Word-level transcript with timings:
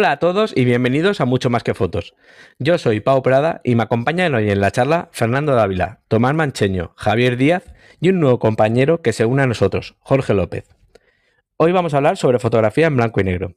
Hola 0.00 0.12
a 0.12 0.18
todos 0.20 0.52
y 0.54 0.64
bienvenidos 0.64 1.20
a 1.20 1.24
Mucho 1.24 1.50
Más 1.50 1.64
que 1.64 1.74
Fotos. 1.74 2.14
Yo 2.60 2.78
soy 2.78 3.00
Pau 3.00 3.20
Prada 3.20 3.60
y 3.64 3.74
me 3.74 3.82
acompañan 3.82 4.32
hoy 4.32 4.48
en 4.48 4.60
la 4.60 4.70
charla 4.70 5.08
Fernando 5.10 5.56
Dávila, 5.56 6.02
Tomás 6.06 6.36
Mancheño, 6.36 6.92
Javier 6.94 7.36
Díaz 7.36 7.64
y 8.00 8.10
un 8.10 8.20
nuevo 8.20 8.38
compañero 8.38 9.02
que 9.02 9.12
se 9.12 9.24
une 9.24 9.42
a 9.42 9.48
nosotros, 9.48 9.96
Jorge 9.98 10.34
López. 10.34 10.68
Hoy 11.56 11.72
vamos 11.72 11.94
a 11.94 11.96
hablar 11.96 12.16
sobre 12.16 12.38
fotografía 12.38 12.86
en 12.86 12.96
blanco 12.96 13.20
y 13.20 13.24
negro. 13.24 13.56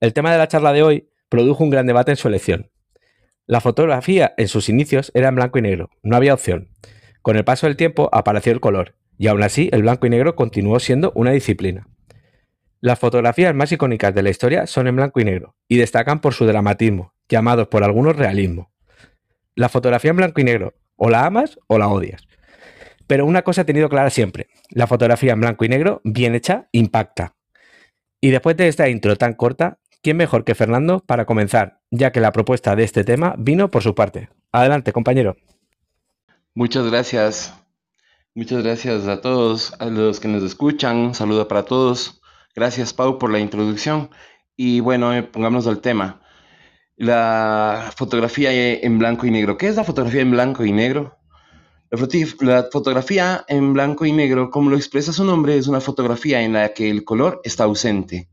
El 0.00 0.14
tema 0.14 0.32
de 0.32 0.38
la 0.38 0.48
charla 0.48 0.72
de 0.72 0.82
hoy 0.82 1.10
produjo 1.28 1.62
un 1.62 1.68
gran 1.68 1.84
debate 1.84 2.12
en 2.12 2.16
su 2.16 2.28
elección. 2.28 2.70
La 3.44 3.60
fotografía 3.60 4.32
en 4.38 4.48
sus 4.48 4.70
inicios 4.70 5.12
era 5.12 5.28
en 5.28 5.34
blanco 5.34 5.58
y 5.58 5.62
negro, 5.62 5.90
no 6.02 6.16
había 6.16 6.32
opción. 6.32 6.70
Con 7.20 7.36
el 7.36 7.44
paso 7.44 7.66
del 7.66 7.76
tiempo 7.76 8.08
apareció 8.12 8.50
el 8.50 8.60
color, 8.60 8.94
y 9.18 9.26
aún 9.26 9.42
así 9.42 9.68
el 9.72 9.82
blanco 9.82 10.06
y 10.06 10.10
negro 10.10 10.36
continuó 10.36 10.80
siendo 10.80 11.12
una 11.14 11.32
disciplina. 11.32 11.86
Las 12.82 12.98
fotografías 12.98 13.54
más 13.54 13.70
icónicas 13.72 14.14
de 14.14 14.22
la 14.22 14.30
historia 14.30 14.66
son 14.66 14.86
en 14.86 14.96
blanco 14.96 15.20
y 15.20 15.24
negro 15.24 15.54
y 15.68 15.76
destacan 15.76 16.20
por 16.20 16.32
su 16.32 16.46
dramatismo, 16.46 17.12
llamados 17.28 17.68
por 17.68 17.84
algunos 17.84 18.16
realismo. 18.16 18.72
La 19.54 19.68
fotografía 19.68 20.12
en 20.12 20.16
blanco 20.16 20.40
y 20.40 20.44
negro, 20.44 20.72
o 20.96 21.10
la 21.10 21.26
amas 21.26 21.58
o 21.66 21.76
la 21.76 21.88
odias. 21.88 22.22
Pero 23.06 23.26
una 23.26 23.42
cosa 23.42 23.62
he 23.62 23.64
tenido 23.66 23.90
clara 23.90 24.08
siempre, 24.08 24.48
la 24.70 24.86
fotografía 24.86 25.32
en 25.32 25.40
blanco 25.40 25.66
y 25.66 25.68
negro, 25.68 26.00
bien 26.04 26.34
hecha, 26.34 26.68
impacta. 26.72 27.34
Y 28.18 28.30
después 28.30 28.56
de 28.56 28.68
esta 28.68 28.88
intro 28.88 29.14
tan 29.16 29.34
corta, 29.34 29.78
¿quién 30.02 30.16
mejor 30.16 30.44
que 30.44 30.54
Fernando 30.54 31.00
para 31.00 31.26
comenzar, 31.26 31.80
ya 31.90 32.12
que 32.12 32.20
la 32.20 32.32
propuesta 32.32 32.76
de 32.76 32.84
este 32.84 33.04
tema 33.04 33.34
vino 33.36 33.70
por 33.70 33.82
su 33.82 33.94
parte? 33.94 34.30
Adelante, 34.52 34.92
compañero. 34.94 35.36
Muchas 36.54 36.90
gracias. 36.90 37.54
Muchas 38.34 38.62
gracias 38.62 39.06
a 39.06 39.20
todos, 39.20 39.74
a 39.80 39.86
los 39.86 40.18
que 40.18 40.28
nos 40.28 40.42
escuchan. 40.42 40.96
Un 40.96 41.14
saludo 41.14 41.46
para 41.46 41.64
todos. 41.64 42.19
Gracias, 42.54 42.92
Pau, 42.92 43.18
por 43.18 43.30
la 43.30 43.38
introducción. 43.38 44.10
Y 44.56 44.80
bueno, 44.80 45.14
eh, 45.14 45.22
pongámonos 45.22 45.66
al 45.66 45.80
tema. 45.80 46.20
La 46.96 47.92
fotografía 47.96 48.52
en 48.52 48.98
blanco 48.98 49.26
y 49.26 49.30
negro. 49.30 49.56
¿Qué 49.56 49.68
es 49.68 49.76
la 49.76 49.84
fotografía 49.84 50.20
en 50.20 50.32
blanco 50.32 50.64
y 50.64 50.72
negro? 50.72 51.16
La 52.40 52.68
fotografía 52.70 53.44
en 53.48 53.72
blanco 53.72 54.04
y 54.06 54.12
negro, 54.12 54.50
como 54.50 54.70
lo 54.70 54.76
expresa 54.76 55.12
su 55.12 55.24
nombre, 55.24 55.56
es 55.56 55.66
una 55.66 55.80
fotografía 55.80 56.42
en 56.42 56.52
la 56.52 56.72
que 56.72 56.90
el 56.90 57.04
color 57.04 57.40
está 57.42 57.64
ausente. 57.64 58.28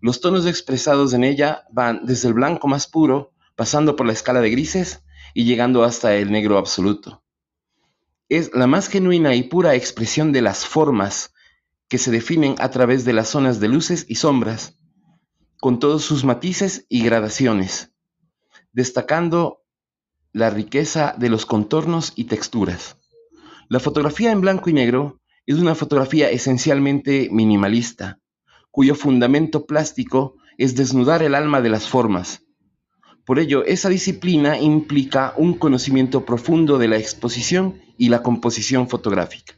Los 0.00 0.20
tonos 0.20 0.46
expresados 0.46 1.14
en 1.14 1.24
ella 1.24 1.64
van 1.70 2.04
desde 2.04 2.28
el 2.28 2.34
blanco 2.34 2.68
más 2.68 2.86
puro, 2.86 3.32
pasando 3.56 3.96
por 3.96 4.06
la 4.06 4.12
escala 4.12 4.40
de 4.40 4.50
grises 4.50 5.02
y 5.34 5.44
llegando 5.44 5.82
hasta 5.82 6.14
el 6.14 6.30
negro 6.30 6.58
absoluto. 6.58 7.22
Es 8.28 8.52
la 8.54 8.66
más 8.66 8.88
genuina 8.88 9.34
y 9.34 9.44
pura 9.44 9.74
expresión 9.74 10.32
de 10.32 10.42
las 10.42 10.66
formas 10.66 11.32
que 11.88 11.98
se 11.98 12.10
definen 12.10 12.54
a 12.58 12.70
través 12.70 13.04
de 13.04 13.12
las 13.12 13.28
zonas 13.28 13.60
de 13.60 13.68
luces 13.68 14.04
y 14.08 14.16
sombras, 14.16 14.78
con 15.58 15.78
todos 15.78 16.04
sus 16.04 16.24
matices 16.24 16.86
y 16.88 17.02
gradaciones, 17.02 17.92
destacando 18.72 19.62
la 20.32 20.50
riqueza 20.50 21.14
de 21.18 21.30
los 21.30 21.46
contornos 21.46 22.12
y 22.14 22.24
texturas. 22.24 22.96
La 23.68 23.80
fotografía 23.80 24.30
en 24.30 24.40
blanco 24.40 24.70
y 24.70 24.72
negro 24.72 25.20
es 25.46 25.56
una 25.56 25.74
fotografía 25.74 26.30
esencialmente 26.30 27.28
minimalista, 27.32 28.20
cuyo 28.70 28.94
fundamento 28.94 29.66
plástico 29.66 30.36
es 30.58 30.76
desnudar 30.76 31.22
el 31.22 31.34
alma 31.34 31.60
de 31.60 31.70
las 31.70 31.88
formas. 31.88 32.42
Por 33.24 33.38
ello, 33.38 33.64
esa 33.64 33.88
disciplina 33.88 34.58
implica 34.58 35.34
un 35.36 35.54
conocimiento 35.54 36.24
profundo 36.24 36.78
de 36.78 36.88
la 36.88 36.96
exposición 36.96 37.80
y 37.98 38.08
la 38.08 38.22
composición 38.22 38.88
fotográfica. 38.88 39.57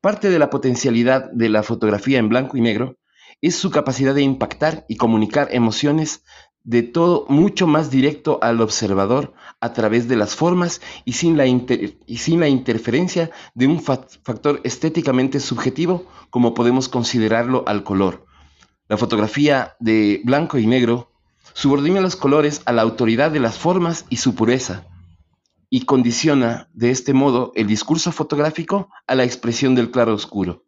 Parte 0.00 0.30
de 0.30 0.38
la 0.38 0.48
potencialidad 0.48 1.28
de 1.32 1.48
la 1.48 1.64
fotografía 1.64 2.20
en 2.20 2.28
blanco 2.28 2.56
y 2.56 2.60
negro 2.60 2.98
es 3.40 3.56
su 3.56 3.72
capacidad 3.72 4.14
de 4.14 4.22
impactar 4.22 4.84
y 4.88 4.96
comunicar 4.96 5.48
emociones 5.50 6.22
de 6.62 6.84
todo 6.84 7.26
mucho 7.28 7.66
más 7.66 7.90
directo 7.90 8.38
al 8.40 8.60
observador 8.60 9.34
a 9.60 9.72
través 9.72 10.06
de 10.06 10.14
las 10.14 10.36
formas 10.36 10.80
y 11.04 11.14
sin 11.14 11.36
la, 11.36 11.46
sin 12.16 12.38
la 12.38 12.46
interferencia 12.46 13.32
de 13.54 13.66
un 13.66 13.80
factor 13.80 14.60
estéticamente 14.62 15.40
subjetivo 15.40 16.06
como 16.30 16.54
podemos 16.54 16.88
considerarlo 16.88 17.64
al 17.66 17.82
color. 17.82 18.24
La 18.86 18.98
fotografía 18.98 19.74
de 19.80 20.20
blanco 20.24 20.58
y 20.58 20.68
negro 20.68 21.10
subordina 21.54 22.00
los 22.00 22.14
colores 22.14 22.62
a 22.66 22.72
la 22.72 22.82
autoridad 22.82 23.32
de 23.32 23.40
las 23.40 23.58
formas 23.58 24.04
y 24.10 24.18
su 24.18 24.36
pureza, 24.36 24.86
y 25.70 25.84
condiciona 25.84 26.68
de 26.72 26.90
este 26.90 27.12
modo 27.12 27.52
el 27.54 27.66
discurso 27.66 28.12
fotográfico 28.12 28.90
a 29.06 29.14
la 29.14 29.24
expresión 29.24 29.74
del 29.74 29.90
claro 29.90 30.14
oscuro. 30.14 30.64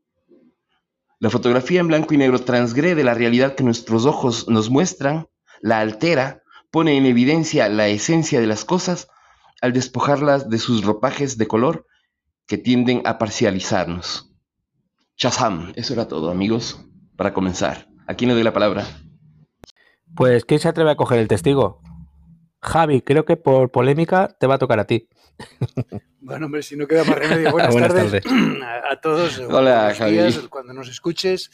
La 1.19 1.31
fotografía 1.31 1.81
en 1.81 1.89
blanco 1.89 2.15
y 2.15 2.17
negro 2.17 2.41
transgrede 2.41 3.05
la 3.05 3.15
realidad 3.15 3.55
que 3.55 3.65
nuestros 3.65 4.07
ojos 4.07 4.49
nos 4.49 4.71
muestran, 4.71 5.29
la 5.61 5.81
altera, 5.81 6.43
pone 6.71 6.97
en 6.97 7.07
evidencia 7.07 7.69
la 7.69 7.89
esencia 7.89 8.41
de 8.41 8.47
las 8.47 8.65
cosas 8.65 9.09
al 9.61 9.73
despojarlas 9.73 10.49
de 10.49 10.59
sus 10.59 10.85
ropajes 10.85 11.37
de 11.37 11.47
color 11.47 11.87
que 12.47 12.59
tienden 12.59 13.03
a 13.05 13.19
parcializarnos. 13.19 14.33
Shazam, 15.17 15.73
eso 15.77 15.93
era 15.93 16.09
todo, 16.09 16.31
amigos, 16.31 16.81
para 17.17 17.35
comenzar. 17.35 17.89
Aquí 18.07 18.25
no 18.25 18.35
doy 18.35 18.43
la 18.43 18.55
palabra. 18.55 18.87
Pues, 20.17 20.45
¿quién 20.45 20.59
se 20.59 20.69
atreve 20.69 20.91
a 20.91 20.97
coger 20.97 21.19
el 21.19 21.29
testigo? 21.29 21.83
Javi, 22.63 23.01
creo 23.03 23.25
que 23.25 23.37
por 23.37 23.71
polémica 23.71 24.29
te 24.39 24.47
va 24.47 24.57
a 24.57 24.59
tocar 24.59 24.79
a 24.81 24.87
ti. 24.87 25.09
Bueno, 26.21 26.47
hombre, 26.47 26.63
si 26.63 26.77
no 26.77 26.87
queda 26.87 27.05
más 27.05 27.19
remedio. 27.19 27.51
Buenas, 27.53 27.75
tardes, 27.75 28.23
A, 28.27 29.01
todos. 29.01 29.39
Hola, 29.49 29.95
Javi. 29.97 30.19
cuando 30.49 30.73
nos 30.73 30.89
escuches. 30.89 31.51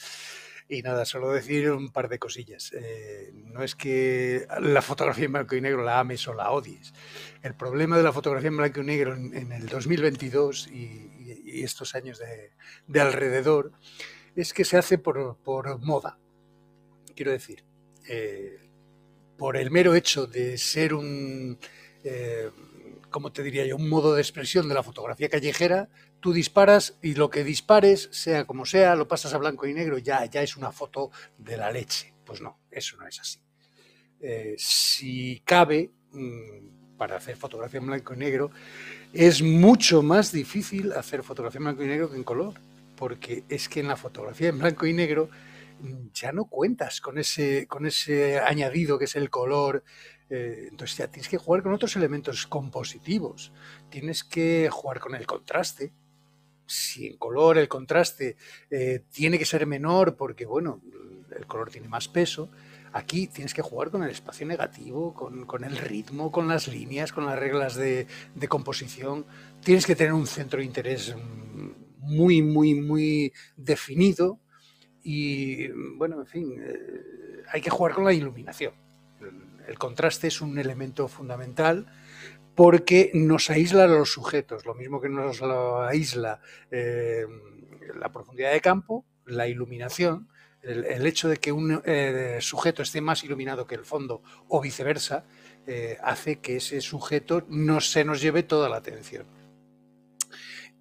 Y 0.68 0.82
nada, 0.82 1.04
solo 1.04 1.30
decir 1.30 1.70
un 1.70 1.90
par 1.90 2.08
de 2.08 2.18
cosillas. 2.18 2.72
Eh, 2.72 3.30
no 3.34 3.62
es 3.62 3.76
que 3.76 4.48
la 4.60 4.82
fotografía 4.82 5.26
en 5.26 5.32
blanco 5.32 5.54
y 5.54 5.60
negro 5.60 5.84
la 5.84 6.00
ames 6.00 6.26
o 6.26 6.34
la 6.34 6.50
odies. 6.50 6.92
El 7.42 7.54
problema 7.54 7.96
de 7.96 8.02
la 8.02 8.12
fotografía 8.12 8.48
en 8.48 8.56
blanco 8.56 8.80
y 8.80 8.84
negro 8.84 9.14
en, 9.14 9.52
el 9.52 9.68
2022 9.68 10.66
y, 10.68 11.12
estos 11.62 11.94
años 11.94 12.20
de, 12.88 13.00
alrededor 13.00 13.72
es 14.34 14.52
que 14.52 14.64
se 14.64 14.76
hace 14.76 14.98
por, 14.98 15.38
moda. 15.80 16.18
Quiero 17.14 17.30
decir, 17.30 17.64
eh, 18.08 18.65
por 19.36 19.56
el 19.56 19.70
mero 19.70 19.94
hecho 19.94 20.26
de 20.26 20.58
ser 20.58 20.94
un, 20.94 21.58
eh, 22.04 22.50
como 23.10 23.32
te 23.32 23.42
diría 23.42 23.66
yo, 23.66 23.76
un 23.76 23.88
modo 23.88 24.14
de 24.14 24.22
expresión 24.22 24.68
de 24.68 24.74
la 24.74 24.82
fotografía 24.82 25.28
callejera, 25.28 25.88
tú 26.20 26.32
disparas 26.32 26.98
y 27.02 27.14
lo 27.14 27.30
que 27.30 27.44
dispares, 27.44 28.08
sea 28.12 28.46
como 28.46 28.66
sea, 28.66 28.94
lo 28.94 29.08
pasas 29.08 29.34
a 29.34 29.38
blanco 29.38 29.66
y 29.66 29.74
negro, 29.74 29.98
ya, 29.98 30.24
ya 30.26 30.42
es 30.42 30.56
una 30.56 30.72
foto 30.72 31.10
de 31.38 31.56
la 31.56 31.70
leche. 31.70 32.14
Pues 32.24 32.40
no, 32.40 32.58
eso 32.70 32.96
no 32.96 33.06
es 33.06 33.20
así. 33.20 33.40
Eh, 34.20 34.54
si 34.58 35.40
cabe, 35.44 35.90
mm, 36.12 36.96
para 36.96 37.16
hacer 37.16 37.36
fotografía 37.36 37.80
en 37.80 37.86
blanco 37.86 38.14
y 38.14 38.16
negro, 38.16 38.50
es 39.12 39.42
mucho 39.42 40.02
más 40.02 40.32
difícil 40.32 40.92
hacer 40.92 41.22
fotografía 41.22 41.58
en 41.58 41.64
blanco 41.64 41.84
y 41.84 41.86
negro 41.86 42.10
que 42.10 42.16
en 42.16 42.24
color, 42.24 42.54
porque 42.96 43.44
es 43.48 43.68
que 43.68 43.80
en 43.80 43.88
la 43.88 43.96
fotografía 43.96 44.48
en 44.48 44.58
blanco 44.58 44.86
y 44.86 44.92
negro 44.92 45.28
ya 46.12 46.32
no 46.32 46.46
cuentas 46.46 47.00
con 47.00 47.18
ese, 47.18 47.66
con 47.66 47.86
ese 47.86 48.38
añadido 48.40 48.98
que 48.98 49.04
es 49.04 49.16
el 49.16 49.30
color. 49.30 49.84
Eh, 50.28 50.68
entonces 50.70 50.96
ya 50.96 51.08
tienes 51.08 51.28
que 51.28 51.38
jugar 51.38 51.62
con 51.62 51.72
otros 51.72 51.96
elementos 51.96 52.46
compositivos. 52.46 53.52
Tienes 53.90 54.24
que 54.24 54.68
jugar 54.70 55.00
con 55.00 55.14
el 55.14 55.26
contraste. 55.26 55.92
Si 56.66 57.06
en 57.06 57.16
color 57.16 57.58
el 57.58 57.68
contraste 57.68 58.36
eh, 58.70 59.04
tiene 59.10 59.38
que 59.38 59.44
ser 59.44 59.66
menor 59.66 60.16
porque, 60.16 60.46
bueno, 60.46 60.82
el 61.36 61.46
color 61.46 61.70
tiene 61.70 61.88
más 61.88 62.08
peso, 62.08 62.50
aquí 62.92 63.28
tienes 63.28 63.54
que 63.54 63.62
jugar 63.62 63.90
con 63.90 64.02
el 64.02 64.10
espacio 64.10 64.46
negativo, 64.46 65.14
con, 65.14 65.64
el 65.64 65.76
ritmo, 65.76 66.32
con 66.32 66.48
las 66.48 66.66
líneas, 66.66 67.12
con 67.12 67.26
las 67.26 67.38
reglas 67.38 67.76
de, 67.76 68.06
de 68.34 68.48
composición. 68.48 69.26
Tienes 69.62 69.86
que 69.86 69.94
tener 69.94 70.12
un 70.12 70.26
centro 70.26 70.58
de 70.58 70.64
interés 70.64 71.14
mm, 71.14 71.70
muy, 72.00 72.42
muy, 72.42 72.74
muy 72.74 73.32
definido 73.56 74.40
y 75.08 75.68
bueno, 75.68 76.18
en 76.18 76.26
fin, 76.26 76.56
eh, 76.60 77.44
hay 77.52 77.60
que 77.60 77.70
jugar 77.70 77.94
con 77.94 78.04
la 78.04 78.12
iluminación. 78.12 78.74
El, 79.68 79.78
contraste 79.78 80.26
es 80.26 80.40
un 80.40 80.58
elemento 80.58 81.06
fundamental 81.06 81.86
porque 82.56 83.12
nos 83.14 83.48
aísla 83.48 83.84
a 83.84 83.86
los 83.86 84.10
sujetos, 84.10 84.66
lo 84.66 84.74
mismo 84.74 85.00
que 85.00 85.08
nos 85.08 85.40
aísla 85.42 86.40
eh, 86.72 87.24
la 87.94 88.10
profundidad 88.10 88.50
de 88.50 88.60
campo, 88.60 89.04
la 89.26 89.46
iluminación, 89.46 90.28
el, 90.60 91.06
hecho 91.06 91.28
de 91.28 91.36
que 91.36 91.52
un 91.52 91.80
eh, 91.84 92.38
sujeto 92.40 92.82
esté 92.82 93.00
más 93.00 93.22
iluminado 93.22 93.64
que 93.64 93.76
el 93.76 93.84
fondo 93.84 94.22
o 94.48 94.60
viceversa, 94.60 95.24
hace 96.02 96.40
que 96.40 96.56
ese 96.56 96.80
sujeto 96.80 97.44
no 97.48 97.80
se 97.80 98.04
nos 98.04 98.20
lleve 98.20 98.42
toda 98.42 98.68
la 98.68 98.78
atención. 98.78 99.35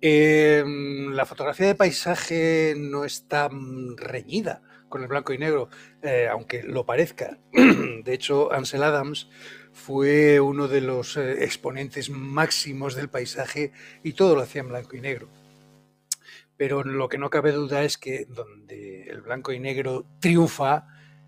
Em, 0.01 1.11
la 1.13 1.25
fotografía 1.25 1.67
de 1.67 1.75
paisaje 1.75 2.75
no 2.77 3.05
está 3.05 3.49
reñida 3.95 4.61
con 4.89 5.01
el 5.01 5.07
blanco 5.07 5.33
y 5.33 5.37
negro, 5.37 5.69
eh, 6.01 6.27
aunque 6.29 6.63
lo 6.63 6.85
parezca. 6.85 7.39
De 7.51 8.13
hecho, 8.13 8.53
Ansel 8.53 8.83
Adams 8.83 9.29
fue 9.73 10.39
uno 10.39 10.67
de 10.67 10.81
los 10.81 11.17
eh, 11.17 11.43
exponentes 11.43 12.09
máximos 12.09 12.95
del 12.95 13.09
paisaje 13.09 13.71
y 14.03 14.13
todo 14.13 14.35
lo 14.35 14.41
hacía 14.41 14.61
en 14.61 14.69
blanco 14.69 14.95
y 14.95 15.01
negro. 15.01 15.29
Pero 16.57 16.83
lo 16.83 17.09
que 17.09 17.17
no 17.17 17.29
cabe 17.29 17.51
duda 17.51 17.83
es 17.83 17.97
que 17.97 18.25
donde 18.25 19.03
el 19.09 19.21
blanco 19.21 19.51
y 19.51 19.59
negro 19.59 20.05
triunfa 20.19 20.87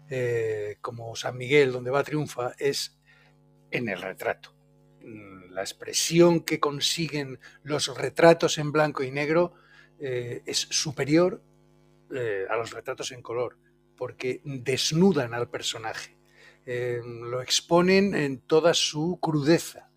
eh, 0.09 0.77
como 0.81 1.15
San 1.15 1.37
Miguel, 1.37 1.71
donde 1.71 1.91
va 1.91 2.03
triunfa, 2.03 2.53
es 2.59 2.97
en 3.71 3.89
el 3.89 4.01
retrato. 4.01 4.56
Mm, 5.07 5.51
la 5.53 5.61
expresión 5.61 6.41
que 6.41 6.59
consiguen 6.59 7.39
los 7.63 7.95
retratos 7.97 8.57
en 8.57 8.73
blanco 8.73 9.03
y 9.03 9.11
negro 9.11 9.53
eh, 9.99 10.43
es 10.45 10.57
superior 10.59 11.41
eh, 12.13 12.45
a 12.49 12.57
los 12.57 12.71
retratos 12.71 13.13
en 13.13 13.21
color, 13.21 13.57
porque 13.95 14.41
desnudan 14.43 15.33
al 15.33 15.49
personaje, 15.49 16.17
lo 17.03 17.41
exponen 17.41 18.13
en 18.13 18.39
toda 18.41 18.73
su 18.73 19.19
crudeza. 19.21 19.89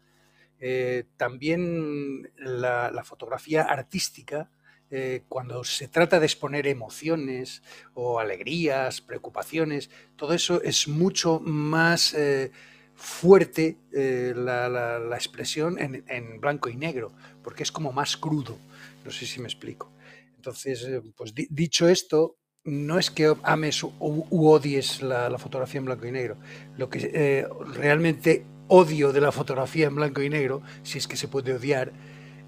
también 1.16 2.30
la 2.36 3.02
fotografía 3.04 3.62
artística 3.62 4.48
eh, 4.92 5.22
cuando 5.28 5.62
se 5.62 5.86
trata 5.86 6.18
de 6.18 6.26
exponer 6.26 6.66
emociones 6.66 7.62
o 7.94 8.18
alegrías, 8.18 9.00
preocupaciones, 9.00 9.88
todo 10.16 10.34
eso 10.34 10.60
es 10.62 10.88
mucho 10.88 11.38
más 11.38 12.12
eh, 12.14 12.50
fuerte 13.00 13.78
eh, 13.92 14.32
la, 14.36 15.14
expresión 15.14 15.76
en, 15.78 16.40
blanco 16.40 16.68
y 16.68 16.76
negro, 16.76 17.12
porque 17.42 17.62
es 17.62 17.72
como 17.72 17.92
más 17.92 18.16
crudo. 18.16 18.58
No 19.04 19.10
sé 19.10 19.26
si 19.26 19.40
me 19.40 19.46
explico. 19.46 19.92
Entonces, 20.36 20.86
pues 21.16 21.34
dicho 21.34 21.88
esto, 21.88 22.36
no 22.64 22.98
es 22.98 23.10
que 23.10 23.34
ames 23.42 23.82
u, 23.82 24.26
odies 24.30 25.02
la, 25.02 25.36
fotografía 25.38 25.78
en 25.78 25.86
blanco 25.86 26.06
y 26.06 26.12
negro. 26.12 26.36
Lo 26.76 26.88
que 26.88 27.46
realmente 27.74 28.44
odio 28.68 29.12
de 29.12 29.20
la 29.20 29.32
fotografía 29.32 29.88
en 29.88 29.96
blanco 29.96 30.22
y 30.22 30.30
negro, 30.30 30.62
si 30.82 30.98
es 30.98 31.08
que 31.08 31.16
se 31.16 31.28
puede 31.28 31.52
odiar, 31.52 31.92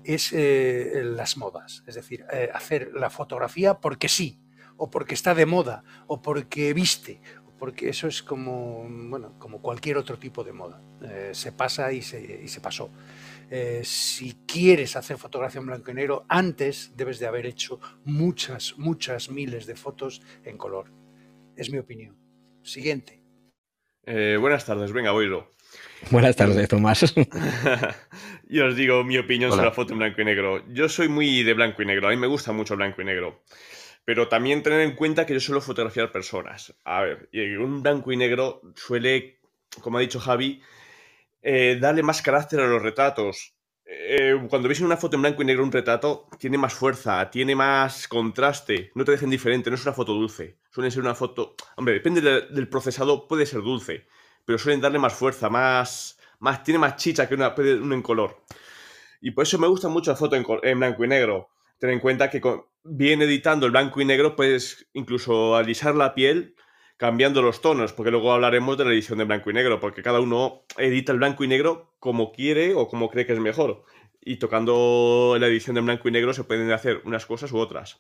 es 0.04 0.32
eh, 0.32 1.02
las 1.04 1.36
modas, 1.36 1.82
es 1.86 1.94
decir, 1.94 2.24
eh, 2.32 2.48
hacer 2.52 2.92
la 2.94 3.10
fotografía 3.10 3.74
porque 3.74 4.08
sí, 4.08 4.40
o 4.76 4.90
porque 4.90 5.14
está 5.14 5.34
de 5.34 5.46
moda, 5.46 5.84
o 6.06 6.22
porque 6.22 6.72
viste, 6.72 7.20
porque 7.62 7.90
eso 7.90 8.08
es 8.08 8.24
como, 8.24 8.84
bueno, 8.90 9.38
como 9.38 9.62
cualquier 9.62 9.96
otro 9.96 10.18
tipo 10.18 10.42
de 10.42 10.52
moda. 10.52 10.82
Eh, 11.00 11.30
se 11.30 11.52
pasa 11.52 11.92
y 11.92 12.02
se, 12.02 12.40
y 12.42 12.48
se 12.48 12.60
pasó. 12.60 12.90
si 13.84 14.34
quieres 14.48 14.96
hacer 14.96 15.16
fotografía 15.16 15.60
en 15.60 15.68
blanco 15.68 15.92
y 15.92 15.94
negro, 15.94 16.24
antes 16.28 16.96
debes 16.96 17.20
de 17.20 17.28
haber 17.28 17.46
hecho 17.46 17.78
muchas, 18.04 18.76
muchas 18.78 19.30
miles 19.30 19.66
de 19.66 19.76
fotos 19.76 20.22
en 20.42 20.58
color. 20.58 20.86
Es 21.54 21.70
mi 21.70 21.78
opinión. 21.78 22.16
Siguiente. 22.64 23.22
buenas 24.04 24.66
tardes, 24.66 24.90
venga, 24.90 25.12
oílo. 25.12 25.48
Buenas 26.10 26.34
tardes, 26.34 26.68
Tomás. 26.68 27.14
Yo 28.48 28.66
os 28.66 28.74
digo 28.74 29.04
mi 29.04 29.18
opinión 29.18 29.52
sobre 29.52 29.66
la 29.66 29.72
foto 29.72 29.92
en 29.92 30.00
blanco 30.00 30.20
y 30.20 30.24
negro. 30.24 30.64
Yo 30.74 30.88
soy 30.88 31.08
muy 31.08 31.44
de 31.44 31.54
blanco 31.54 31.80
y 31.80 31.86
negro, 31.86 32.08
a 32.08 32.10
mí 32.10 32.16
me 32.16 32.26
gusta 32.26 32.50
mucho 32.50 32.74
blanco 32.74 33.02
y 33.02 33.04
negro. 33.04 33.44
Pero 34.04 34.28
también 34.28 34.62
tener 34.62 34.80
en 34.80 34.96
cuenta 34.96 35.26
que 35.26 35.34
yo 35.34 35.40
suelo 35.40 35.60
fotografiar 35.60 36.10
personas. 36.10 36.74
A 36.84 37.02
ver, 37.02 37.28
un 37.60 37.82
blanco 37.82 38.12
y 38.12 38.16
negro 38.16 38.60
suele, 38.74 39.38
como 39.80 39.98
ha 39.98 40.00
dicho 40.00 40.18
Javi, 40.18 40.60
eh, 41.42 41.78
darle 41.80 42.02
más 42.02 42.20
carácter 42.22 42.60
a 42.60 42.66
los 42.66 42.82
retratos. 42.82 43.54
Eh, 43.84 44.34
cuando 44.48 44.68
ves 44.68 44.80
una 44.80 44.96
foto 44.96 45.16
en 45.16 45.22
blanco 45.22 45.42
y 45.42 45.44
negro 45.44 45.62
un 45.62 45.72
retrato, 45.72 46.28
tiene 46.38 46.58
más 46.58 46.74
fuerza, 46.74 47.30
tiene 47.30 47.54
más 47.54 48.08
contraste, 48.08 48.90
no 48.94 49.04
te 49.04 49.12
dejen 49.12 49.30
diferente, 49.30 49.70
no 49.70 49.76
es 49.76 49.84
una 49.84 49.92
foto 49.92 50.14
dulce. 50.14 50.56
Suele 50.70 50.90
ser 50.90 51.02
una 51.02 51.14
foto. 51.14 51.54
Hombre, 51.76 51.94
depende 51.94 52.20
del 52.20 52.68
procesado, 52.68 53.28
puede 53.28 53.46
ser 53.46 53.62
dulce 53.62 54.06
pero 54.44 54.58
suelen 54.58 54.80
darle 54.80 54.98
más 54.98 55.14
fuerza, 55.14 55.48
más, 55.48 56.18
más 56.38 56.62
tiene 56.62 56.78
más 56.78 56.96
chicha 56.96 57.28
que 57.28 57.34
una, 57.34 57.54
en 57.56 58.02
color. 58.02 58.42
Y 59.20 59.30
por 59.30 59.44
eso 59.44 59.58
me 59.58 59.68
gusta 59.68 59.88
mucho 59.88 60.10
la 60.10 60.16
foto 60.16 60.36
en, 60.36 60.78
blanco 60.78 61.04
y 61.04 61.08
negro. 61.08 61.50
Ten 61.82 61.90
en 61.90 61.98
cuenta 61.98 62.30
que 62.30 62.40
bien 62.84 63.22
editando 63.22 63.66
el 63.66 63.72
blanco 63.72 64.00
y 64.00 64.04
negro 64.04 64.36
puedes 64.36 64.88
incluso 64.92 65.56
alisar 65.56 65.96
la 65.96 66.14
piel 66.14 66.54
cambiando 66.96 67.42
los 67.42 67.60
tonos, 67.60 67.92
porque 67.92 68.12
luego 68.12 68.32
hablaremos 68.32 68.78
de 68.78 68.84
la 68.84 68.92
edición 68.92 69.18
de 69.18 69.24
blanco 69.24 69.50
y 69.50 69.52
negro, 69.52 69.80
porque 69.80 70.00
cada 70.00 70.20
uno 70.20 70.64
edita 70.78 71.10
el 71.10 71.18
blanco 71.18 71.42
y 71.42 71.48
negro 71.48 71.96
como 71.98 72.30
quiere 72.30 72.74
o 72.74 72.86
como 72.86 73.10
cree 73.10 73.26
que 73.26 73.32
es 73.32 73.40
mejor. 73.40 73.82
Y 74.20 74.36
tocando 74.36 75.36
la 75.40 75.48
edición 75.48 75.74
de 75.74 75.80
blanco 75.80 76.08
y 76.08 76.12
negro 76.12 76.32
se 76.32 76.44
pueden 76.44 76.70
hacer 76.70 77.02
unas 77.04 77.26
cosas 77.26 77.50
u 77.50 77.58
otras. 77.58 77.98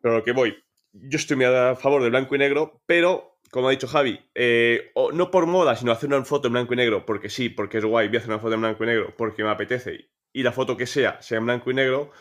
Pero 0.00 0.16
lo 0.16 0.24
que 0.24 0.32
voy, 0.32 0.56
yo 0.94 1.18
estoy 1.18 1.44
a 1.44 1.76
favor 1.76 2.00
del 2.00 2.12
blanco 2.12 2.36
y 2.36 2.38
negro, 2.38 2.80
pero 2.86 3.36
como 3.50 3.68
ha 3.68 3.72
dicho 3.72 3.86
Javi, 3.86 4.18
eh, 4.34 4.92
no 5.12 5.30
por 5.30 5.44
moda, 5.44 5.76
sino 5.76 5.92
hacer 5.92 6.08
una 6.08 6.24
foto 6.24 6.46
en 6.46 6.54
blanco 6.54 6.72
y 6.72 6.78
negro, 6.78 7.04
porque 7.04 7.28
sí, 7.28 7.50
porque 7.50 7.76
es 7.76 7.84
guay, 7.84 8.08
voy 8.08 8.16
a 8.16 8.20
hacer 8.20 8.30
una 8.30 8.40
foto 8.40 8.54
en 8.54 8.62
blanco 8.62 8.82
y 8.84 8.86
negro, 8.86 9.14
porque 9.14 9.44
me 9.44 9.50
apetece, 9.50 10.08
y 10.32 10.42
la 10.42 10.52
foto 10.52 10.78
que 10.78 10.86
sea, 10.86 11.20
sea 11.20 11.36
en 11.36 11.44
blanco 11.44 11.70
y 11.70 11.74
negro, 11.74 12.12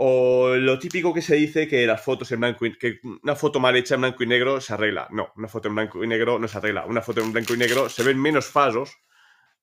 o 0.00 0.54
lo 0.54 0.78
típico 0.78 1.12
que 1.12 1.20
se 1.20 1.34
dice 1.34 1.66
que 1.66 1.84
las 1.84 2.00
fotos 2.00 2.30
en 2.30 2.38
blanco 2.38 2.64
y 2.64 2.78
que 2.78 3.00
una 3.02 3.34
foto 3.34 3.58
mal 3.58 3.74
hecha 3.74 3.96
en 3.96 4.02
blanco 4.02 4.22
y 4.22 4.28
negro 4.28 4.60
se 4.60 4.72
arregla. 4.72 5.08
No, 5.10 5.32
una 5.34 5.48
foto 5.48 5.66
en 5.66 5.74
blanco 5.74 6.04
y 6.04 6.06
negro 6.06 6.38
no 6.38 6.46
se 6.46 6.56
arregla. 6.56 6.86
Una 6.86 7.02
foto 7.02 7.20
en 7.20 7.32
blanco 7.32 7.54
y 7.54 7.56
negro 7.56 7.88
se 7.88 8.04
ven 8.04 8.16
menos 8.16 8.46
fasos, 8.46 8.96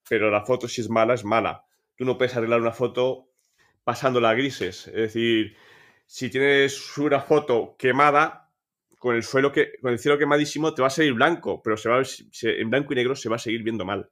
pero 0.10 0.30
la 0.30 0.44
foto 0.46 0.68
si 0.68 0.82
es 0.82 0.90
mala, 0.90 1.14
es 1.14 1.24
mala. 1.24 1.64
Tú 1.96 2.04
no 2.04 2.18
puedes 2.18 2.36
arreglar 2.36 2.60
una 2.60 2.74
foto 2.74 3.30
pasándola 3.86 4.32
a 4.32 4.34
grises. 4.34 4.88
Es 4.88 4.94
decir, 4.94 5.56
si 6.06 6.30
tienes 6.30 6.98
una 6.98 7.22
foto 7.22 7.78
quemada, 7.80 8.52
con 9.00 9.16
el 9.16 9.24
suelo 9.24 9.54
que, 9.54 9.72
cielo 9.98 10.18
quemadísimo 10.18 10.74
te 10.74 10.82
va 10.82 10.90
a 10.90 10.92
salir 10.92 11.14
blanco, 11.14 11.62
pero 11.64 11.78
en 12.42 12.70
blanco 12.70 12.92
y 12.92 12.96
negro 12.98 13.16
se 13.16 13.30
va 13.30 13.38
a 13.38 13.40
seguir 13.40 13.64
viendo 13.64 13.86
mal. 13.86 14.12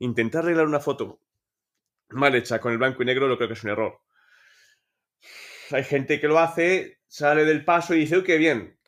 Intentar 0.00 0.42
arreglar 0.42 0.66
una 0.66 0.80
foto 0.80 1.20
mal 2.08 2.34
hecha 2.34 2.60
con 2.60 2.72
el 2.72 2.78
blanco 2.78 3.04
y 3.04 3.06
negro 3.06 3.28
lo 3.28 3.36
creo 3.36 3.46
que 3.46 3.54
es 3.54 3.62
un 3.62 3.70
error. 3.70 4.00
Hay 5.70 5.84
gente 5.84 6.20
que 6.20 6.28
lo 6.28 6.38
hace, 6.38 6.98
sale 7.06 7.44
del 7.44 7.64
paso 7.64 7.94
y 7.94 8.00
dice, 8.00 8.18
uy, 8.18 8.24
qué 8.24 8.36
bien. 8.36 8.78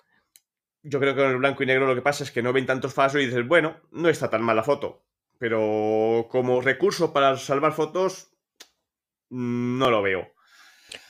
Yo 0.83 1.01
creo 1.01 1.15
que 1.15 1.23
con 1.23 1.31
el 1.31 1.39
blanco 1.39 1.63
y 1.63 1.67
negro 1.67 1.87
lo 1.87 1.95
que 1.95 2.03
pasa 2.03 2.25
es 2.25 2.31
que 2.31 2.43
no 2.43 2.53
ven 2.53 2.67
tantos 2.67 2.93
pasos 2.93 3.21
y 3.21 3.27
dices, 3.27 3.47
bueno, 3.47 3.81
no 3.91 4.09
está 4.09 4.29
tan 4.29 4.43
mal 4.43 4.57
la 4.57 4.63
foto. 4.63 5.05
Pero 5.39 6.27
como 6.31 6.61
recurso 6.61 7.13
para 7.13 7.37
salvar 7.37 7.73
fotos, 7.73 8.31
no 9.31 9.91
lo 9.91 10.03
veo. 10.03 10.35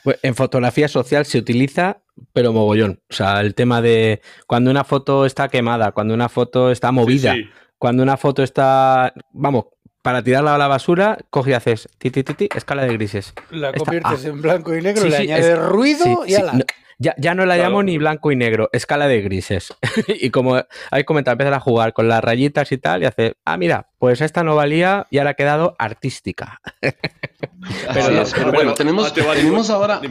Pues 0.03 0.19
en 0.23 0.35
fotografía 0.35 0.87
social 0.87 1.25
se 1.25 1.37
utiliza, 1.37 2.01
pero 2.33 2.53
mogollón. 2.53 3.01
O 3.09 3.13
sea, 3.13 3.41
el 3.41 3.55
tema 3.55 3.81
de 3.81 4.21
cuando 4.47 4.71
una 4.71 4.83
foto 4.83 5.25
está 5.25 5.49
quemada, 5.49 5.91
cuando 5.91 6.13
una 6.13 6.29
foto 6.29 6.71
está 6.71 6.91
movida, 6.91 7.35
cuando 7.77 8.03
una 8.03 8.17
foto 8.17 8.43
está, 8.43 9.13
vamos, 9.31 9.65
para 10.05 10.21
tirarla 10.21 10.53
a 10.53 10.59
la 10.59 10.67
basura, 10.67 11.17
coge 11.31 11.49
y 11.49 11.53
haces 11.53 11.89
ti, 11.97 12.11
ti, 12.11 12.23
ti, 12.23 12.47
escala 12.55 12.83
de 12.83 12.93
grises. 12.93 13.33
La 13.49 13.73
conviertes 13.73 14.23
ah. 14.23 14.27
en 14.27 14.39
blanco 14.39 14.75
y 14.75 14.79
negro, 14.79 15.03
le 15.03 15.17
añades 15.17 15.57
ruido 15.57 16.27
y 16.27 16.35
ala. 16.35 16.59
Ya, 16.99 17.33
no 17.33 17.43
la 17.47 17.57
llamo 17.57 17.81
ni 17.81 17.97
blanco 17.97 18.31
y 18.31 18.35
negro, 18.35 18.69
escala 18.71 19.07
de 19.07 19.23
grises. 19.23 19.73
y 20.07 20.29
como 20.29 20.61
hay 20.91 21.03
comentado, 21.05 21.33
empiezan 21.33 21.55
a 21.55 21.59
jugar 21.59 21.93
con 21.93 22.07
las 22.07 22.23
rayitas 22.23 22.71
y 22.71 22.77
tal, 22.77 23.01
y 23.01 23.07
hace, 23.07 23.33
ah, 23.45 23.57
mira, 23.57 23.89
pues 23.97 24.21
esta 24.21 24.43
no 24.43 24.55
valía 24.55 25.07
y 25.09 25.17
ahora 25.17 25.31
ha 25.31 25.33
quedado 25.33 25.75
artística. 25.79 26.61
pero, 26.79 28.51
bueno, 28.53 28.75
tenemos, 28.75 29.11
tenemos 29.11 29.71
ahora 29.71 30.01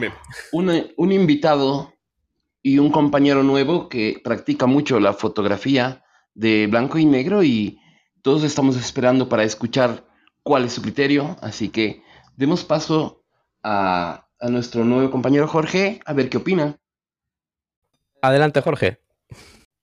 un, 0.51 0.87
un 0.97 1.11
invitado 1.13 1.93
y 2.61 2.79
un 2.79 2.91
compañero 2.91 3.43
nuevo 3.43 3.87
que 3.87 4.19
practica 4.21 4.65
mucho 4.65 4.99
la 4.99 5.13
fotografía 5.13 6.03
de 6.33 6.67
blanco 6.67 6.97
y 6.97 7.05
negro 7.05 7.43
y 7.43 7.79
todos 8.25 8.43
estamos 8.43 8.75
esperando 8.75 9.29
para 9.29 9.43
escuchar 9.43 10.03
cuál 10.41 10.65
es 10.65 10.73
su 10.73 10.81
criterio, 10.81 11.37
así 11.41 11.69
que 11.69 12.01
demos 12.35 12.65
paso 12.65 13.23
a 13.61 14.25
a 14.39 14.49
nuestro 14.49 14.83
nuevo 14.83 15.09
compañero 15.11 15.47
Jorge 15.47 15.99
a 16.05 16.13
ver 16.13 16.29
qué 16.29 16.37
opina. 16.37 16.77
Adelante, 18.21 18.61
Jorge. 18.61 18.99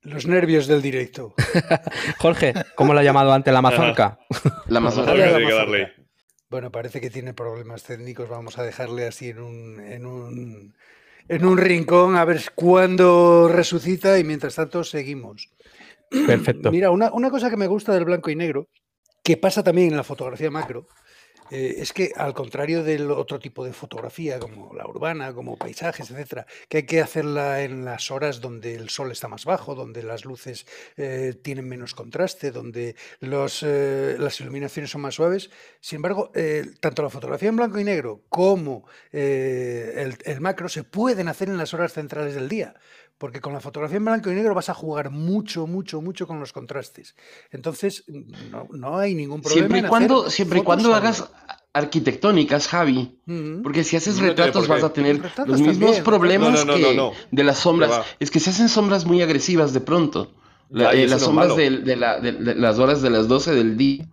Los 0.03 0.27
nervios 0.27 0.67
del 0.67 0.83
directo. 0.83 1.35
Jorge, 2.19 2.55
¿cómo 2.75 2.93
lo 2.93 3.01
ha 3.01 3.05
llamado 3.05 3.33
antes 3.33 3.53
la 3.53 3.63
mazorca? 3.63 4.19
la 4.67 4.81
mazorca. 4.81 5.13
Bueno, 6.51 6.71
parece 6.71 7.01
que 7.01 7.09
tiene 7.09 7.35
problemas 7.35 7.85
técnicos. 7.85 8.29
Vamos 8.29 8.59
a 8.59 8.63
dejarle 8.63 9.07
así 9.07 9.29
en 9.31 9.41
un, 9.41 9.81
en 9.81 10.05
un, 10.05 10.75
en 11.29 11.45
un 11.45 11.57
rincón 11.57 12.17
a 12.17 12.25
ver 12.25 12.43
cuándo 12.55 13.49
resucita 13.49 14.19
y 14.19 14.25
mientras 14.25 14.57
tanto 14.57 14.85
seguimos. 14.85 15.51
Perfecto. 16.27 16.71
Mira, 16.71 16.91
una, 16.91 17.13
una 17.13 17.31
cosa 17.31 17.51
que 17.51 17.57
me 17.57 17.67
gusta 17.67 17.93
del 17.93 18.05
blanco 18.05 18.31
y 18.31 18.37
negro, 18.37 18.69
que 19.23 19.37
pasa 19.37 19.63
también 19.63 19.89
en 19.89 19.97
la 19.97 20.05
fotografía 20.05 20.51
macro, 20.51 20.87
eh, 21.51 21.83
es 21.83 21.93
que 21.93 22.13
al 22.17 22.33
contrario 22.33 22.83
del 22.83 23.11
otro 23.11 23.39
tipo 23.39 23.63
de 23.63 23.75
fotografía, 23.75 24.39
como 24.39 24.73
la 24.73 24.87
urbana, 24.87 25.35
como 25.35 25.59
paisajes, 25.59 26.11
etcétera, 26.11 26.47
que 26.69 26.79
hay 26.79 26.87
que 26.87 27.03
hacerla 27.03 27.63
en 27.63 27.85
las 27.85 28.11
horas 28.11 28.41
donde 28.41 28.75
el 28.75 28.89
sol 28.89 29.13
está 29.13 29.29
más 29.29 29.45
bajo, 29.45 29.75
donde 29.75 30.03
las 30.03 30.25
luces 30.25 30.67
eh, 30.97 31.35
tienen 31.43 31.69
menos 31.69 31.95
contraste, 31.95 32.53
donde 32.53 32.97
los, 33.21 33.63
eh, 33.63 34.17
las 34.19 34.41
iluminaciones 34.41 34.91
son 34.91 35.03
más 35.03 35.15
suaves. 35.15 35.51
Sin 35.81 35.97
embargo, 35.97 36.33
tanto 36.81 37.03
la 37.03 37.11
fotografía 37.11 37.51
en 37.51 37.57
blanco 37.57 37.79
y 37.79 37.85
negro 37.85 38.23
como 38.31 38.87
el, 39.11 40.17
el 40.25 40.41
macro 40.41 40.71
se 40.71 40.85
pueden 40.85 41.29
hacer 41.29 41.49
en 41.51 41.59
las 41.59 41.75
horas 41.75 41.93
centrales 41.93 42.35
del 42.35 42.49
día 42.49 42.75
porque 43.19 43.41
con 43.41 43.53
la 43.53 43.61
fotografía 43.61 43.99
en 43.99 44.05
blanco 44.05 44.31
y 44.31 44.35
negro 44.35 44.55
vas 44.55 44.69
a 44.69 44.75
jugar 44.75 45.11
mucho, 45.11 45.67
mucho, 45.67 46.01
mucho 46.01 46.27
con 46.27 46.41
los 46.41 46.53
contrastes. 46.53 47.15
Entonces, 47.51 48.05
no, 48.71 48.99
hay 48.99 49.15
ningún 49.15 49.41
problema. 49.41 49.69
Siempre 49.69 49.79
y 49.79 49.89
cuando, 49.89 50.31
siempre 50.31 50.59
y 50.59 50.63
cuando 50.63 50.95
hagas 50.95 51.31
arquitectónicas, 51.73 52.69
Javi, 52.69 53.19
porque 53.63 53.85
si 53.85 53.97
haces 53.97 54.19
retratos 54.19 54.69
vas 54.69 54.85
a 54.85 54.93
tener 54.93 55.21
los 55.47 55.61
mismos 55.61 56.01
problemas 56.01 56.65
que 56.65 57.13
de 57.31 57.45
las 57.45 57.59
sombras. 57.59 58.05
Es 58.21 58.31
que 58.31 58.41
se 58.41 58.51
hacen 58.51 58.69
sombras 58.69 59.05
muy 59.05 59.23
agresivas 59.23 59.73
de 59.73 59.81
pronto. 59.81 60.35
Eh, 60.75 61.07
las 61.07 61.23
sombras 61.23 61.57
de, 61.57 61.97
las 61.97 62.79
horas 62.79 63.03
de 63.03 63.11
las 63.11 63.29
12 63.29 63.55
del 63.55 63.77
día 63.77 64.09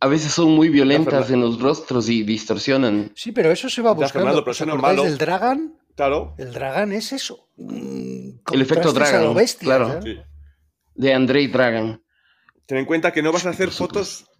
a 0.00 0.08
veces 0.08 0.32
son 0.32 0.52
muy 0.52 0.70
violentas 0.70 1.30
en 1.30 1.40
los 1.40 1.60
rostros 1.60 2.08
y 2.08 2.22
distorsionan. 2.22 3.12
Sí, 3.14 3.32
pero 3.32 3.50
eso 3.50 3.68
se 3.68 3.82
va 3.82 3.92
buscando. 3.92 4.42
¿Os 4.42 4.60
acordáis 4.60 5.02
del 5.02 5.18
Dragon? 5.18 5.74
Claro. 5.94 6.34
El 6.38 6.52
Dragon 6.52 6.92
es 6.92 7.12
eso. 7.12 7.48
El 8.52 8.62
efecto 8.62 8.92
Dragon. 8.92 9.36
claro. 9.58 10.00
De 10.94 11.14
Andrei 11.14 11.46
Dragon. 11.46 12.02
Ten 12.66 12.78
en 12.78 12.84
cuenta 12.84 13.12
que 13.12 13.22
no 13.22 13.32
vas 13.32 13.46
a 13.46 13.50
hacer 13.50 13.70
fotos 13.70 14.30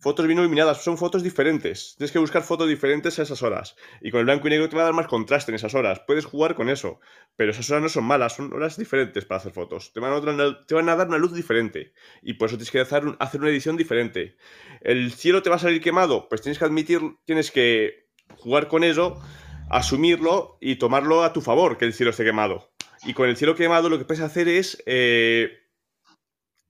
fotos 0.00 0.26
bien 0.26 0.38
iluminadas, 0.38 0.82
son 0.82 0.96
fotos 0.96 1.22
diferentes. 1.22 1.94
Tienes 1.96 2.10
que 2.10 2.18
buscar 2.18 2.42
fotos 2.42 2.68
diferentes 2.68 3.18
a 3.18 3.22
esas 3.22 3.42
horas. 3.42 3.76
Y 4.00 4.10
con 4.10 4.20
el 4.20 4.24
blanco 4.24 4.48
y 4.48 4.50
negro 4.50 4.68
te 4.68 4.76
va 4.76 4.82
a 4.82 4.84
dar 4.86 4.94
más 4.94 5.06
contraste 5.06 5.52
en 5.52 5.56
esas 5.56 5.74
horas. 5.74 6.00
Puedes 6.06 6.24
jugar 6.24 6.54
con 6.54 6.70
eso. 6.70 7.00
Pero 7.36 7.52
esas 7.52 7.70
horas 7.70 7.82
no 7.82 7.88
son 7.88 8.04
malas, 8.04 8.34
son 8.34 8.52
horas 8.52 8.76
diferentes 8.78 9.26
para 9.26 9.38
hacer 9.38 9.52
fotos. 9.52 9.92
Te 9.92 10.00
van 10.00 10.12
a, 10.12 10.96
dar 10.96 11.08
una 11.08 11.18
luz 11.18 11.34
diferente. 11.34 11.92
Y 12.22 12.34
por 12.34 12.48
eso 12.48 12.56
tienes 12.56 12.70
que 12.70 12.80
hacer, 12.80 13.04
hacer 13.18 13.40
una 13.40 13.50
edición 13.50 13.76
diferente. 13.76 14.36
¿El 14.80 15.12
cielo 15.12 15.42
te 15.42 15.50
va 15.50 15.56
a 15.56 15.60
salir 15.60 15.82
quemado? 15.82 16.28
Pues 16.28 16.40
tienes 16.40 16.58
que 16.58 16.64
admitir, 16.64 17.00
tienes 17.26 17.50
que 17.50 18.08
jugar 18.38 18.68
con 18.68 18.84
eso, 18.84 19.20
asumirlo 19.68 20.56
y 20.60 20.76
tomarlo 20.76 21.24
a 21.24 21.32
tu 21.32 21.42
favor, 21.42 21.76
que 21.76 21.84
el 21.84 21.92
cielo 21.92 22.10
esté 22.10 22.24
quemado. 22.24 22.70
Y 23.04 23.14
con 23.14 23.28
el 23.28 23.36
cielo 23.36 23.54
quemado 23.54 23.88
lo 23.88 23.98
que 23.98 24.04
puedes 24.04 24.22
hacer 24.22 24.48
es... 24.48 24.82
Eh, 24.86 25.58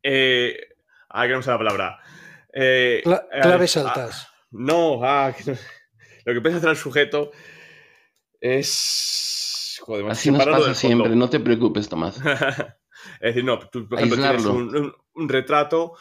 eh, 0.02 0.56
ah, 1.08 1.26
que 1.26 1.34
no 1.34 1.42
sé 1.42 1.50
la 1.50 1.58
palabra 1.58 2.00
eh, 2.52 3.02
eh, 3.04 3.40
claves 3.42 3.76
ah, 3.76 3.80
altas. 3.80 4.28
no, 4.50 5.04
ah, 5.04 5.34
lo 6.24 6.34
que 6.34 6.40
puedes 6.40 6.56
hacer 6.58 6.70
al 6.70 6.76
sujeto 6.76 7.30
es. 8.40 9.78
Joder, 9.82 10.10
Así 10.10 10.30
nos 10.30 10.44
pasa 10.44 10.74
siempre, 10.74 11.14
no 11.16 11.30
te 11.30 11.40
preocupes, 11.40 11.88
Tomás. 11.88 12.16
es 13.20 13.20
decir, 13.20 13.44
no, 13.44 13.58
tú, 13.58 13.88
por 13.88 13.98
ejemplo, 13.98 14.18
tienes 14.18 14.44
un, 14.44 15.28
retrato, 15.28 15.94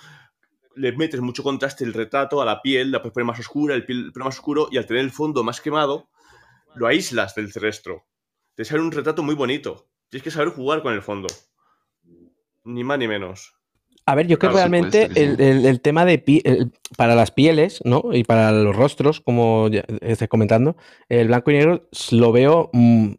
le 0.76 0.92
metes 0.94 1.22
mucho 1.22 1.44
contraste 1.44 1.84
el 1.84 1.94
retrato 1.94 2.42
a 2.42 2.46
la 2.46 2.62
piel, 2.62 2.92
la 2.92 3.02
puedes 3.02 3.14
poner 3.14 3.26
más 3.26 3.40
oscura, 3.40 3.76
el 3.76 3.86
piel 3.86 4.12
más 4.16 4.36
oscuro, 4.36 4.68
y 4.72 4.78
al 4.78 4.86
tener 4.86 5.04
el 5.04 5.12
fondo 5.12 5.44
más 5.44 5.62
quemado, 5.62 6.10
lo 6.76 6.88
aíslas 6.88 7.36
del 7.36 7.54
terrestre. 7.54 8.04
Te 8.56 8.66
sale 8.66 8.82
un 8.82 8.92
retrato 8.92 9.24
muy 9.24 9.36
bonito. 9.36 9.89
Tienes 10.10 10.24
que 10.24 10.32
saber 10.32 10.50
jugar 10.50 10.82
con 10.82 10.94
el 10.94 11.02
fondo. 11.02 11.28
Ni 12.64 12.84
más 12.84 13.00
ni 13.00 13.08
menos. 13.08 13.54
A 14.06 14.16
ver, 14.16 14.26
yo 14.26 14.40
creo 14.40 14.52
que 14.52 14.58
realmente 14.58 15.10
el, 15.16 15.82
tema 15.82 16.04
de 16.04 16.72
para 16.98 17.14
las 17.14 17.30
pieles, 17.30 17.80
¿no? 17.84 18.06
Y 18.12 18.24
para 18.24 18.52
los 18.52 18.76
rostros, 18.76 19.22
como 19.22 19.68
ya 19.70 19.84
estés 20.02 20.28
comentando, 20.28 20.76
el 21.10 21.28
blanco 21.28 21.52
y 21.52 21.56
negro 21.56 21.88
lo 22.10 22.32
veo 22.32 22.72
mm, 22.74 23.12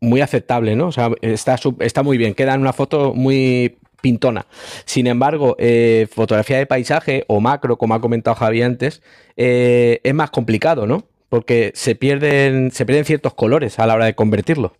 muy 0.00 0.20
aceptable, 0.22 0.74
¿no? 0.74 0.86
O 0.86 0.92
sea, 0.92 1.10
está, 1.20 1.56
está 1.80 2.02
muy 2.02 2.16
bien, 2.16 2.32
queda 2.32 2.54
en 2.54 2.62
una 2.62 2.72
foto 2.72 3.12
muy 3.12 3.76
pintona. 4.00 4.46
Sin 4.86 5.06
embargo, 5.06 5.54
eh, 5.58 6.06
fotografía 6.10 6.56
de 6.56 6.66
paisaje 6.66 7.24
o 7.28 7.40
macro, 7.40 7.76
como 7.76 7.94
ha 7.94 8.00
comentado 8.00 8.36
Javi 8.36 8.62
antes, 8.62 9.02
eh, 9.36 10.00
es 10.02 10.14
más 10.14 10.30
complicado, 10.30 10.86
¿no? 10.86 11.04
Porque 11.28 11.72
se 11.74 11.94
pierden, 11.94 12.70
se 12.70 12.86
pierden 12.86 13.04
ciertos 13.04 13.34
colores 13.34 13.78
a 13.78 13.86
la 13.86 13.94
hora 13.94 14.06
de 14.06 14.14
convertirlo. 14.14 14.72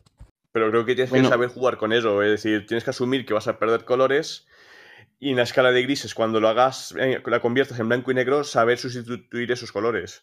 Pero 0.52 0.70
creo 0.70 0.84
que 0.84 0.94
tienes 0.94 1.12
que 1.12 1.24
saber 1.24 1.50
jugar 1.50 1.76
con 1.76 1.92
eso, 1.92 2.22
es 2.22 2.30
decir, 2.30 2.66
tienes 2.66 2.84
que 2.84 2.90
asumir 2.90 3.26
que 3.26 3.34
vas 3.34 3.48
a 3.48 3.58
perder 3.58 3.84
colores 3.84 4.46
y 5.20 5.30
en 5.30 5.36
la 5.36 5.42
escala 5.42 5.72
de 5.72 5.82
grises, 5.82 6.14
cuando 6.14 6.40
lo 6.40 6.48
hagas, 6.48 6.94
eh, 6.98 7.20
la 7.24 7.40
conviertas 7.40 7.78
en 7.80 7.88
blanco 7.88 8.10
y 8.10 8.14
negro, 8.14 8.44
saber 8.44 8.78
sustituir 8.78 9.50
esos 9.50 9.72
colores. 9.72 10.22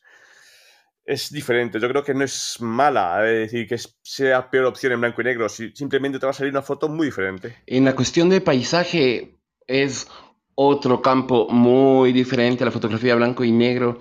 Es 1.04 1.32
diferente. 1.32 1.80
Yo 1.80 1.90
creo 1.90 2.04
que 2.04 2.14
no 2.14 2.24
es 2.24 2.58
mala, 2.62 3.24
es 3.30 3.52
decir, 3.52 3.68
que 3.68 3.78
sea 4.02 4.50
peor 4.50 4.66
opción 4.66 4.94
en 4.94 5.02
blanco 5.02 5.22
y 5.22 5.26
negro. 5.26 5.50
simplemente 5.50 6.18
te 6.18 6.26
va 6.26 6.32
a 6.32 6.34
salir 6.34 6.52
una 6.52 6.62
foto 6.62 6.88
muy 6.88 7.08
diferente. 7.08 7.58
En 7.68 7.86
la 7.86 7.94
cuestión 7.94 8.30
de 8.30 8.42
paisaje, 8.42 9.38
es 9.68 10.08
otro 10.56 11.02
campo 11.02 11.48
muy 11.50 12.14
diferente 12.14 12.64
a 12.64 12.66
la 12.66 12.72
fotografía 12.72 13.16
blanco 13.16 13.44
y 13.44 13.52
negro. 13.52 14.00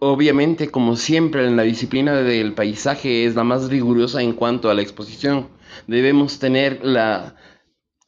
Obviamente, 0.00 0.70
como 0.70 0.96
siempre, 0.96 1.46
en 1.46 1.56
la 1.56 1.62
disciplina 1.62 2.16
del 2.16 2.54
paisaje 2.54 3.26
es 3.26 3.34
la 3.34 3.44
más 3.44 3.68
rigurosa 3.68 4.22
en 4.22 4.32
cuanto 4.32 4.70
a 4.70 4.74
la 4.74 4.82
exposición. 4.82 5.48
Debemos 5.86 6.38
tener 6.38 6.84
la 6.84 7.36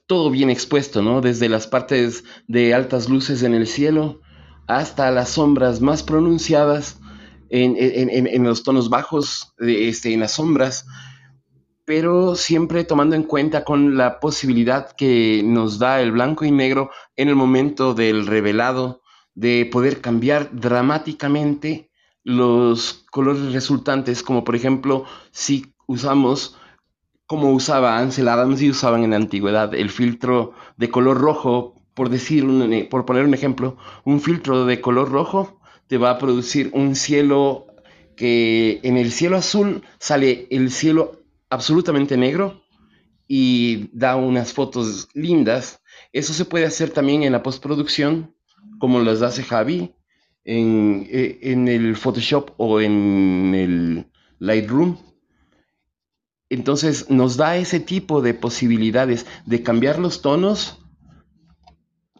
todo 0.06 0.30
bien 0.30 0.50
expuesto, 0.50 1.00
¿no? 1.00 1.20
Desde 1.20 1.48
las 1.48 1.66
partes 1.66 2.24
de 2.46 2.74
altas 2.74 3.08
luces 3.08 3.42
en 3.42 3.54
el 3.54 3.66
cielo 3.66 4.20
hasta 4.66 5.10
las 5.10 5.30
sombras 5.30 5.80
más 5.80 6.02
pronunciadas 6.02 7.00
en, 7.48 8.44
los 8.44 8.62
tonos 8.62 8.88
bajos, 8.88 9.54
este, 9.58 10.12
en 10.12 10.20
las 10.20 10.32
sombras, 10.32 10.86
pero 11.84 12.34
siempre 12.34 12.84
tomando 12.84 13.16
en 13.16 13.24
cuenta 13.24 13.64
con 13.64 13.96
la 13.96 14.20
posibilidad 14.20 14.92
que 14.96 15.42
nos 15.44 15.78
da 15.78 16.00
el 16.00 16.12
blanco 16.12 16.44
y 16.44 16.50
negro 16.50 16.90
en 17.16 17.28
el 17.28 17.36
momento 17.36 17.94
del 17.94 18.26
revelado 18.26 19.02
de 19.34 19.68
poder 19.70 20.00
cambiar 20.00 20.50
dramáticamente 20.52 21.90
los 22.24 23.04
colores 23.10 23.52
resultantes, 23.52 24.22
como 24.22 24.44
por 24.44 24.56
ejemplo 24.56 25.04
si 25.30 25.74
usamos 25.86 26.56
como 27.32 27.50
usaba 27.54 27.98
Ansel 27.98 28.28
Adams 28.28 28.60
y 28.60 28.68
usaban 28.68 29.04
en 29.04 29.12
la 29.12 29.16
antigüedad 29.16 29.74
el 29.74 29.88
filtro 29.88 30.52
de 30.76 30.90
color 30.90 31.18
rojo, 31.18 31.82
por 31.94 32.10
decir, 32.10 32.44
por 32.90 33.06
poner 33.06 33.24
un 33.24 33.32
ejemplo, 33.32 33.78
un 34.04 34.20
filtro 34.20 34.66
de 34.66 34.82
color 34.82 35.10
rojo 35.10 35.58
te 35.86 35.96
va 35.96 36.10
a 36.10 36.18
producir 36.18 36.68
un 36.74 36.94
cielo 36.94 37.68
que 38.16 38.80
en 38.82 38.98
el 38.98 39.10
cielo 39.12 39.38
azul 39.38 39.82
sale 39.98 40.46
el 40.50 40.70
cielo 40.70 41.22
absolutamente 41.48 42.18
negro 42.18 42.64
y 43.26 43.88
da 43.94 44.16
unas 44.16 44.52
fotos 44.52 45.08
lindas. 45.14 45.80
Eso 46.12 46.34
se 46.34 46.44
puede 46.44 46.66
hacer 46.66 46.90
también 46.90 47.22
en 47.22 47.32
la 47.32 47.42
postproducción, 47.42 48.36
como 48.78 49.00
las 49.00 49.22
hace 49.22 49.42
Javi, 49.42 49.94
en, 50.44 51.06
eh, 51.10 51.38
en 51.40 51.66
el 51.66 51.96
Photoshop 51.96 52.50
o 52.58 52.82
en 52.82 53.54
el 53.54 54.06
Lightroom 54.38 55.11
entonces 56.52 57.08
nos 57.08 57.38
da 57.38 57.56
ese 57.56 57.80
tipo 57.80 58.20
de 58.20 58.34
posibilidades 58.34 59.26
de 59.46 59.62
cambiar 59.62 59.98
los 59.98 60.20
tonos 60.20 60.78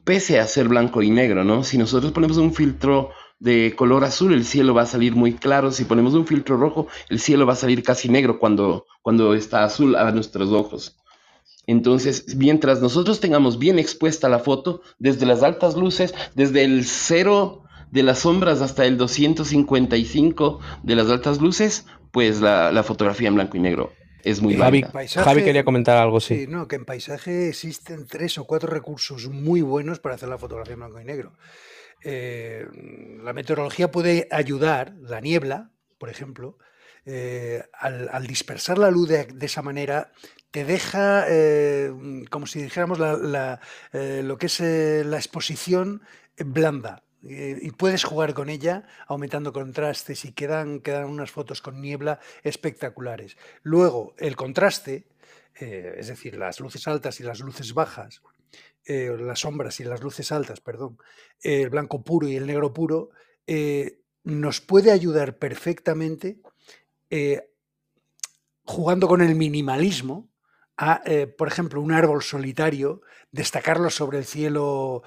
pese 0.04 0.40
a 0.40 0.46
ser 0.46 0.68
blanco 0.68 1.02
y 1.02 1.10
negro, 1.10 1.44
¿no? 1.44 1.64
Si 1.64 1.76
nosotros 1.76 2.12
ponemos 2.12 2.38
un 2.38 2.54
filtro 2.54 3.10
de 3.38 3.74
color 3.76 4.04
azul, 4.04 4.32
el 4.32 4.44
cielo 4.44 4.72
va 4.72 4.82
a 4.82 4.86
salir 4.86 5.14
muy 5.14 5.34
claro. 5.34 5.70
Si 5.70 5.84
ponemos 5.84 6.14
un 6.14 6.26
filtro 6.26 6.56
rojo, 6.56 6.88
el 7.10 7.20
cielo 7.20 7.46
va 7.46 7.52
a 7.52 7.56
salir 7.56 7.82
casi 7.82 8.08
negro 8.08 8.38
cuando, 8.38 8.86
cuando 9.02 9.34
está 9.34 9.64
azul 9.64 9.96
a 9.96 10.10
nuestros 10.12 10.50
ojos. 10.50 10.96
Entonces, 11.66 12.34
mientras 12.34 12.80
nosotros 12.80 13.20
tengamos 13.20 13.58
bien 13.58 13.78
expuesta 13.78 14.28
la 14.28 14.38
foto, 14.38 14.80
desde 14.98 15.26
las 15.26 15.42
altas 15.42 15.76
luces, 15.76 16.14
desde 16.34 16.64
el 16.64 16.86
cero 16.86 17.64
de 17.90 18.02
las 18.02 18.20
sombras 18.20 18.62
hasta 18.62 18.86
el 18.86 18.96
255 18.96 20.58
de 20.82 20.96
las 20.96 21.08
altas 21.10 21.40
luces, 21.40 21.84
pues 22.10 22.40
la, 22.40 22.72
la 22.72 22.82
fotografía 22.82 23.28
en 23.28 23.34
blanco 23.34 23.58
y 23.58 23.60
negro 23.60 23.92
es 24.24 24.40
muy 24.40 24.56
Javi, 24.56 24.84
Javi 25.08 25.44
quería 25.44 25.64
comentar 25.64 25.96
algo, 25.96 26.20
sí. 26.20 26.46
No, 26.48 26.68
que 26.68 26.76
en 26.76 26.84
paisaje 26.84 27.48
existen 27.48 28.06
tres 28.06 28.38
o 28.38 28.44
cuatro 28.44 28.70
recursos 28.70 29.28
muy 29.28 29.62
buenos 29.62 30.00
para 30.00 30.14
hacer 30.14 30.28
la 30.28 30.38
fotografía 30.38 30.74
en 30.74 30.80
blanco 30.80 31.00
y 31.00 31.04
negro. 31.04 31.32
Eh, 32.04 32.66
la 33.22 33.32
meteorología 33.32 33.90
puede 33.90 34.28
ayudar, 34.30 34.94
la 35.00 35.20
niebla, 35.20 35.70
por 35.98 36.08
ejemplo, 36.08 36.58
eh, 37.04 37.62
al, 37.72 38.26
dispersar 38.26 38.78
la 38.78 38.90
luz 38.90 39.08
de, 39.08 39.28
esa 39.40 39.62
manera, 39.62 40.12
te 40.50 40.64
deja, 40.64 41.24
eh, 41.28 41.92
como 42.30 42.46
si 42.46 42.62
dijéramos, 42.62 42.98
lo 42.98 44.38
que 44.38 44.46
es 44.46 44.60
la 44.60 45.16
exposición 45.16 46.02
blanda, 46.36 47.02
y 47.24 47.70
puedes 47.70 48.02
jugar 48.02 48.34
con 48.34 48.48
ella 48.48 48.84
aumentando 49.06 49.52
contrastes 49.52 50.24
y 50.24 50.32
quedan, 50.32 50.80
quedan 50.80 51.08
unas 51.08 51.30
fotos 51.30 51.62
con 51.62 51.80
niebla 51.80 52.18
espectaculares. 52.42 53.36
Luego, 53.62 54.14
el 54.18 54.34
contraste, 54.34 55.06
eh, 55.60 55.94
es 55.98 56.08
decir, 56.08 56.36
las 56.36 56.58
luces 56.58 56.86
altas 56.88 57.20
y 57.20 57.22
las 57.22 57.38
luces 57.40 57.74
bajas, 57.74 58.22
eh, 58.84 59.16
las 59.20 59.40
sombras 59.40 59.78
y 59.78 59.84
las 59.84 60.02
luces 60.02 60.32
altas, 60.32 60.60
perdón, 60.60 60.98
el 61.42 61.70
blanco 61.70 62.02
puro 62.02 62.26
y 62.26 62.34
el 62.34 62.46
negro 62.46 62.72
puro, 62.72 63.10
eh, 63.46 64.00
nos 64.24 64.60
puede 64.60 64.90
ayudar 64.90 65.38
perfectamente 65.38 66.40
jugando 68.64 69.06
con 69.06 69.20
el 69.20 69.34
minimalismo 69.34 70.30
a, 70.78 71.02
por 71.36 71.48
ejemplo, 71.48 71.82
un 71.82 71.92
árbol 71.92 72.22
solitario, 72.22 73.02
destacarlo 73.30 73.90
sobre 73.90 74.18
el 74.18 74.24
cielo 74.24 75.02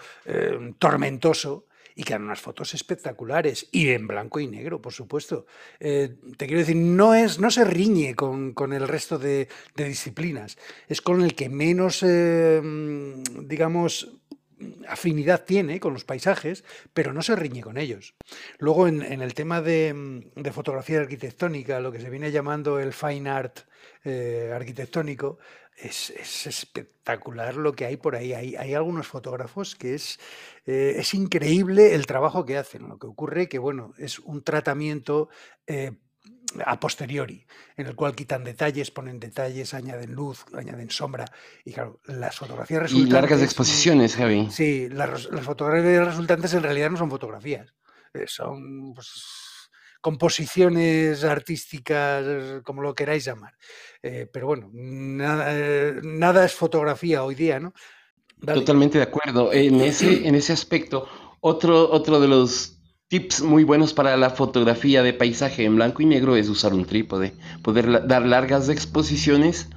tormentoso 0.78 1.66
y 1.96 2.04
quedan 2.04 2.24
unas 2.24 2.42
fotos 2.42 2.74
espectaculares 2.74 3.68
y 3.72 3.90
en 3.90 4.06
blanco 4.06 4.40
y 4.40 4.48
negro, 4.48 4.82
por 4.82 4.94
supuesto. 4.94 5.46
Eh, 5.80 6.16
te 6.38 6.46
quiero 6.46 6.60
decir, 6.60 6.76
no, 6.76 7.16
es, 7.16 7.40
no 7.40 7.50
se 7.50 7.64
riñe 7.64 8.16
con, 8.16 8.54
el 8.74 8.88
resto 8.88 9.18
de, 9.18 9.48
disciplinas, 9.76 10.58
es 10.90 11.02
con 11.02 11.22
el 11.22 11.36
que 11.36 11.48
menos, 11.48 12.04
eh, 12.04 12.62
digamos, 13.44 14.12
afinidad 14.88 15.44
tiene 15.46 15.80
con 15.80 15.94
los 15.94 16.06
paisajes, 16.06 16.64
pero 16.94 17.14
no 17.14 17.22
se 17.22 17.36
riñe 17.36 17.62
con 17.62 17.78
ellos. 17.78 18.16
Luego, 18.58 18.88
en, 18.88 19.02
el 19.02 19.34
tema 19.34 19.62
de, 19.62 20.32
fotografía 20.54 21.00
arquitectónica, 21.00 21.80
lo 21.80 21.92
que 21.92 22.00
se 22.00 22.10
viene 22.10 22.32
llamando 22.32 22.80
el 22.80 22.94
fine 22.94 23.30
art 23.30 23.60
eh, 24.04 24.52
arquitectónico, 24.54 25.40
es, 25.78 26.46
espectacular 26.48 27.56
lo 27.56 27.74
que 27.74 27.86
hay 27.86 27.98
por 27.98 28.16
ahí. 28.16 28.34
Hay, 28.34 28.56
hay 28.56 28.74
algunos 28.74 29.08
fotógrafos 29.08 29.76
que 29.76 29.96
es, 29.96 30.20
eh, 30.66 30.96
es 30.98 31.14
increíble 31.14 31.96
el 31.96 32.06
trabajo 32.06 32.46
que 32.46 32.58
hacen. 32.58 32.88
Lo 32.88 32.98
que 32.98 33.08
ocurre 33.08 33.50
que, 33.50 33.60
bueno, 33.60 33.94
es 33.98 34.20
un 34.20 34.44
tratamiento 34.44 35.30
eh, 35.68 35.92
a 36.66 36.80
posteriori, 36.80 37.46
en 37.76 37.88
el 37.88 37.96
cual 37.96 38.16
quitan 38.16 38.44
detalles, 38.44 38.92
ponen 38.92 39.20
detalles, 39.20 39.74
añaden 39.74 40.14
luz, 40.14 40.46
añaden 40.54 40.90
sombra. 40.90 41.26
Y 41.66 41.74
claro, 41.74 42.00
las 42.06 42.38
fotografías 42.38 42.84
resultantes. 42.84 43.12
Y 43.12 43.14
largas 43.14 43.42
exposiciones, 43.42 44.16
Javi. 44.16 44.50
Sí, 44.52 44.88
las, 44.90 45.28
fotografías 45.42 46.06
resultantes 46.06 46.54
en 46.54 46.64
realidad 46.64 46.90
no 46.90 46.98
son 46.98 47.10
fotografías. 47.10 47.74
Eh, 48.14 48.26
son 48.28 48.94
pues, 48.94 49.55
composiciones 50.06 51.24
artísticas, 51.24 52.62
como 52.64 52.84
lo 52.84 52.94
queráis 52.94 53.26
llamar. 53.26 53.56
Eh, 54.04 54.30
pero 54.32 54.46
bueno, 54.46 54.70
nada, 54.72 56.46
es 56.46 56.54
fotografía 56.54 57.24
hoy 57.24 57.34
día, 57.34 57.60
¿no? 57.60 57.74
Totalmente 58.46 59.00
de 59.00 59.06
acuerdo. 59.06 59.52
En 59.52 59.82
ese, 59.82 60.28
en 60.28 60.36
ese 60.36 60.54
aspecto, 60.54 61.08
otro, 61.40 61.90
otro 61.90 62.20
de 62.20 62.28
los 62.28 62.80
Tips 63.08 63.42
muy 63.42 63.64
buenos 63.64 63.96
para 63.96 64.16
la 64.16 64.30
fotografía 64.30 65.02
de 65.02 65.14
paisaje 65.14 65.66
en 65.66 65.76
blanco 65.76 66.04
y 66.04 66.06
negro 66.06 66.36
es 66.36 66.50
usar 66.50 66.76
un 66.76 66.86
trípode, 66.86 67.34
poder 67.64 68.08
dar 68.08 68.28
largas 68.28 68.70
exposiciones 68.70 69.70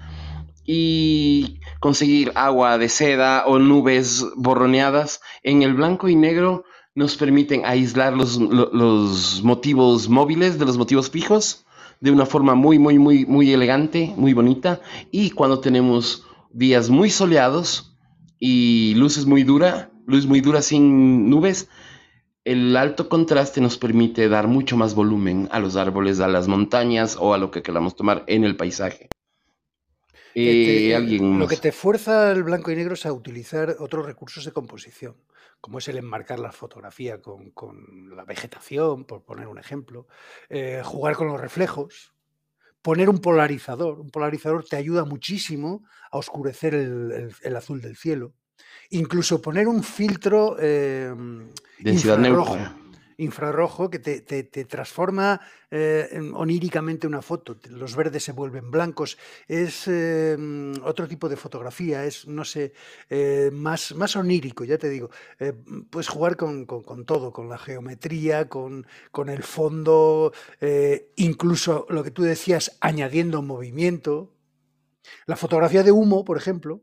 y 0.63 1.59
conseguir 1.81 2.33
agua 2.35 2.77
de 2.77 2.91
seda 2.91 3.47
o 3.47 3.59
nubes 3.59 4.27
borroneadas 4.37 5.23
en 5.43 5.63
el 5.63 5.73
blanco 5.73 6.11
y 6.11 6.17
negro 6.17 6.67
nos 6.99 7.17
permiten 7.17 7.65
aislar 7.65 8.13
los, 8.13 8.39
los 8.39 9.41
motivos 9.45 10.09
móviles 10.09 10.59
de 10.59 10.67
los 10.67 10.77
motivos 10.77 11.09
fijos 11.09 11.65
de 12.01 12.11
una 12.11 12.27
forma 12.27 12.57
muy, 12.57 12.81
muy, 12.81 12.99
muy, 12.99 13.25
muy 13.25 13.53
elegante, 13.53 14.13
muy 14.17 14.33
bonita. 14.33 14.81
Y 15.13 15.31
cuando 15.31 15.61
tenemos 15.61 16.27
días 16.51 16.91
muy 16.91 17.11
soleados 17.11 17.97
y 18.41 18.95
luces 18.97 19.27
muy 19.27 19.45
dura, 19.45 19.93
luz 20.07 20.27
muy 20.27 20.41
dura 20.41 20.61
sin 20.61 21.31
nubes, 21.31 21.69
el 22.45 22.77
alto 22.77 23.09
contraste 23.09 23.61
nos 23.61 23.79
permite 23.79 24.29
dar 24.29 24.49
mucho 24.49 24.77
más 24.77 24.97
volumen 24.97 25.49
a 25.53 25.61
los 25.61 25.77
árboles, 25.77 26.19
a 26.19 26.27
las 26.27 26.49
montañas 26.49 27.17
o 27.21 27.33
a 27.33 27.39
lo 27.39 27.53
que 27.53 27.63
queramos 27.63 27.95
tomar 27.95 28.25
en 28.27 28.43
el 28.43 28.57
paisaje. 28.57 29.09
Eh, 30.35 31.21
lo 31.21 31.47
que 31.47 31.57
te 31.57 31.73
fuerza 31.73 32.33
el 32.33 32.43
blanco 32.43 32.73
y 32.73 32.77
negro 32.77 32.95
es 32.95 33.07
a 33.07 33.13
utilizar 33.13 33.77
otros 33.79 34.05
recursos 34.05 34.45
de 34.45 34.53
composición, 34.53 35.15
como 35.61 35.79
es 35.79 35.89
el 35.89 35.99
enmarcar 35.99 36.39
la 36.39 36.53
fotografía 36.53 37.21
con, 37.21 37.53
la 38.15 38.25
vegetación, 38.25 39.05
por 39.05 39.25
poner 39.25 39.47
un 39.49 39.59
ejemplo, 39.59 40.07
eh, 40.49 40.83
jugar 40.85 41.17
con 41.17 41.29
los 41.29 41.41
reflejos, 41.41 42.15
poner 42.83 43.09
un 43.09 43.19
polarizador. 43.19 44.01
Un 44.01 44.11
polarizador 44.11 44.65
te 44.65 44.77
ayuda 44.77 45.05
muchísimo 45.05 45.85
a 46.11 46.19
oscurecer 46.19 46.75
el 46.75 47.57
azul 47.57 47.81
del 47.81 47.97
cielo. 47.97 48.35
Incluso 48.91 49.43
poner 49.43 49.69
un 49.69 49.83
filtro 49.83 50.57
eh, 50.59 51.15
infrarrojo, 51.81 52.57
infrarrojo 53.19 53.91
que 53.91 53.99
te, 53.99 54.65
transforma 54.65 55.41
eh, 55.71 56.09
oníricamente 56.33 57.07
una 57.07 57.21
foto. 57.21 57.59
Los 57.69 57.95
verdes 57.95 58.25
se 58.25 58.33
vuelven 58.33 58.71
blancos. 58.71 59.19
Es 59.47 59.85
eh, 59.87 60.37
otro 60.83 61.07
tipo 61.07 61.29
de 61.29 61.37
fotografía, 61.37 62.05
es, 62.05 62.27
no 62.27 62.45
sé, 62.45 62.73
más, 63.53 63.95
más 63.95 64.17
onírico, 64.17 64.65
ya 64.65 64.79
te 64.79 64.89
digo. 64.89 65.11
puedes 65.91 66.09
jugar 66.09 66.37
con, 66.37 66.67
todo, 67.05 67.33
con 67.33 67.49
la 67.49 67.59
geometría, 67.59 68.49
con, 68.49 68.87
con 69.11 69.29
el 69.29 69.43
fondo, 69.43 70.33
incluso 71.17 71.87
lo 71.91 72.03
que 72.03 72.11
tú 72.11 72.23
decías, 72.23 72.79
añadiendo 72.81 73.43
movimiento. 73.43 74.35
La 75.27 75.37
fotografía 75.37 75.83
de 75.83 75.93
humo, 75.93 76.25
por 76.25 76.37
ejemplo, 76.37 76.83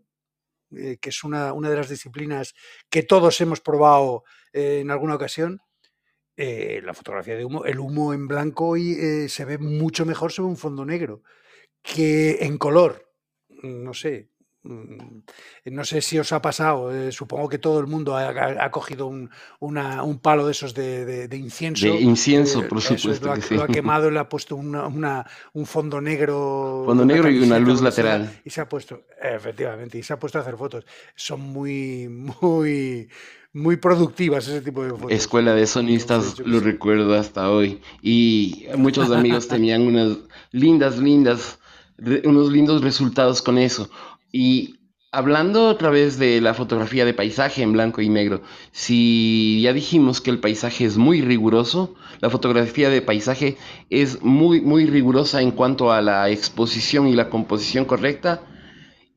eh, 0.76 0.98
que 1.00 1.10
es 1.10 1.24
una, 1.24 1.54
de 1.54 1.76
las 1.76 1.90
disciplinas 1.90 2.56
que 2.90 3.04
todos 3.04 3.40
hemos 3.40 3.62
probado 3.62 4.24
eh, 4.52 4.80
en 4.82 4.92
alguna 4.92 5.16
ocasión, 5.16 5.62
eh, 6.38 6.82
la 6.84 6.94
fotografía 6.94 7.36
de 7.36 7.46
humo, 7.46 7.66
el 7.66 7.80
humo 7.80 8.14
en 8.14 8.28
blanco 8.28 8.78
y, 8.78 9.28
se 9.30 9.46
ve 9.46 9.58
mucho 9.58 10.06
mejor 10.06 10.32
sobre 10.32 10.50
un 10.50 10.58
fondo 10.58 10.86
negro 10.86 11.24
que 11.82 12.44
en 12.46 12.58
color. 12.58 13.12
No 13.64 13.94
sé, 13.94 14.30
no 15.66 15.86
sé 15.86 16.02
si 16.02 16.18
os 16.18 16.32
ha 16.32 16.42
pasado, 16.42 16.94
eh, 16.94 17.12
supongo 17.12 17.50
que 17.50 17.58
todo 17.58 17.80
el 17.80 17.88
mundo 17.88 18.18
ha, 18.18 18.72
cogido 18.72 19.08
un, 19.08 19.30
palo 20.22 20.46
de 20.46 20.52
esos 20.52 20.74
de, 20.74 21.30
incienso. 21.34 21.86
De 21.86 22.02
incienso, 22.02 22.62
eh, 22.62 22.68
por 22.68 22.82
supuesto. 22.82 23.28
Lo, 23.28 23.64
ha, 23.64 23.68
quemado 23.68 24.10
y 24.10 24.14
le 24.14 24.20
ha 24.20 24.30
puesto 24.30 24.56
un 24.56 25.66
fondo 25.66 26.02
negro. 26.02 26.84
Fondo 26.86 27.06
negro 27.06 27.30
y 27.30 27.40
una 27.40 27.60
luz 27.60 27.82
lateral. 27.82 28.42
Y 28.44 28.50
se 28.50 28.62
ha 28.62 28.70
puesto, 28.70 29.04
efectivamente, 29.22 29.98
y 29.98 30.04
se 30.04 30.14
ha 30.14 30.20
puesto 30.20 30.40
a 30.40 30.42
hacer 30.42 30.58
fotos. 30.58 30.86
Son 31.16 31.42
muy, 31.42 32.08
muy, 32.10 33.10
muy 33.54 33.78
productivas 33.78 34.48
ese 34.48 34.62
tipo 34.62 34.84
de 34.84 34.92
fotos. 34.92 35.12
Escuela 35.12 35.54
de 35.54 35.68
sonistas, 35.68 36.40
lo 36.40 36.60
recuerdo 36.60 37.14
hasta 37.14 37.50
hoy. 37.50 37.82
Y 38.02 38.66
muchos 38.78 39.12
amigos 39.12 39.48
tenían 39.48 39.84
unas 39.84 40.18
lindas, 40.52 40.98
lindas, 40.98 41.60
unos 42.24 42.52
lindos 42.52 42.82
resultados 42.82 43.42
con 43.42 43.58
eso. 43.58 43.90
Y 44.38 44.82
hablando 45.14 45.70
otra 45.70 45.90
vez 45.90 46.20
de 46.20 46.42
la 46.42 46.54
fotografía 46.54 47.06
de 47.06 47.14
paisaje 47.14 47.62
en 47.62 47.72
blanco 47.72 48.02
y 48.02 48.10
negro, 48.10 48.42
si 48.74 49.62
ya 49.62 49.72
dijimos 49.72 50.20
que 50.20 50.30
el 50.30 50.42
paisaje 50.42 50.84
es 50.84 50.98
muy 50.98 51.22
riguroso, 51.22 51.96
la 52.20 52.30
fotografía 52.30 52.90
de 52.90 53.02
paisaje 53.02 53.56
es 53.90 54.22
muy, 54.24 54.60
muy 54.60 54.88
rigurosa 54.88 55.42
en 55.42 55.52
cuanto 55.52 55.94
a 55.94 56.02
la 56.02 56.30
exposición 56.30 57.08
y 57.08 57.16
la 57.16 57.30
composición 57.30 57.86
correcta. 57.86 58.42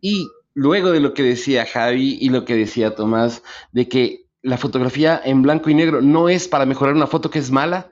Y 0.01 0.29
luego 0.55 0.93
de 0.93 1.01
lo 1.01 1.15
que 1.15 1.25
decía 1.25 1.67
Javi 1.67 2.17
y 2.21 2.29
lo 2.29 2.45
que 2.45 2.55
decía 2.55 2.95
Tomás, 2.95 3.43
de 3.73 3.89
que 3.89 4.27
la 4.41 4.57
fotografía 4.57 5.21
en 5.25 5.43
blanco 5.43 5.69
y 5.69 5.75
negro 5.75 6.01
no 6.01 6.29
es 6.29 6.47
para 6.47 6.65
mejorar 6.65 6.95
una 6.95 7.09
foto 7.09 7.29
que 7.29 7.41
es 7.41 7.51
mala, 7.51 7.91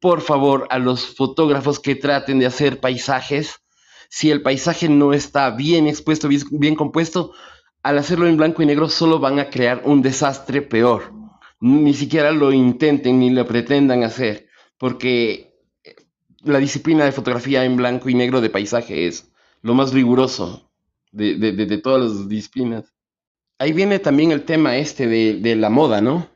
por 0.00 0.22
favor, 0.22 0.66
a 0.70 0.78
los 0.78 1.04
fotógrafos 1.04 1.80
que 1.80 1.96
traten 1.96 2.38
de 2.38 2.46
hacer 2.46 2.80
paisajes, 2.80 3.59
si 4.10 4.30
el 4.30 4.42
paisaje 4.42 4.88
no 4.88 5.12
está 5.12 5.50
bien 5.50 5.86
expuesto, 5.86 6.28
bien, 6.28 6.74
compuesto, 6.74 7.32
al 7.82 7.96
hacerlo 7.96 8.26
en 8.26 8.36
blanco 8.36 8.60
y 8.60 8.66
negro 8.66 8.88
solo 8.88 9.20
van 9.20 9.38
a 9.38 9.48
crear 9.48 9.82
un 9.84 10.02
desastre 10.02 10.62
peor. 10.62 11.12
Ni 11.60 11.94
siquiera 11.94 12.32
lo 12.32 12.52
intenten 12.52 13.20
ni 13.20 13.30
lo 13.30 13.46
pretendan 13.46 14.02
hacer, 14.02 14.48
porque 14.78 15.54
la 16.42 16.58
disciplina 16.58 17.04
de 17.04 17.12
fotografía 17.12 17.64
en 17.64 17.76
blanco 17.76 18.08
y 18.08 18.14
negro 18.14 18.40
de 18.40 18.50
paisaje 18.50 19.06
es 19.06 19.30
lo 19.62 19.74
más 19.74 19.92
riguroso 19.92 20.68
de, 21.12 21.80
todas 21.82 22.02
las 22.02 22.28
disciplinas. 22.28 22.92
Ahí 23.58 23.72
viene 23.72 24.00
también 24.00 24.32
el 24.32 24.42
tema 24.42 24.76
este 24.76 25.06
de 25.06 25.56
la 25.56 25.70
moda, 25.70 26.00
¿no? 26.00 26.26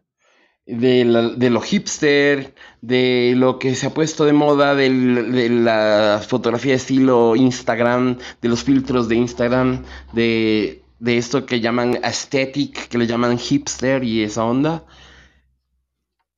De, 0.66 1.50
lo 1.50 1.60
hipster, 1.60 2.54
de 2.80 3.34
lo 3.36 3.58
que 3.58 3.74
se 3.74 3.86
ha 3.86 3.94
puesto 3.94 4.24
de 4.24 4.32
moda, 4.32 4.74
de 4.74 5.48
la 5.50 6.22
fotografía 6.26 6.72
de 6.72 6.76
estilo 6.76 7.36
Instagram, 7.36 8.18
de 8.40 8.48
los 8.48 8.64
filtros 8.64 9.08
de 9.08 9.16
Instagram, 9.16 9.84
de, 10.12 10.82
esto 11.04 11.44
que 11.46 11.60
llaman 11.60 11.98
aesthetic, 12.02 12.88
que 12.88 12.98
le 12.98 13.06
llaman 13.06 13.38
hipster 13.38 14.04
y 14.04 14.22
esa 14.22 14.44
onda. 14.44 14.84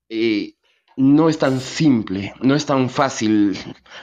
Eh, 0.08 0.54
no 0.96 1.28
es 1.28 1.38
tan 1.38 1.60
simple, 1.60 2.32
no 2.40 2.54
es 2.54 2.64
tan 2.64 2.88
fácil 2.88 3.56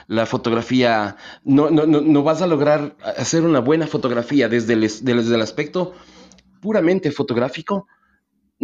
la 0.06 0.26
fotografía, 0.26 1.16
no, 1.42 2.22
vas 2.22 2.40
a 2.40 2.46
lograr 2.46 2.96
hacer 3.02 3.42
una 3.42 3.58
buena 3.58 3.86
fotografía 3.88 4.48
desde 4.48 4.74
el 4.74 5.42
aspecto 5.42 5.94
puramente 6.60 7.10
fotográfico 7.10 7.88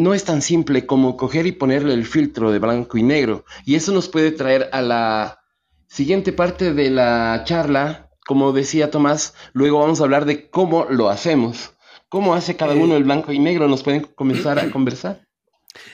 no 0.00 0.14
es 0.14 0.24
tan 0.24 0.40
simple 0.40 0.86
como 0.86 1.18
coger 1.18 1.46
y 1.46 1.52
ponerle 1.52 1.92
el 1.92 2.06
filtro 2.06 2.50
de 2.50 2.58
blanco 2.58 2.96
y 2.96 3.02
negro. 3.02 3.44
Y 3.66 3.74
eso 3.74 3.92
nos 3.92 4.08
puede 4.08 4.32
traer 4.32 4.70
a 4.72 4.80
la 4.80 5.42
siguiente 5.88 6.32
parte 6.32 6.72
de 6.72 6.88
la 6.88 7.42
charla. 7.44 8.10
Como 8.26 8.52
decía 8.52 8.90
Tomás, 8.90 9.34
luego 9.52 9.80
vamos 9.80 10.00
a 10.00 10.04
hablar 10.04 10.24
de 10.24 10.48
cómo 10.48 10.86
lo 10.88 11.10
hacemos. 11.10 11.74
¿Cómo 12.08 12.32
hace 12.32 12.56
cada 12.56 12.74
uno 12.74 12.96
el 12.96 13.04
blanco 13.04 13.30
y 13.30 13.38
negro? 13.38 13.68
¿Nos 13.68 13.82
pueden 13.82 14.00
comenzar 14.00 14.58
a 14.58 14.70
conversar? 14.70 15.28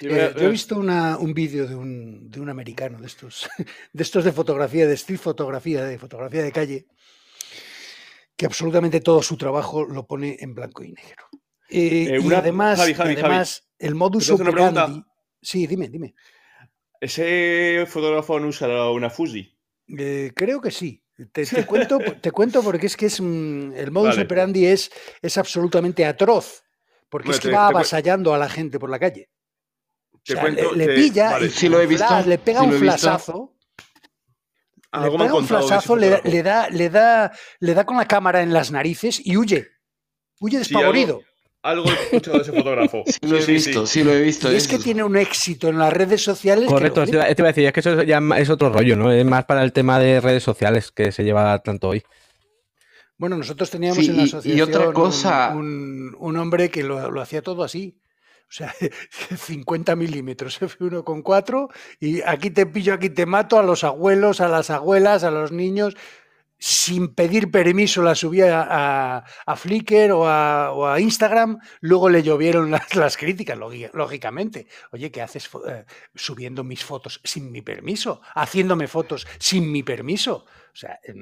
Eh, 0.01 0.33
yo 0.39 0.47
he 0.47 0.51
visto 0.51 0.79
un 0.79 1.35
vídeo 1.35 1.67
de 1.67 1.75
un, 1.75 2.31
de 2.31 2.41
un, 2.41 2.49
americano 2.49 3.01
de 3.01 3.09
estos, 3.09 3.49
de 3.93 4.03
estos 4.05 4.25
de 4.25 4.31
fotografía, 4.31 4.87
de 4.87 4.95
street 4.95 5.19
fotografía, 5.19 5.85
de 5.85 5.99
fotografía 5.99 6.45
de 6.45 6.53
calle, 6.53 6.87
que 8.37 8.47
absolutamente 8.47 9.01
todo 9.01 9.21
su 9.21 9.37
trabajo 9.37 9.85
lo 9.85 10.07
pone 10.07 10.37
en 10.39 10.55
blanco 10.55 10.85
y 10.85 10.93
negro. 10.93 11.25
Eh, 11.69 12.21
y 12.23 12.35
además, 12.35 12.81
además 12.81 13.69
el 13.79 13.95
modus 13.95 14.31
operandi. 14.31 15.05
Sí, 15.41 15.67
dime, 15.67 15.89
dime. 15.89 16.15
¿Ese 17.01 17.85
fotógrafo 17.87 18.41
no 18.41 18.49
usa 18.49 18.91
una 18.91 19.11
Fuji? 19.11 19.57
Eh, 19.99 20.33
creo 20.35 20.61
que 20.61 20.71
sí. 20.71 21.03
Te, 21.33 21.45
cuento, 21.67 21.99
te 22.21 22.31
cuento 22.31 22.63
porque 22.63 22.87
es 22.87 22.97
que 22.97 23.07
es 23.07 23.21
mm, 23.21 23.73
el 23.75 23.91
modus 23.91 24.19
operandi 24.19 24.67
es, 24.67 24.91
es 25.23 25.39
absolutamente 25.39 26.05
atroz. 26.05 26.63
Porque 27.09 27.31
es 27.31 27.41
que 27.41 27.51
va 27.51 27.69
avasallando 27.69 28.35
a 28.35 28.39
la 28.39 28.49
gente 28.49 28.79
por 28.79 28.91
la 28.91 28.99
calle. 28.99 29.31
le, 30.75 30.89
pilla 30.95 31.39
y 31.41 31.69
lo 31.69 31.81
he 31.81 31.87
visto, 31.87 32.21
le 32.27 32.39
pega 32.39 32.63
un 32.63 32.73
flasazo. 32.73 33.55
Le 34.93 35.11
pega 35.11 35.35
un 35.35 35.47
flasazo, 35.47 35.95
le, 35.95 36.11
da, 36.43 36.69
le, 36.69 36.91
da, 36.91 37.33
le 37.61 37.75
da 37.75 37.87
con 37.87 37.97
la 37.97 38.07
cámara 38.07 38.43
en 38.43 38.53
las 38.53 38.73
narices 38.73 39.21
y 39.25 39.37
huye. 39.37 39.69
huye 40.41 40.59
despavorido. 40.59 41.23
Algo, 41.67 41.91
he 41.91 41.95
escuchado 41.95 42.37
de 42.39 42.43
ese 42.43 42.53
fotógrafo. 42.53 43.05
Sí, 43.17 43.19
lo 43.23 43.39
he 43.39 43.47
visto, 43.47 43.87
sí, 43.87 44.05
lo 44.05 44.13
he 44.13 44.21
visto. 44.21 44.53
Y 44.53 44.57
es 44.57 44.69
que 44.69 44.79
tiene 44.79 45.03
un 45.03 45.17
éxito 45.17 45.69
en 45.69 45.79
las 45.79 45.93
redes 45.93 46.23
sociales. 46.23 46.69
Correcto, 46.69 47.05
te 47.05 47.11
iba 47.11 47.25
a 47.25 47.53
decir, 47.53 47.67
es 47.67 47.73
que 47.73 47.81
eso 47.81 48.03
ya 48.03 48.21
es 48.37 48.51
otro 48.51 48.71
rollo, 48.71 48.97
¿no? 48.97 49.11
Es 49.11 49.25
más 49.25 49.45
para 49.45 49.63
el 49.63 49.73
tema 49.73 49.99
de 49.99 50.21
redes 50.21 50.43
sociales 50.43 50.93
que 50.93 51.13
se 51.13 51.25
lleva 51.25 51.59
tanto 51.63 51.89
hoy. 51.89 52.03
Bueno, 53.19 53.37
nosotros 53.37 53.71
teníamos 53.71 54.07
en 54.07 54.17
la 54.17 54.23
asociación 54.25 54.59
y 54.59 54.61
otra 54.61 54.93
cosa... 54.93 55.55
un, 55.55 56.37
hombre 56.37 56.71
que 56.71 56.83
lo, 56.83 57.11
lo 57.11 57.21
hacía 57.21 57.43
todo 57.43 57.65
así. 57.65 57.99
O 58.49 58.53
sea, 58.53 58.73
50 59.37 59.97
milímetros, 59.97 60.61
F1.4 60.61 61.69
y 62.01 62.23
aquí 62.23 62.51
te 62.51 62.67
pillo, 62.67 62.95
aquí 62.95 63.11
te 63.11 63.27
mato 63.27 63.59
a 63.59 63.63
los 63.63 63.85
abuelos, 63.85 64.41
a 64.41 64.49
las 64.49 64.71
abuelas, 64.71 65.25
a 65.25 65.31
los 65.31 65.53
niños. 65.53 65.97
Sin 66.59 67.15
pedir 67.15 67.51
permiso 67.51 68.03
la 68.03 68.15
subía 68.15 68.67
a, 68.69 69.57
Flickr 69.57 70.13
o 70.13 70.27
a, 70.27 71.01
Instagram, 71.01 71.59
luego 71.81 72.09
le 72.09 72.23
llovieron 72.23 72.71
las, 72.95 73.17
críticas, 73.17 73.59
lógicamente. 73.93 74.67
Oye, 74.93 75.11
¿qué 75.11 75.23
haces 75.23 75.51
eh, 75.69 75.85
subiendo 76.15 76.65
mis 76.65 76.85
fotos 76.85 77.21
sin 77.25 77.53
mi 77.53 77.63
permiso? 77.63 78.23
Haciéndome 78.35 78.89
fotos 78.89 79.27
sin 79.39 79.71
mi 79.71 79.83
permiso. 79.83 80.47
O 80.73 80.77
sea, 80.77 80.99
eh, 81.03 81.15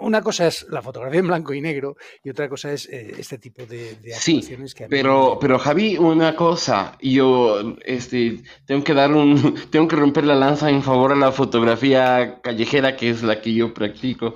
una 0.00 0.22
cosa 0.22 0.46
es 0.46 0.66
la 0.70 0.80
fotografía 0.82 1.18
en 1.18 1.26
blanco 1.26 1.52
y 1.52 1.60
negro 1.60 1.96
y 2.22 2.30
otra 2.30 2.48
cosa 2.48 2.72
es 2.72 2.88
eh, 2.88 3.14
este 3.18 3.38
tipo 3.38 3.66
de, 3.66 3.96
de 3.96 4.14
actuaciones 4.14 4.70
sí, 4.70 4.84
pero, 4.88 5.38
pero 5.40 5.58
Javi, 5.58 5.98
una 5.98 6.36
cosa, 6.36 6.96
yo 7.00 7.76
este, 7.84 8.42
tengo 8.66 8.84
que 8.84 8.94
dar 8.94 9.12
un, 9.12 9.56
tengo 9.70 9.88
que 9.88 9.96
romper 9.96 10.24
la 10.24 10.36
lanza 10.36 10.70
en 10.70 10.82
favor 10.82 11.12
a 11.12 11.16
la 11.16 11.32
fotografía 11.32 12.40
callejera, 12.40 12.96
que 12.96 13.10
es 13.10 13.22
la 13.22 13.40
que 13.40 13.52
yo 13.52 13.74
practico. 13.74 14.34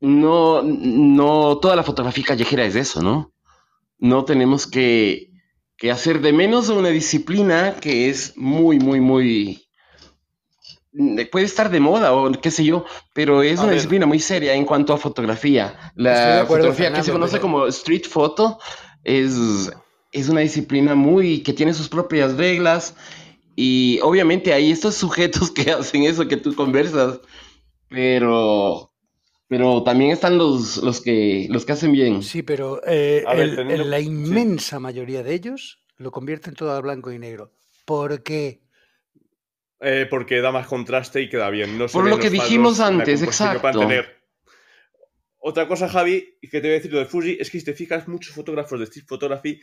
No, 0.00 0.62
no, 0.62 1.58
toda 1.58 1.76
la 1.76 1.84
fotografía 1.84 2.24
callejera 2.24 2.64
es 2.64 2.74
eso, 2.74 3.02
¿no? 3.02 3.32
No 3.98 4.24
tenemos 4.24 4.66
que, 4.66 5.30
que 5.76 5.90
hacer 5.90 6.20
de 6.20 6.32
menos 6.32 6.68
una 6.70 6.88
disciplina 6.88 7.76
que 7.80 8.08
es 8.08 8.36
muy, 8.36 8.78
muy, 8.78 9.00
muy 9.00 9.69
puede 11.30 11.46
estar 11.46 11.70
de 11.70 11.80
moda 11.80 12.12
o 12.12 12.30
qué 12.32 12.50
sé 12.50 12.64
yo, 12.64 12.84
pero 13.12 13.42
es 13.42 13.60
una 13.60 13.72
disciplina 13.72 14.06
muy 14.06 14.18
seria 14.18 14.54
en 14.54 14.64
cuanto 14.64 14.92
a 14.92 14.98
fotografía. 14.98 15.92
La 15.94 16.44
fotografía 16.46 16.92
que 16.92 17.02
se 17.02 17.12
conoce 17.12 17.40
como 17.40 17.66
street 17.66 18.06
photo 18.08 18.58
es, 19.04 19.70
es 20.12 20.28
una 20.28 20.40
disciplina 20.40 20.94
muy 20.94 21.42
que 21.42 21.52
tiene 21.52 21.74
sus 21.74 21.88
propias 21.88 22.36
reglas 22.36 22.94
y 23.54 24.00
obviamente 24.02 24.52
hay 24.52 24.70
estos 24.70 24.94
sujetos 24.96 25.50
que 25.52 25.70
hacen 25.70 26.04
eso 26.04 26.26
que 26.26 26.36
tú 26.36 26.54
conversas, 26.54 27.20
pero 27.88 28.90
pero 29.48 29.82
también 29.82 30.12
están 30.12 30.38
los, 30.38 30.76
los, 30.76 31.00
que, 31.00 31.48
los 31.50 31.66
que 31.66 31.72
hacen 31.72 31.90
bien. 31.90 32.22
Sí, 32.22 32.44
pero 32.44 32.80
eh, 32.86 33.24
la 33.84 33.98
inmensa 33.98 34.78
mayoría 34.78 35.24
de 35.24 35.34
ellos 35.34 35.80
lo 35.96 36.12
convierten 36.12 36.54
todo 36.54 36.70
a 36.70 36.80
blanco 36.80 37.10
y 37.10 37.18
negro. 37.18 37.50
¿Por 37.84 38.22
qué? 38.22 38.60
Eh, 39.82 40.06
porque 40.08 40.40
da 40.40 40.52
más 40.52 40.66
contraste 40.66 41.22
y 41.22 41.28
queda 41.28 41.48
bien. 41.48 41.78
No 41.78 41.86
Por 41.86 42.08
lo 42.08 42.18
que 42.18 42.30
dijimos 42.30 42.80
antes, 42.80 43.22
exacto. 43.22 43.88
Otra 45.42 45.66
cosa, 45.66 45.88
Javi, 45.88 46.36
que 46.42 46.60
te 46.60 46.60
voy 46.60 46.70
a 46.70 46.74
decir 46.74 46.92
lo 46.92 46.98
de 46.98 47.06
Fuji, 47.06 47.38
es 47.40 47.50
que 47.50 47.58
si 47.58 47.64
te 47.64 47.72
fijas, 47.72 48.06
muchos 48.08 48.34
fotógrafos 48.34 48.78
de 48.78 48.84
street 48.84 49.06
photography, 49.08 49.58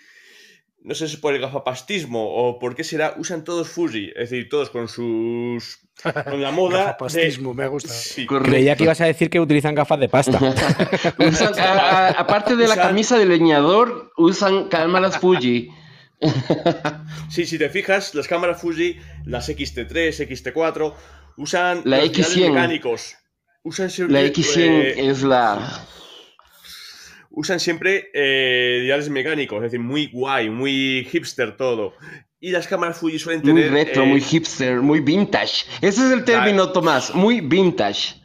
no 0.81 0.95
sé 0.95 1.07
si 1.07 1.15
es 1.15 1.19
por 1.19 1.35
el 1.35 1.41
gafapastismo 1.41 2.27
o 2.27 2.57
por 2.57 2.73
qué 2.73 2.83
será, 2.83 3.13
usan 3.19 3.43
todos 3.43 3.69
Fuji, 3.69 4.07
es 4.15 4.31
decir, 4.31 4.49
todos 4.49 4.71
con 4.71 4.87
sus. 4.87 5.87
con 6.01 6.41
la 6.41 6.49
moda. 6.49 6.77
gafapastismo, 6.85 7.53
me 7.53 7.67
gusta. 7.67 7.93
Creía 8.43 8.75
que 8.75 8.85
ibas 8.85 9.01
a 9.01 9.05
decir 9.05 9.29
que 9.29 9.39
utilizan 9.39 9.75
gafas 9.75 9.99
de 9.99 10.09
pasta. 10.09 10.39
aparte 12.17 12.55
de 12.55 12.67
la 12.67 12.75
camisa 12.75 13.19
de 13.19 13.27
leñador, 13.27 14.13
usan 14.17 14.69
cámaras 14.69 15.19
Fuji. 15.19 15.69
sí, 17.29 17.45
si 17.45 17.57
te 17.57 17.69
fijas, 17.69 18.15
las 18.15 18.27
cámaras 18.27 18.61
Fuji, 18.61 18.97
las 19.25 19.49
XT3, 19.49 20.27
XT4, 20.27 20.93
usan 21.37 21.81
la 21.85 22.03
X100 22.03 22.49
mecánicos. 22.49 23.15
Usan 23.63 23.89
siempre, 23.89 24.21
la 24.21 24.27
X100 24.27 24.59
eh, 24.59 25.09
es 25.09 25.23
la. 25.23 25.85
Usan 27.29 27.59
siempre 27.59 28.09
eh, 28.13 28.81
diales 28.83 29.09
mecánicos, 29.09 29.57
es 29.57 29.71
decir, 29.71 29.79
muy 29.79 30.07
guay, 30.07 30.49
muy 30.49 31.07
hipster 31.11 31.55
todo. 31.55 31.93
Y 32.39 32.51
las 32.51 32.67
cámaras 32.67 32.97
Fuji 32.97 33.19
suelen 33.19 33.41
tener. 33.41 33.69
Muy 33.69 33.83
retro, 33.83 34.05
muy 34.05 34.19
eh, 34.19 34.23
hipster, 34.23 34.81
muy 34.81 35.01
vintage. 35.01 35.65
Ese 35.81 36.05
es 36.05 36.11
el 36.11 36.23
término, 36.23 36.71
Tomás, 36.71 37.13
muy 37.13 37.41
vintage. 37.41 38.15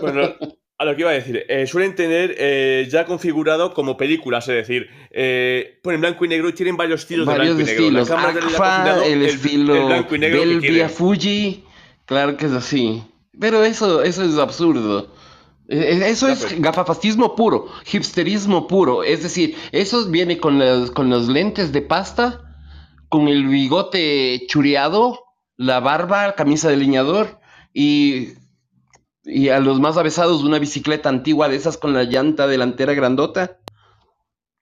Bueno, 0.00 0.34
a 0.82 0.84
lo 0.84 0.96
que 0.96 1.02
iba 1.02 1.10
a 1.10 1.14
decir, 1.14 1.44
eh, 1.48 1.66
suelen 1.66 1.94
tener 1.94 2.34
eh, 2.38 2.88
ya 2.90 3.04
configurado 3.04 3.72
como 3.72 3.96
películas, 3.96 4.48
es 4.48 4.56
decir, 4.56 4.90
eh, 5.12 5.78
ponen 5.82 6.00
blanco 6.00 6.24
y 6.24 6.28
negro 6.28 6.48
y 6.48 6.52
tienen 6.54 6.76
varios 6.76 7.02
estilos 7.02 7.26
de 7.28 7.34
blanco 7.34 7.60
y 7.60 7.64
negro. 7.64 9.02
El, 9.04 9.22
estilo 9.22 9.76
el 9.76 9.86
blanco 9.86 10.14
y 10.16 10.18
negro 10.18 10.40
Belvia 10.40 10.88
Fuji, 10.88 11.64
claro 12.04 12.36
que 12.36 12.46
es 12.46 12.52
así. 12.52 13.02
Pero 13.38 13.64
eso, 13.64 14.02
eso 14.02 14.24
es 14.24 14.36
absurdo. 14.38 15.14
E, 15.68 15.76
e, 15.76 16.10
eso 16.10 16.26
es 16.28 16.60
gafapastismo 16.60 17.36
puro, 17.36 17.68
hipsterismo 17.90 18.66
puro. 18.66 19.04
Es 19.04 19.22
decir, 19.22 19.56
eso 19.70 20.10
viene 20.10 20.38
con, 20.38 20.58
las, 20.58 20.90
con 20.90 21.10
los 21.10 21.28
lentes 21.28 21.70
de 21.70 21.82
pasta, 21.82 22.56
con 23.08 23.28
el 23.28 23.46
bigote 23.46 24.46
chureado, 24.48 25.20
la 25.56 25.78
barba, 25.78 26.34
camisa 26.34 26.68
de 26.68 26.76
leñador 26.76 27.38
y 27.72 28.41
y 29.24 29.48
a 29.48 29.60
los 29.60 29.80
más 29.80 29.96
avesados, 29.96 30.42
una 30.42 30.58
bicicleta 30.58 31.08
antigua 31.08 31.48
de 31.48 31.56
esas 31.56 31.76
con 31.76 31.92
la 31.92 32.04
llanta 32.04 32.46
delantera 32.46 32.94
grandota, 32.94 33.60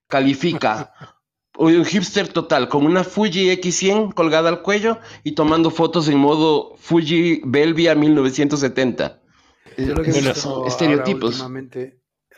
califica. 0.09 0.93
Un 1.59 1.85
hipster 1.85 2.29
total, 2.29 2.69
con 2.69 2.87
una 2.87 3.05
Fuji 3.05 3.51
X100 3.51 4.15
colgada 4.15 4.49
al 4.49 4.63
cuello 4.63 4.99
y 5.25 5.33
tomando 5.33 5.71
fotos 5.71 6.09
en 6.09 6.17
modo 6.17 6.75
Fuji 6.79 7.43
Belvia 7.45 7.95
1970. 7.95 9.21
lo 9.77 10.03
que 10.03 10.11
he 10.11 10.23
visto 10.23 10.67
estereotipos. 10.67 11.45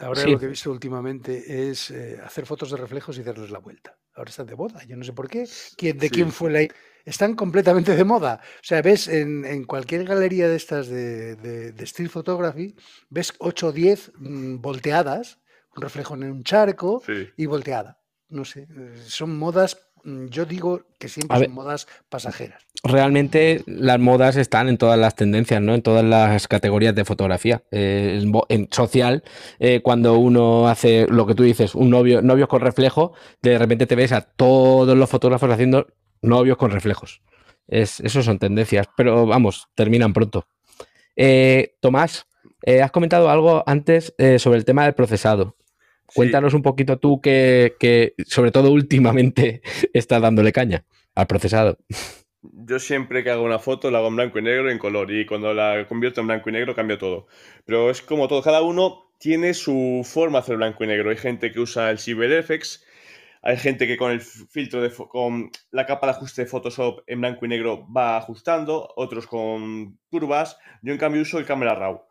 Ahora, 0.00 0.26
lo 0.26 0.38
que 0.40 0.46
he 0.46 0.48
visto 0.48 0.72
últimamente 0.72 1.70
es 1.70 1.92
eh, 1.92 2.18
hacer 2.24 2.46
fotos 2.46 2.72
de 2.72 2.78
reflejos 2.78 3.16
y 3.18 3.22
darles 3.22 3.50
la 3.50 3.60
vuelta. 3.60 3.96
Ahora 4.14 4.30
están 4.30 4.46
de 4.46 4.56
moda, 4.56 4.82
yo 4.88 4.96
no 4.96 5.04
sé 5.04 5.12
por 5.12 5.28
qué. 5.28 5.46
¿Quién, 5.76 5.98
¿De 5.98 6.10
quién 6.10 6.32
fue 6.32 6.50
la 6.50 6.66
están 7.04 7.34
completamente 7.34 7.96
de 7.96 8.04
moda. 8.04 8.40
O 8.56 8.64
sea, 8.64 8.82
ves 8.82 9.08
en, 9.08 9.64
cualquier 9.64 10.04
galería 10.04 10.48
de 10.48 10.56
estas 10.56 10.88
de, 10.88 11.36
de, 11.36 11.84
street 11.84 12.10
photography, 12.10 12.74
ves 13.10 13.34
8 13.38 13.66
o 13.68 13.72
10 13.72 14.12
mm, 14.16 14.60
volteadas, 14.60 15.38
un 15.74 15.82
reflejo 15.82 16.14
en 16.14 16.24
un 16.24 16.44
charco 16.44 17.02
y 17.36 17.46
volteada. 17.46 17.98
No 18.28 18.44
sé, 18.44 18.66
son 19.04 19.38
modas, 19.38 19.78
mm, 20.04 20.26
yo 20.26 20.46
digo 20.46 20.86
que 20.98 21.08
siempre 21.08 21.38
son 21.38 21.52
modas 21.52 21.86
pasajeras. 22.08 22.62
Realmente 22.84 23.62
las 23.66 24.00
modas 24.00 24.36
están 24.36 24.68
en 24.68 24.78
todas 24.78 24.98
las 24.98 25.14
tendencias, 25.14 25.60
¿no? 25.60 25.74
En 25.74 25.82
todas 25.82 26.04
las 26.04 26.48
categorías 26.48 26.94
de 26.94 27.04
fotografía. 27.04 27.62
Eh, 27.70 28.24
en 28.48 28.68
social, 28.72 29.22
eh, 29.60 29.82
cuando 29.82 30.18
uno 30.18 30.68
hace 30.68 31.06
lo 31.08 31.26
que 31.26 31.34
tú 31.34 31.42
dices, 31.42 31.74
un 31.74 31.90
novio, 31.90 32.22
novios 32.22 32.48
con 32.48 32.60
reflejo, 32.60 33.12
de 33.42 33.58
repente 33.58 33.86
te 33.86 33.94
ves 33.94 34.12
a 34.12 34.22
todos 34.22 34.96
los 34.96 35.08
fotógrafos 35.08 35.50
haciendo 35.50 35.86
novios 36.22 36.56
con 36.56 36.70
reflejos. 36.70 37.20
Es, 37.68 38.00
esos 38.00 38.24
son 38.24 38.38
tendencias, 38.38 38.88
pero 38.96 39.26
vamos, 39.26 39.68
terminan 39.74 40.12
pronto. 40.12 40.46
Eh, 41.16 41.74
Tomás, 41.80 42.26
eh, 42.64 42.82
has 42.82 42.90
comentado 42.90 43.30
algo 43.30 43.62
antes 43.66 44.14
eh, 44.18 44.38
sobre 44.38 44.58
el 44.58 44.64
tema 44.64 44.84
del 44.84 44.94
procesado. 44.94 45.56
Cuéntanos 46.06 46.54
un 46.54 46.62
poquito 46.62 46.98
tú 46.98 47.20
que, 47.20 48.14
sobre 48.26 48.50
todo 48.50 48.70
últimamente, 48.70 49.62
estás 49.92 50.20
dándole 50.20 50.52
caña 50.52 50.84
al 51.14 51.26
procesado. 51.26 51.78
Yo 52.42 52.78
siempre 52.78 53.22
que 53.22 53.30
hago 53.30 53.44
una 53.44 53.60
foto 53.60 53.90
la 53.90 53.98
hago 53.98 54.08
en 54.08 54.16
blanco 54.16 54.38
y 54.38 54.42
negro 54.42 54.68
y 54.68 54.72
en 54.72 54.78
color 54.78 55.12
y 55.12 55.26
cuando 55.26 55.54
la 55.54 55.86
convierto 55.88 56.20
en 56.20 56.26
blanco 56.26 56.50
y 56.50 56.52
negro 56.52 56.74
cambio 56.74 56.98
todo. 56.98 57.28
Pero 57.64 57.88
es 57.88 58.02
como 58.02 58.26
todo, 58.28 58.42
cada 58.42 58.62
uno 58.62 59.12
tiene 59.18 59.54
su 59.54 60.02
forma 60.04 60.38
de 60.38 60.42
hacer 60.42 60.56
blanco 60.56 60.82
y 60.82 60.88
negro. 60.88 61.10
Hay 61.10 61.16
gente 61.16 61.52
que 61.52 61.60
usa 61.60 61.90
el 61.90 61.98
CyberFX, 61.98 62.84
hay 63.42 63.56
gente 63.56 63.88
que 63.88 63.96
con 63.96 64.12
el 64.12 64.20
filtro 64.20 64.80
de 64.80 64.90
con 64.90 65.50
la 65.72 65.84
capa 65.84 66.06
de 66.06 66.12
ajuste 66.12 66.42
de 66.42 66.48
Photoshop 66.48 67.02
en 67.08 67.20
blanco 67.20 67.44
y 67.44 67.48
negro 67.48 67.86
va 67.92 68.16
ajustando, 68.16 68.88
otros 68.96 69.26
con 69.26 69.98
curvas. 70.10 70.56
Yo 70.82 70.92
en 70.92 70.98
cambio 70.98 71.22
uso 71.22 71.38
el 71.38 71.44
Camera 71.44 71.74
Raw. 71.74 72.02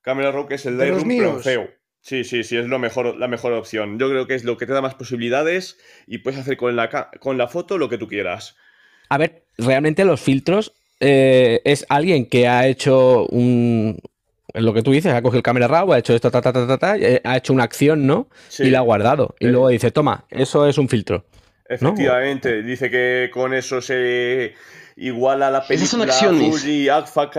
Camera 0.00 0.32
Raw 0.32 0.46
que 0.46 0.54
es 0.54 0.64
el 0.64 0.78
Lightroom 0.78 1.08
pero 1.08 1.38
feo. 1.40 1.68
Sí, 2.00 2.24
sí, 2.24 2.42
sí, 2.42 2.56
es 2.56 2.66
lo 2.66 2.78
mejor, 2.78 3.16
la 3.18 3.28
mejor 3.28 3.52
opción. 3.52 3.98
Yo 3.98 4.08
creo 4.08 4.26
que 4.26 4.34
es 4.34 4.44
lo 4.44 4.56
que 4.56 4.66
te 4.66 4.72
da 4.72 4.80
más 4.80 4.94
posibilidades 4.94 5.78
y 6.06 6.18
puedes 6.18 6.40
hacer 6.40 6.56
con 6.56 6.74
la, 6.74 6.88
con 7.20 7.36
la 7.36 7.48
foto 7.48 7.76
lo 7.76 7.90
que 7.90 7.98
tú 7.98 8.08
quieras. 8.08 8.56
A 9.10 9.18
ver, 9.18 9.44
realmente 9.58 10.06
los 10.06 10.20
filtros 10.20 10.72
eh, 11.00 11.60
es 11.64 11.84
alguien 11.90 12.26
que 12.26 12.48
ha 12.48 12.66
hecho 12.66 13.26
un, 13.26 14.00
lo 14.54 14.72
que 14.72 14.82
tú 14.82 14.92
dices, 14.92 15.12
ha 15.12 15.22
cogido 15.22 15.38
el 15.38 15.42
cámara 15.42 15.68
raw, 15.68 15.92
ha 15.92 15.98
hecho 15.98 16.14
esto, 16.14 16.30
ta, 16.30 16.40
ta, 16.40 16.52
ta, 16.52 16.78
ta, 16.78 16.96
eh, 16.96 17.20
ha 17.24 17.36
hecho 17.36 17.52
una 17.52 17.64
acción, 17.64 18.06
¿no? 18.06 18.28
Y 18.58 18.70
la 18.70 18.78
ha 18.78 18.82
guardado. 18.82 19.34
Y 19.38 19.46
luego 19.46 19.68
dice, 19.68 19.90
toma, 19.90 20.26
eso 20.30 20.66
es 20.66 20.78
un 20.78 20.88
filtro. 20.88 21.24
Efectivamente, 21.68 22.62
dice 22.62 22.90
que 22.90 23.30
con 23.32 23.52
eso 23.52 23.80
se 23.82 24.54
iguala 24.96 25.50
la 25.50 25.66
película 25.66 26.12
son 26.12 26.38
Fuji, 26.38 26.88
Agfa, 26.88 27.30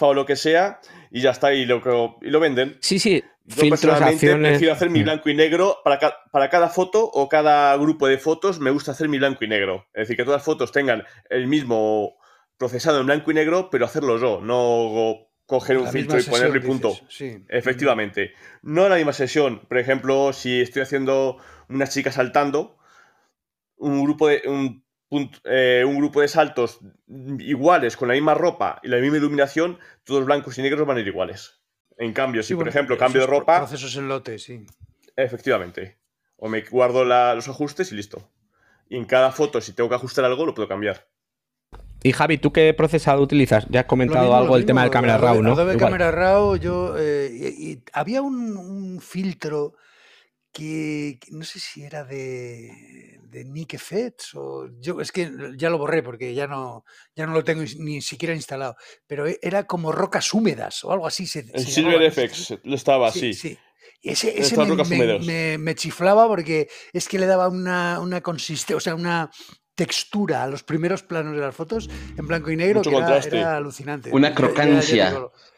o 0.00 0.14
lo 0.14 0.24
que 0.24 0.36
sea, 0.36 0.80
y 1.10 1.20
ya 1.20 1.30
está, 1.30 1.52
y 1.52 1.66
lo, 1.66 2.18
y 2.22 2.30
lo 2.30 2.40
venden. 2.40 2.78
Sí, 2.80 2.98
sí. 2.98 3.22
Yo 3.46 3.68
personalmente 3.68 4.34
prefiero 4.36 4.72
hacer 4.72 4.88
mi 4.88 5.02
blanco 5.02 5.28
y 5.28 5.34
negro 5.34 5.80
para, 5.84 5.98
para 6.32 6.48
cada 6.48 6.70
foto 6.70 7.04
o 7.04 7.28
cada 7.28 7.76
grupo 7.76 8.08
de 8.08 8.16
fotos. 8.16 8.58
Me 8.58 8.70
gusta 8.70 8.92
hacer 8.92 9.10
mi 9.10 9.18
blanco 9.18 9.44
y 9.44 9.48
negro. 9.48 9.86
Es 9.92 10.04
decir, 10.04 10.16
que 10.16 10.24
todas 10.24 10.38
las 10.38 10.46
fotos 10.46 10.72
tengan 10.72 11.04
el 11.28 11.46
mismo 11.46 12.16
procesado 12.56 13.00
en 13.00 13.06
blanco 13.06 13.30
y 13.30 13.34
negro, 13.34 13.68
pero 13.70 13.84
hacerlo 13.84 14.18
yo, 14.18 14.40
no 14.40 15.28
coger 15.46 15.78
un 15.78 15.88
filtro 15.88 16.18
y 16.18 16.22
ponerle 16.22 16.60
punto. 16.60 16.96
Efectivamente. 17.48 18.32
No 18.62 18.84
en 18.84 18.90
la 18.90 18.96
misma 18.96 19.12
sesión. 19.12 19.60
Por 19.68 19.78
ejemplo, 19.78 20.32
si 20.32 20.60
estoy 20.60 20.82
haciendo 20.82 21.38
una 21.68 21.86
chica 21.86 22.12
saltando, 22.12 22.78
un 23.76 24.02
grupo 24.04 24.28
de. 24.28 24.42
Un, 24.46 24.82
eh, 25.44 25.84
un 25.86 25.96
grupo 25.96 26.22
de 26.22 26.28
saltos 26.28 26.80
iguales, 27.38 27.96
con 27.96 28.08
la 28.08 28.14
misma 28.14 28.34
ropa 28.34 28.80
y 28.82 28.88
la 28.88 28.96
misma 28.96 29.18
iluminación, 29.18 29.78
todos 30.02 30.24
blancos 30.24 30.58
y 30.58 30.62
negros 30.62 30.86
van 30.88 30.96
a 30.96 31.00
ir 31.00 31.06
iguales. 31.06 31.60
En 31.98 32.12
cambio, 32.12 32.42
si 32.42 32.56
por 32.56 32.66
ejemplo 32.66 32.98
cambio 32.98 33.20
de 33.20 33.28
ropa. 33.28 33.58
Procesos 33.58 33.94
en 33.96 34.08
lote, 34.08 34.38
sí. 34.38 34.66
Efectivamente. 35.14 35.98
O 36.36 36.48
me 36.48 36.62
guardo 36.62 37.04
los 37.04 37.48
ajustes 37.48 37.92
y 37.92 37.94
listo. 37.94 38.28
Y 38.88 38.96
en 38.96 39.04
cada 39.04 39.30
foto, 39.30 39.60
si 39.60 39.72
tengo 39.72 39.88
que 39.88 39.94
ajustar 39.94 40.24
algo, 40.24 40.44
lo 40.44 40.54
puedo 40.54 40.68
cambiar. 40.68 41.06
Y 42.06 42.12
Javi, 42.12 42.36
¿tú 42.36 42.52
qué 42.52 42.74
procesado 42.74 43.22
utilizas? 43.22 43.66
Ya 43.70 43.80
has 43.80 43.86
comentado 43.86 44.36
algo 44.36 44.56
del 44.56 44.66
tema 44.66 44.82
del 44.82 44.90
Camera 44.90 45.16
Raw, 45.16 45.42
¿no? 45.42 45.52
Adobe 45.52 45.78
Camera 45.78 46.10
Raw, 46.10 46.54
yo. 46.56 46.96
Eh, 46.98 47.78
había 47.94 48.20
un, 48.20 49.00
filtro 49.00 49.72
que, 50.52 51.18
no 51.30 51.44
sé 51.44 51.60
si 51.60 51.82
era 51.82 52.04
de, 52.04 53.18
de 53.22 53.46
Nick 53.46 53.72
Effects 53.72 54.34
o 54.34 54.68
yo 54.78 55.00
es 55.00 55.12
que 55.12 55.30
ya 55.56 55.70
lo 55.70 55.78
borré 55.78 56.02
porque 56.02 56.34
ya 56.34 56.46
no 56.46 56.84
ya 57.16 57.26
no 57.26 57.32
lo 57.32 57.42
tengo 57.42 57.64
ni 57.78 58.00
siquiera 58.00 58.34
instalado 58.34 58.76
pero 59.06 59.24
era 59.42 59.66
como 59.66 59.90
rocas 59.90 60.32
húmedas 60.32 60.84
o 60.84 60.92
algo 60.92 61.08
así 61.08 61.26
se, 61.26 61.40
el 61.52 61.66
Silver 61.66 62.12
FX 62.12 62.58
lo 62.62 62.76
estaba 62.76 63.10
sí, 63.10 63.34
sí. 63.34 63.58
Y 64.00 64.10
ese, 64.10 64.38
ese 64.38 64.56
me, 64.56 65.58
me, 65.58 65.74
chiflaba 65.74 66.28
porque 66.28 66.68
es 66.92 67.08
que 67.08 67.18
le 67.18 67.24
daba 67.24 67.48
una, 67.48 68.00
una 68.00 68.20
consistencia, 68.20 68.76
o 68.76 68.80
sea, 68.80 68.94
una, 68.94 69.30
textura 69.74 70.42
a 70.42 70.46
los 70.46 70.62
primeros 70.62 71.02
planos 71.02 71.34
de 71.34 71.40
las 71.40 71.54
fotos 71.54 71.88
en 72.16 72.26
blanco 72.26 72.50
y 72.50 72.56
negro 72.56 72.82
que 72.82 72.96
era, 72.96 73.56
alucinante. 73.56 74.10
Una 74.12 74.34
crocancia. 74.34 75.14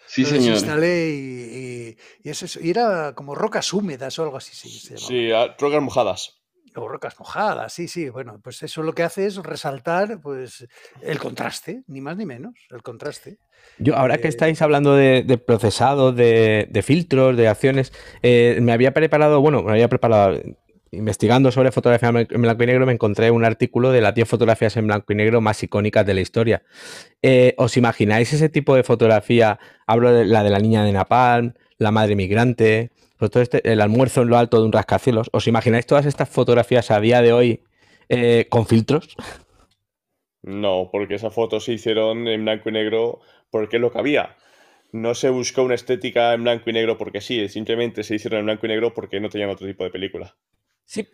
sí, 0.07 0.25
señor. 0.25 0.55
instalé 0.55 1.11
y, 1.11 1.97
y, 2.23 2.71
era 2.71 3.15
como 3.15 3.35
rocas 3.35 3.73
húmedas 3.73 4.19
o 4.19 4.23
algo 4.23 4.37
así. 4.37 4.55
Sí, 4.55 4.97
sí 4.97 5.31
rocas 5.59 5.83
mojadas. 5.83 6.41
O 6.75 6.89
rocas 6.89 7.19
mojadas, 7.19 7.73
sí, 7.73 7.89
sí. 7.89 8.11
Bueno, 8.11 8.39
pues 8.43 8.63
eso 8.63 8.83
lo 8.83 8.93
que 8.93 9.03
hace 9.03 9.27
es 9.27 9.37
resaltar 9.37 10.21
pues, 10.21 10.67
el 11.01 11.19
contraste, 11.19 11.85
ni 11.87 12.03
más 12.03 12.19
ni 12.19 12.27
menos, 12.27 12.53
el 12.71 12.83
contraste. 12.83 13.39
Yo, 13.79 13.97
ahora 13.97 14.19
que 14.19 14.27
eh, 14.27 14.31
estáis 14.31 14.61
hablando 14.61 14.95
de, 14.95 15.39
procesado, 15.39 16.13
de, 16.13 16.83
filtros, 16.85 17.35
de 17.37 17.49
acciones, 17.49 17.95
eh, 18.23 18.59
me 18.61 18.73
había 18.73 18.93
preparado, 18.93 19.41
bueno, 19.41 19.63
me 19.63 19.73
había 19.73 19.89
preparado, 19.89 20.39
investigando 20.90 21.51
sobre 21.51 21.72
fotografía 21.72 22.09
en 22.09 22.42
blanco 22.42 22.62
y 22.62 22.66
negro 22.66 22.87
me 22.87 22.92
encontré 22.92 23.31
un 23.31 23.44
artículo 23.44 23.90
de 23.90 24.01
las 24.01 24.14
10 24.14 24.29
fotografías 24.29 24.77
en 24.77 24.87
blanco 24.87 25.12
y 25.12 25.16
negro 25.16 25.40
más 25.40 25.62
icónicas 25.62 26.07
de 26.07 26.14
la 26.14 26.20
historia. 26.20 26.62
Eh, 27.22 27.55
¿Os 27.59 27.77
imagináis 27.77 28.33
ese 28.33 28.49
tipo 28.49 28.75
de 28.75 28.83
fotografía? 28.83 29.59
Hablo 29.87 30.12
de 30.12 30.25
la 30.25 30.42
de 30.42 30.51
la 30.51 30.59
niña 30.59 30.85
de 30.85 30.92
Napalm, 30.92 31.55
la 31.79 31.90
madre 31.90 32.16
migrante, 32.16 32.90
pues 33.18 33.35
este, 33.37 33.70
el 33.70 33.81
almuerzo 33.81 34.22
en 34.22 34.29
lo 34.29 34.38
alto 34.38 34.61
de 34.61 34.66
un 34.66 34.72
rascacielos. 34.72 35.29
¿Os 35.33 35.46
imagináis 35.46 35.87
todas 35.87 36.07
estas 36.07 36.29
fotografías 36.29 36.90
a 36.90 37.01
día 37.01 37.22
de 37.22 37.33
hoy 37.33 37.62
eh, 38.09 38.46
con 38.49 38.66
filtros? 38.66 39.16
No, 40.42 40.90
porque 40.92 41.16
esas 41.16 41.35
fotos 41.35 41.64
se 41.64 41.72
hicieron 41.72 42.29
en 42.29 42.44
blanco 42.44 42.68
y 42.68 42.72
negro 42.72 43.20
porque 43.51 43.77
es 43.77 43.83
lo 43.83 43.90
que 43.90 43.99
había. 43.99 44.37
No 44.92 45.14
se 45.14 45.31
buscó 45.31 45.62
una 45.62 45.75
estética 45.75 46.33
en 46.35 46.44
blanco 46.44 46.70
y 46.70 46.72
negro 46.72 46.96
porque 46.96 47.20
sí, 47.20 47.49
simplemente 47.49 48.05
se 48.05 48.14
hicieron 48.14 48.40
en 48.40 48.46
blanco 48.46 48.66
y 48.66 48.68
negro 48.68 48.94
porque 48.94 49.18
no 49.20 49.29
tenían 49.29 49.51
otro 49.51 49.66
tipo 49.66 49.83
de 49.83 49.90
película. 49.90 50.37
Sí. 50.87 51.07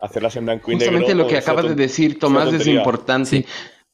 Hacerlas 0.00 0.36
en 0.36 0.46
blanco 0.46 0.70
y 0.70 0.76
negro. 0.76 0.92
Justamente 0.92 1.14
lo 1.14 1.26
que 1.26 1.36
acabas 1.36 1.68
de 1.68 1.74
decir, 1.74 2.18
Tomás, 2.18 2.52
es 2.52 2.66
importante. 2.66 3.44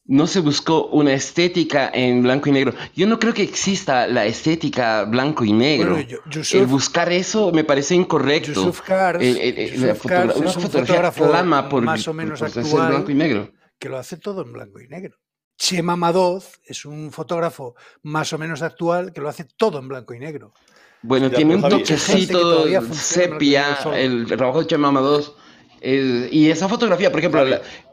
No 0.07 0.27
se 0.27 0.39
buscó 0.39 0.85
una 0.89 1.13
estética 1.13 1.89
en 1.91 2.21
blanco 2.21 2.47
y 2.49 2.51
negro. 2.51 2.75
Yo 2.95 3.07
no 3.07 3.17
creo 3.17 3.33
que 3.33 3.41
exista 3.41 4.05
la 4.05 4.25
estética 4.25 5.03
blanco 5.05 5.43
y 5.43 5.51
negro. 5.51 5.97
el 5.97 6.65
buscar 6.67 7.11
eso 7.11 7.51
me 7.51 7.63
parece 7.63 7.95
incorrecto. 7.95 8.53
Yusuf 8.53 8.81
Kars, 8.81 9.23
una 10.35 10.51
fotografía 10.51 11.11
flama 11.11 11.67
por, 11.67 11.81
más 11.81 12.07
o 12.07 12.13
menos 12.13 12.41
actual, 12.43 12.89
blanco 12.89 13.11
y 13.11 13.15
negro. 13.15 13.51
Que 13.79 13.89
lo 13.89 13.97
hace 13.97 14.17
todo 14.17 14.43
en 14.43 14.53
blanco 14.53 14.79
y 14.79 14.87
negro. 14.87 15.17
Chema 15.57 15.95
Madoz 15.95 16.59
es 16.65 16.85
un 16.85 17.11
fotógrafo 17.11 17.75
más 18.03 18.31
o 18.33 18.37
menos 18.37 18.61
actual 18.61 19.11
que 19.13 19.21
lo 19.21 19.29
hace 19.29 19.45
todo 19.57 19.79
en 19.79 19.87
blanco 19.87 20.13
y 20.13 20.19
negro. 20.19 20.53
Bueno, 21.07 21.29
tiene 21.29 21.55
un 21.55 21.61
toquecito 21.61 22.65
sepia, 22.91 23.77
el, 23.95 24.25
trabajo 24.25 24.61
de 24.61 24.67
Chamama 24.67 25.01
2. 25.01 25.35
y 26.31 26.49
esa 26.49 26.67
fotografía, 26.67 27.11
por 27.11 27.19
ejemplo, 27.19 27.45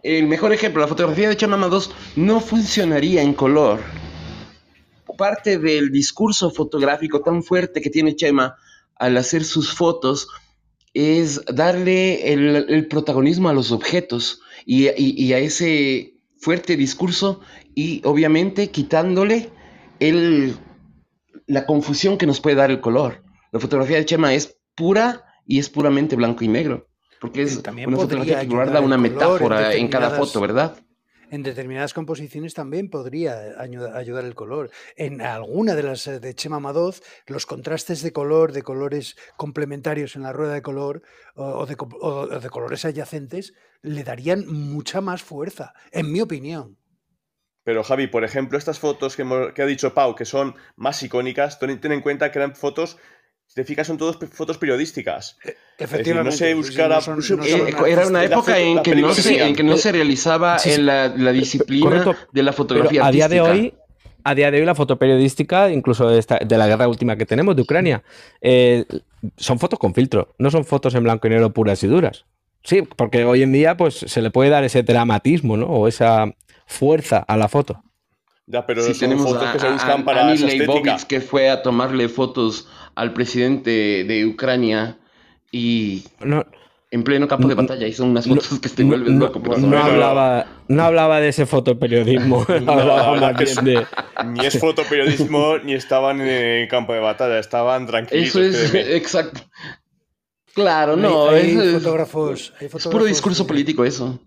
el 0.03 0.27
mejor 0.27 0.53
ejemplo, 0.55 0.81
la 0.81 0.89
fotografía 0.89 1.29
de 1.29 1.37
Chamama 1.37 1.69
2 1.69 1.91
no 2.17 2.41
funcionaría 2.41 3.23
en 3.23 3.35
color. 3.35 3.81
Parte 5.19 5.59
del 5.59 5.93
discurso 5.93 6.51
fotográfico 6.51 7.21
tan 7.21 7.43
fuerte 7.43 7.83
que 7.83 7.91
tiene 7.91 8.17
Chema 8.17 8.57
al 8.97 9.19
hacer 9.19 9.45
sus 9.45 9.75
fotos 9.75 10.29
es 10.95 11.45
darle 11.47 12.33
el, 12.33 12.89
protagonismo 12.89 13.51
a 13.51 13.53
los 13.53 13.73
objetos 13.73 14.41
y 14.65 14.87
a 15.33 15.39
ese 15.39 16.15
fuerte 16.39 16.77
discurso 16.77 17.41
y 17.75 18.01
obviamente 18.05 18.71
quitándole 18.71 19.51
el 20.01 20.57
la 21.47 21.67
confusión 21.67 22.19
que 22.19 22.27
nos 22.27 22.41
puede 22.41 22.57
dar 22.57 22.71
el 22.71 22.81
color. 22.81 23.23
La 23.53 23.61
fotografía 23.61 23.99
de 23.99 24.07
Chema 24.07 24.35
es 24.35 24.59
pura 24.75 25.25
y 25.47 25.59
es 25.59 25.69
puramente 25.69 26.17
blanco 26.17 26.45
y 26.45 26.49
negro. 26.49 26.89
Porque 27.21 27.43
es 27.43 27.57
una 27.57 27.97
fotografía 27.97 28.41
que 28.41 28.47
guarda 28.47 28.81
una 28.81 28.99
metáfora 28.99 29.75
en, 29.75 29.89
cada 29.89 30.11
foto, 30.11 30.41
¿verdad? 30.41 30.77
En 31.31 31.43
determinadas 31.43 31.95
composiciones 31.95 32.53
también 32.53 32.91
podría 32.91 33.55
ayudar 33.59 34.25
el 34.25 34.35
color. 34.35 34.71
En 34.97 35.23
alguna 35.23 35.75
de 35.75 35.83
las 35.85 36.05
de 36.05 36.35
Chema 36.35 36.59
Madoz, 36.59 37.01
los 37.27 37.47
contrastes 37.47 38.03
de 38.03 38.13
color, 38.13 38.53
de 38.53 38.63
colores 38.63 39.17
complementarios 39.37 40.17
en 40.17 40.25
la 40.25 40.33
rueda 40.33 40.55
de 40.55 40.63
color 40.63 41.03
o 41.35 41.65
de, 41.65 41.77
o 41.79 42.27
de 42.27 42.51
colores 42.51 42.85
adyacentes, 42.85 43.55
le 43.83 44.03
darían 44.03 44.47
mucha 44.47 45.01
más 45.01 45.23
fuerza, 45.23 45.75
en 45.93 46.11
mi 46.11 46.21
opinión. 46.21 46.77
Pero 47.65 47.85
Javi, 47.85 48.09
por 48.09 48.25
ejemplo, 48.25 48.59
estas 48.59 48.79
fotos 48.79 49.17
que, 49.17 49.23
ha 49.23 49.67
dicho 49.67 49.95
Pau, 49.95 50.15
que 50.15 50.25
son 50.25 50.57
más 50.77 51.03
icónicas, 51.03 51.59
ten, 51.59 51.79
en 51.83 52.01
cuenta 52.01 52.33
que 52.33 52.39
eran 52.39 52.55
fotos 52.57 52.99
si 53.47 53.57
te 53.57 53.65
fijas, 53.65 53.87
son 53.87 53.99
todas 53.99 54.17
fotos 54.31 54.57
periodísticas. 54.57 55.37
Eh, 55.45 55.55
efectivamente. 55.79 56.31
no 56.31 56.37
se 56.37 56.55
buscara. 56.55 57.01
era 57.87 58.07
una 58.07 58.25
época 58.25 58.59
en, 58.59 58.83
que 58.83 58.95
no 58.95 59.13
se, 59.13 59.47
en 59.47 59.55
que 59.55 59.63
no 59.63 59.77
se 59.77 59.93
realizaba 59.93 60.57
en 60.65 60.87
la, 60.87 61.11
disciplina 61.33 62.17
de 62.33 62.43
la 62.43 62.55
fotografía. 62.55 63.05
a 63.05 63.11
día 63.11 63.29
de 63.29 63.41
hoy. 63.43 63.75
A 64.25 64.37
día 64.37 64.53
de 64.53 64.61
hoy 64.61 64.65
la 64.65 64.77
foto 64.77 64.99
periodística, 64.99 65.69
incluso 65.71 66.09
de, 66.09 66.25
de 66.47 66.57
la 66.57 66.69
guerra 66.69 66.87
última 66.87 67.17
que 67.17 67.27
tenemos 67.27 67.57
de 67.57 67.63
Ucrania, 67.63 68.05
eh, 68.41 68.85
son 69.37 69.59
fotos 69.59 69.81
con 69.81 69.95
filtro, 69.95 70.33
no 70.39 70.49
son 70.51 70.65
fotos 70.65 70.95
en 70.95 71.03
blanco 71.03 71.27
y 71.27 71.31
negro 71.31 71.53
puras 71.53 71.83
y 71.83 71.89
duras. 71.89 72.25
Sí, 72.65 72.83
porque 72.83 73.25
hoy 73.25 73.43
en 73.43 73.53
día 73.53 73.77
pues 73.77 73.97
se 73.97 74.23
le 74.23 74.31
puede 74.31 74.49
dar 74.49 74.63
ese 74.63 74.85
dramatismo, 74.85 75.57
¿no? 75.57 75.67
O 75.67 75.89
esa, 75.89 76.33
fuerza 76.73 77.19
a 77.19 77.37
la 77.37 77.49
foto. 77.49 77.83
Ya, 78.47 78.67
pero 78.67 78.83
si 78.83 78.99
tenemos 78.99 79.31
fotos 79.31 79.51
que 79.53 79.59
se 79.61 79.71
buscan 79.71 80.05
para 80.05 80.35
que 81.09 81.21
fue 81.21 81.49
a 81.49 81.63
tomarle 81.63 82.09
fotos 82.09 82.69
al 82.95 83.13
presidente 83.13 84.05
de 84.05 84.27
Ucrania 84.27 84.99
y 85.53 86.05
en 86.91 87.05
pleno 87.05 87.29
campo 87.29 87.49
de 87.49 87.55
batalla 87.55 87.87
y 87.87 87.93
son 87.93 88.11
unas 88.11 88.27
fotos 88.27 88.59
que 88.59 88.69
te 88.69 88.83
vuelven 88.83 89.19
loco. 89.19 89.39
No, 89.39 89.79
hablaba, 89.79 90.47
no 90.69 90.83
hablaba 90.83 91.21
de 91.21 91.29
ese 91.29 91.47
fotoperiodismo. 91.47 92.45
Ni 94.27 94.45
es 94.45 94.59
fotoperiodismo 94.59 95.59
ni 95.65 95.75
estaban 95.75 96.21
en 96.21 96.29
el 96.29 96.69
campo 96.69 96.93
de 96.93 97.01
batalla, 97.01 97.39
estaban 97.39 97.87
tranquilos. 97.87 98.27
Eso 98.27 98.41
es 98.43 98.75
exacto. 98.75 99.41
Claro, 100.53 100.97
no. 100.97 101.31
Hay, 101.31 101.55
fotógrafos, 101.55 102.53
hay 102.61 102.69
fotógrafos, 102.69 102.87
es 102.87 102.93
puro 102.93 103.05
discurso 103.05 103.47
político 103.47 103.85
eso 103.85 104.21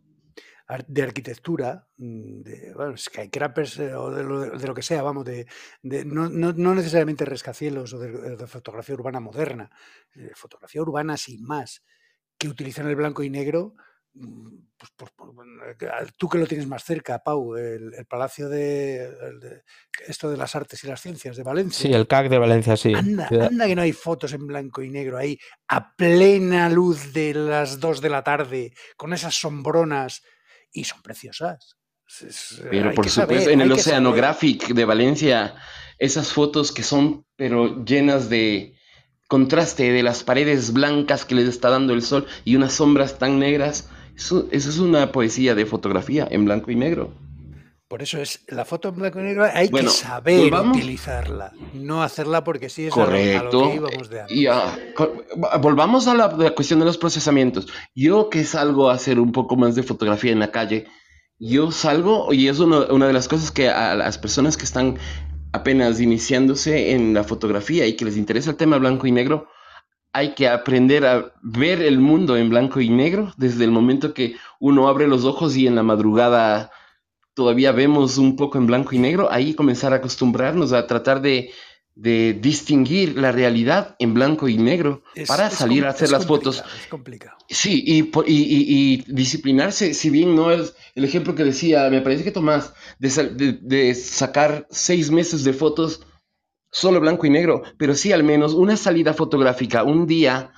de 0.87 1.03
arquitectura, 1.03 1.87
mm, 1.97 2.41
de 2.41 2.73
bueno, 2.73 2.97
skyscrapers 2.97 3.79
eh, 3.79 3.93
o 3.93 4.09
de 4.09 4.23
lo, 4.23 4.57
de 4.57 4.67
lo, 4.67 4.73
que 4.73 4.81
sea, 4.81 5.03
vamos, 5.03 5.23
de, 5.25 5.45
de 5.83 6.05
no, 6.05 6.27
no, 6.29 6.53
no, 6.53 6.73
necesariamente 6.73 7.23
rescacielos 7.25 7.93
o 7.93 7.99
de, 7.99 8.35
de 8.35 8.47
fotografía 8.47 8.95
urbana 8.95 9.19
moderna, 9.19 9.69
eh, 10.15 10.31
fotografía 10.33 10.81
urbana 10.81 11.17
sin 11.17 11.43
más, 11.43 11.83
que 12.37 12.47
utilizan 12.47 12.87
el 12.87 12.95
blanco 12.95 13.21
y 13.21 13.29
negro. 13.29 13.75
Mm, 14.15 14.47
pues, 14.77 14.91
pues, 14.95 15.11
pues 15.15 15.29
eh, 15.81 16.07
tú 16.17 16.29
que 16.29 16.37
lo 16.39 16.47
tienes 16.47 16.67
más 16.67 16.83
cerca, 16.83 17.19
Pau, 17.19 17.55
el, 17.55 17.93
el 17.93 18.05
Palacio 18.05 18.49
de, 18.49 19.09
de, 19.39 19.63
esto 20.07 20.31
de 20.31 20.37
las 20.37 20.55
Artes 20.55 20.83
y 20.83 20.87
las 20.87 21.01
Ciencias 21.01 21.37
de 21.37 21.43
Valencia. 21.43 21.87
Sí, 21.87 21.93
el 21.93 22.07
CAC 22.07 22.29
de 22.29 22.39
Valencia, 22.39 22.75
sí. 22.75 22.93
Anda, 22.95 23.27
anda 23.27 23.67
que 23.67 23.75
no 23.75 23.83
hay 23.83 23.91
fotos 23.91 24.33
en 24.33 24.47
blanco 24.47 24.81
y 24.81 24.89
negro 24.89 25.17
ahí, 25.17 25.37
a 25.67 25.95
plena 25.95 26.69
luz 26.69 27.13
de 27.13 27.35
las 27.35 27.79
2 27.79 28.01
de 28.01 28.09
la 28.09 28.23
tarde, 28.23 28.73
con 28.97 29.13
esas 29.13 29.35
sombronas 29.35 30.23
y 30.75 30.83
son 30.83 31.01
preciosas. 31.01 31.75
pero 32.69 32.93
por 32.93 33.09
supuesto, 33.09 33.49
en 33.49 33.61
el 33.61 33.71
Oceanographic 33.71 34.67
de 34.67 34.85
Valencia, 34.85 35.55
esas 35.97 36.31
fotos 36.33 36.71
que 36.71 36.83
son, 36.83 37.25
pero 37.35 37.83
llenas 37.83 38.29
de, 38.29 38.75
contraste 39.27 39.91
de 39.91 40.03
las 40.03 40.23
paredes 40.23 40.73
blancas 40.73 41.25
que 41.25 41.35
les 41.35 41.47
está 41.47 41.69
dando 41.69 41.93
el 41.93 42.01
sol 42.01 42.27
y 42.43 42.55
unas 42.55 42.73
sombras 42.73 43.17
tan 43.17 43.39
negras. 43.39 43.89
Eso, 44.15 44.47
eso 44.51 44.69
es 44.69 44.77
una 44.77 45.11
poesía 45.11 45.55
de 45.55 45.65
fotografía 45.65 46.27
en 46.29 46.45
blanco 46.45 46.71
y 46.71 46.75
negro. 46.75 47.13
Por 47.87 48.01
eso 48.01 48.19
es 48.19 48.43
la 48.47 48.65
foto 48.65 48.89
en 48.89 48.95
blanco 48.95 49.19
y 49.19 49.23
negro 49.23 49.45
hay 49.45 49.69
que 49.69 49.87
saber 49.89 50.51
utilizarla, 50.51 51.53
no 51.73 52.01
hacerla 52.01 52.43
porque 52.43 52.67
sí 52.67 52.87
es 52.87 52.93
Correcto. 52.93 53.63
A 53.63 53.75
lo, 53.75 53.87
que 53.89 54.07
de 54.09 54.21
antes. 54.21 54.35
Y, 54.35 54.47
volvamos 55.61 56.07
a 56.07 56.15
la, 56.15 56.29
cuestión 56.55 56.79
de 56.79 56.85
los 56.85 56.97
procesamientos. 56.97 57.67
Yo 57.93 58.31
que 58.31 58.43
salgo 58.43 58.89
a 58.89 58.95
hacer 58.95 59.19
un 59.19 59.31
poco 59.31 59.55
más 59.55 59.75
de 59.75 59.83
fotografía 59.83 60.31
en 60.31 60.39
la 60.39 60.51
calle, 60.51 60.87
yo 61.37 61.71
salgo 61.71 62.33
y 62.33 62.47
es 62.47 62.57
una 62.59 63.07
de 63.07 63.13
las 63.13 63.27
cosas 63.27 63.51
que 63.51 63.69
a 63.69 63.93
las 63.93 64.17
personas 64.17 64.57
que 64.57 64.63
están 64.63 64.97
apenas 65.53 66.01
iniciándose 66.01 66.91
en 66.91 67.13
la 67.13 67.23
fotografía 67.23 67.85
y 67.85 67.95
que 67.95 68.05
les 68.05 68.17
interesa 68.17 68.49
el 68.49 68.57
tema 68.57 68.77
blanco 68.77 69.05
y 69.05 69.11
negro, 69.11 69.47
hay 70.11 70.33
que 70.33 70.47
aprender 70.47 71.05
a 71.05 71.33
ver 71.43 71.83
el 71.83 71.99
mundo 71.99 72.35
en 72.35 72.49
blanco 72.49 72.81
y 72.81 72.89
negro 72.89 73.31
desde 73.37 73.63
el 73.63 73.71
momento 73.71 74.13
que 74.13 74.35
uno 74.59 74.87
abre 74.87 75.07
los 75.07 75.23
ojos 75.23 75.55
y 75.55 75.67
en 75.67 75.75
la 75.75 75.83
madrugada 75.83 76.71
todavía 77.35 77.71
vemos 77.71 78.17
un 78.17 78.35
poco 78.35 78.57
en 78.57 78.65
blanco 78.65 78.95
y 78.95 78.99
negro, 78.99 79.31
ahí 79.31 79.53
comenzar 79.53 79.93
a 79.93 79.97
acostumbrarnos 79.97 80.73
a 80.73 80.87
tratar 80.87 81.21
de, 81.21 81.51
distinguir 81.95 83.17
la 83.17 83.31
realidad 83.31 83.95
en 83.99 84.13
blanco 84.13 84.49
y 84.49 84.57
negro 84.57 85.03
para 85.27 85.49
salir 85.49 85.85
a 85.85 85.91
hacer 85.91 86.09
las 86.11 86.25
fotos. 86.25 86.61
Es 86.81 86.87
complicado. 86.87 87.37
Sí, 87.47 87.83
y, 87.85 88.11
y, 88.27 88.97
disciplinarse, 89.07 89.93
si 89.93 90.09
bien 90.09 90.35
no 90.35 90.51
es 90.51 90.75
el 90.95 91.05
ejemplo 91.05 91.35
que 91.35 91.45
decía, 91.45 91.89
me 91.89 92.01
parece 92.01 92.25
que 92.25 92.31
Tomás, 92.31 92.73
de, 92.99 93.59
de 93.61 93.95
sacar 93.95 94.67
seis 94.69 95.09
meses 95.09 95.45
de 95.45 95.53
fotos 95.53 96.01
solo 96.69 96.99
blanco 96.99 97.25
y 97.25 97.29
negro, 97.29 97.63
pero 97.77 97.95
sí 97.95 98.11
al 98.11 98.23
menos 98.23 98.53
una 98.53 98.75
salida 98.75 99.13
fotográfica, 99.13 99.83
un 99.83 100.05
día 100.05 100.51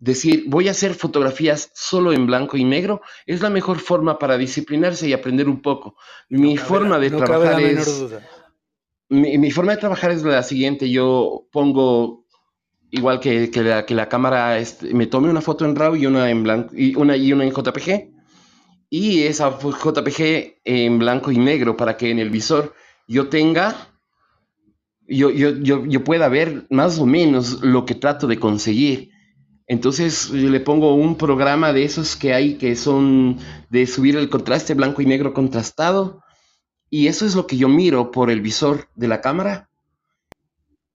decir, 0.00 0.44
voy 0.46 0.68
a 0.68 0.72
hacer 0.72 0.94
fotografías 0.94 1.70
solo 1.74 2.12
en 2.12 2.26
blanco 2.26 2.56
y 2.56 2.64
negro, 2.64 3.02
es 3.26 3.40
la 3.40 3.50
mejor 3.50 3.78
forma 3.78 4.18
para 4.18 4.38
disciplinarse 4.38 5.08
y 5.08 5.12
aprender 5.12 5.48
un 5.48 5.60
poco. 5.60 5.96
Mi 6.28 6.56
forma 6.56 6.98
de 6.98 7.10
trabajar 7.10 7.60
es... 7.60 8.06
Mi, 9.10 9.50
forma 9.50 9.72
de 9.72 9.78
trabajar 9.78 10.10
es 10.10 10.22
la 10.22 10.42
siguiente, 10.42 10.90
yo 10.90 11.48
pongo, 11.50 12.26
igual 12.90 13.20
que, 13.20 13.50
la, 13.54 13.86
que 13.86 13.94
la 13.94 14.06
cámara, 14.06 14.58
este, 14.58 14.92
me 14.92 15.06
tome 15.06 15.30
una 15.30 15.40
foto 15.40 15.64
en 15.64 15.74
RAW 15.74 15.96
y 15.96 16.04
una 16.04 16.28
en 16.28 16.42
blanco, 16.42 16.74
y 16.76 16.94
una, 16.94 17.16
y 17.16 17.32
una 17.32 17.44
en 17.44 17.50
JPG, 17.50 18.10
y 18.90 19.22
esa 19.22 19.58
JPG 19.58 20.60
en 20.62 20.98
blanco 20.98 21.32
y 21.32 21.38
negro 21.38 21.74
para 21.74 21.96
que 21.96 22.10
en 22.10 22.18
el 22.18 22.28
visor 22.28 22.74
yo 23.06 23.30
tenga, 23.30 23.88
yo, 25.06 25.30
yo, 25.30 25.56
yo, 25.56 25.86
yo 25.86 26.04
pueda 26.04 26.28
ver 26.28 26.66
más 26.68 26.98
o 26.98 27.06
menos 27.06 27.62
lo 27.62 27.86
que 27.86 27.94
trato 27.94 28.26
de 28.26 28.38
conseguir 28.38 29.10
entonces 29.68 30.30
le 30.30 30.60
pongo 30.60 30.94
un 30.94 31.16
programa 31.16 31.74
de 31.74 31.84
esos 31.84 32.16
que 32.16 32.32
hay 32.32 32.54
que 32.54 32.74
son 32.74 33.38
de 33.68 33.86
subir 33.86 34.16
el 34.16 34.30
contraste 34.30 34.72
blanco 34.72 35.02
y 35.02 35.06
negro 35.06 35.34
contrastado. 35.34 36.22
Y 36.88 37.08
eso 37.08 37.26
es 37.26 37.34
lo 37.34 37.46
que 37.46 37.58
yo 37.58 37.68
miro 37.68 38.10
por 38.10 38.30
el 38.30 38.40
visor 38.40 38.88
de 38.94 39.08
la 39.08 39.20
cámara. 39.20 39.68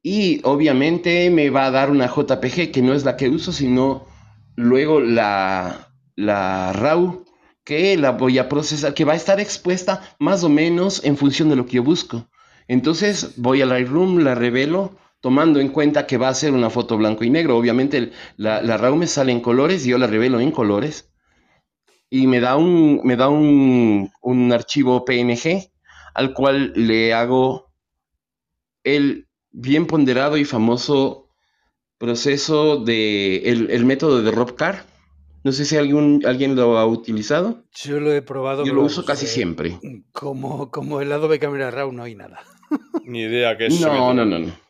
Y 0.02 0.42
obviamente 0.44 1.30
me 1.30 1.52
va 1.52 1.68
a 1.68 1.72
dar 1.72 1.92
una 1.92 2.08
JPG 2.08 2.72
que 2.72 2.82
no 2.82 2.96
es 2.96 3.06
la 3.06 3.16
que 3.16 3.30
uso, 3.30 3.52
sino 3.52 4.08
luego 4.56 5.00
la, 5.00 5.94
la 6.16 6.74
RAW 6.74 7.26
que 7.64 7.96
la 7.96 8.12
voy 8.12 8.40
a 8.40 8.50
procesar, 8.50 8.96
que 8.96 9.06
va 9.06 9.14
a 9.14 9.18
estar 9.18 9.40
expuesta 9.40 10.16
más 10.18 10.44
o 10.44 10.50
menos 10.50 11.04
en 11.06 11.16
función 11.16 11.48
de 11.50 11.56
lo 11.56 11.68
que 11.68 11.74
yo 11.74 11.84
busco. 11.84 12.28
Entonces 12.68 13.36
voy 13.38 13.62
a 13.62 13.68
Lightroom, 13.68 14.18
la 14.18 14.34
revelo 14.34 14.98
tomando 15.24 15.62
en 15.62 15.70
cuenta 15.70 16.06
que 16.06 16.18
va 16.18 16.28
a 16.28 16.34
ser 16.34 16.52
una 16.52 16.70
foto 16.70 16.98
blanco 16.98 17.24
y 17.24 17.30
negro. 17.30 17.58
Obviamente 17.58 18.12
la, 18.36 18.62
la 18.62 18.76
RAW 18.76 18.98
me 18.98 19.08
sale 19.08 19.32
en 19.32 19.40
colores 19.40 19.86
y 19.86 19.92
yo 19.92 19.98
la 19.98 20.06
revelo 20.06 20.42
en 20.42 20.52
colores. 20.52 21.14
Y 22.10 22.28
me 22.28 22.42
da 22.42 22.58
un, 22.58 23.00
me 23.06 23.16
da 23.16 23.30
un, 23.30 24.12
archivo 24.52 25.06
PNG 25.06 25.72
al 26.14 26.34
cual 26.34 26.74
le 26.76 27.14
hago 27.14 27.72
el 28.84 29.30
bien 29.52 29.88
ponderado 29.88 30.36
y 30.36 30.44
famoso 30.44 31.30
proceso 31.98 32.84
de 32.84 33.44
el, 33.46 33.86
método 33.86 34.22
de 34.22 34.30
RobCar. 34.30 34.86
No 35.46 35.54
sé 35.54 35.64
si 35.64 35.78
alguien, 35.78 36.22
alguien 36.26 36.58
lo 36.58 36.78
ha 36.78 36.86
utilizado. 36.86 37.64
Yo 37.74 38.02
lo 38.02 38.12
he 38.12 38.22
probado. 38.22 38.66
Yo 38.66 38.74
lo 38.74 38.82
uso 38.82 39.06
casi 39.06 39.26
siempre. 39.26 39.80
Como, 40.12 40.70
como 40.70 41.00
el 41.00 41.08
lado 41.08 41.30
de 41.30 41.40
cámara 41.40 41.72
RAW 41.72 41.94
no 41.94 42.04
hay 42.04 42.16
nada. 42.16 42.42
Ni 43.06 43.22
idea 43.22 43.58
que 43.58 43.68
es. 43.68 43.80
No, 43.80 44.14
no, 44.14 44.26
no, 44.26 44.38
no. 44.38 44.63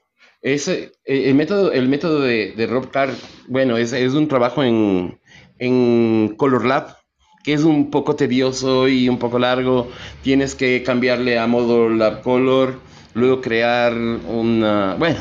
Ese, 0.44 0.92
eh, 1.06 1.30
el 1.30 1.36
método, 1.36 1.72
el 1.72 1.88
método 1.88 2.20
de, 2.20 2.52
de 2.52 2.68
Rob 2.68 2.92
Carr, 2.92 3.16
bueno, 3.48 3.78
es, 3.78 3.94
es 3.94 4.14
un 4.14 4.28
trabajo 4.28 4.62
en, 4.62 5.20
en 5.58 6.36
Color 6.38 6.66
Lab, 6.66 6.98
que 7.44 7.54
es 7.54 7.64
un 7.64 7.90
poco 7.90 8.16
tedioso 8.16 8.88
y 8.90 9.08
un 9.08 9.20
poco 9.20 9.40
largo. 9.40 9.90
Tienes 10.22 10.54
que 10.54 10.84
cambiarle 10.84 11.40
a 11.40 11.48
modo 11.48 11.90
Lab 11.90 12.22
Color, 12.22 12.80
luego 13.14 13.42
crear 13.42 13.94
una... 13.94 14.96
Bueno, 14.96 15.20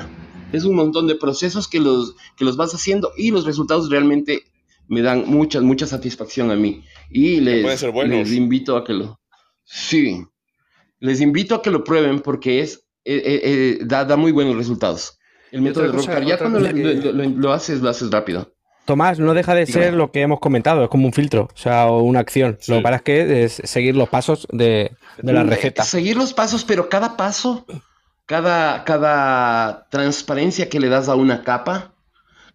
es 0.53 0.65
un 0.65 0.75
montón 0.75 1.07
de 1.07 1.15
procesos 1.15 1.69
que 1.69 1.81
los, 1.81 2.17
que 2.37 2.45
los 2.45 2.57
vas 2.57 2.75
haciendo 2.75 3.13
y 3.17 3.31
los 3.31 3.47
resultados 3.47 3.91
realmente 3.91 4.43
me 4.89 5.03
dan 5.03 5.25
mucha, 5.27 5.61
mucha 5.61 5.87
satisfacción 5.87 6.51
a 6.51 6.57
mí. 6.57 6.83
Y 7.11 7.41
les, 7.41 7.83
les 7.83 8.33
invito 8.33 8.77
a 8.77 8.85
que 8.85 8.93
lo... 8.93 9.21
Sí, 9.65 10.25
les 10.99 11.21
invito 11.21 11.55
a 11.55 11.63
que 11.63 11.71
lo 11.71 11.85
prueben 11.85 12.21
porque 12.21 12.61
es 12.61 12.82
eh, 13.05 13.23
eh, 13.25 13.41
eh, 13.45 13.79
da, 13.83 14.05
da, 14.05 14.17
muy 14.17 14.33
buenos 14.33 14.57
resultados. 14.57 15.19
El 15.51 15.62
método 15.62 15.85
de 15.85 15.93
Rockcar, 15.93 16.25
ya 16.25 16.38
cuando 16.38 16.61
lo, 16.61 17.53
haces, 17.53 17.81
lo 17.81 17.91
haces 17.91 18.11
rápido. 18.11 18.55
Tomás, 18.85 19.19
no 19.19 19.35
deja 19.35 19.55
de 19.55 19.67
ser 19.67 19.95
lo 19.95 20.11
que 20.11 20.23
hemos 20.23 20.41
comentado, 20.41 20.83
es 20.83 20.88
como 20.88 21.07
un 21.07 21.12
filtro, 21.12 21.49
o 21.55 21.57
sea, 21.57 21.87
una 21.91 22.21
acción. 22.21 22.59
Lo 22.67 22.77
que 22.77 22.83
pasa 22.83 22.97
es 22.97 23.03
que 23.03 23.45
es 23.45 23.62
seguir 23.65 23.95
los 23.95 24.09
pasos 24.09 24.49
de, 24.51 24.93
de 25.19 25.33
la 25.33 25.45
receta. 25.45 25.85
Seguir 25.85 26.17
los 26.17 26.33
pasos, 26.33 26.65
pero 26.65 26.88
cada 26.88 27.17
paso, 27.17 27.65
cada, 28.27 28.85
cada 28.85 29.87
transparencia 29.91 30.69
que 30.69 30.81
le 30.81 30.88
das 30.88 31.09
a 31.09 31.15
una 31.15 31.45
capa, 31.45 31.95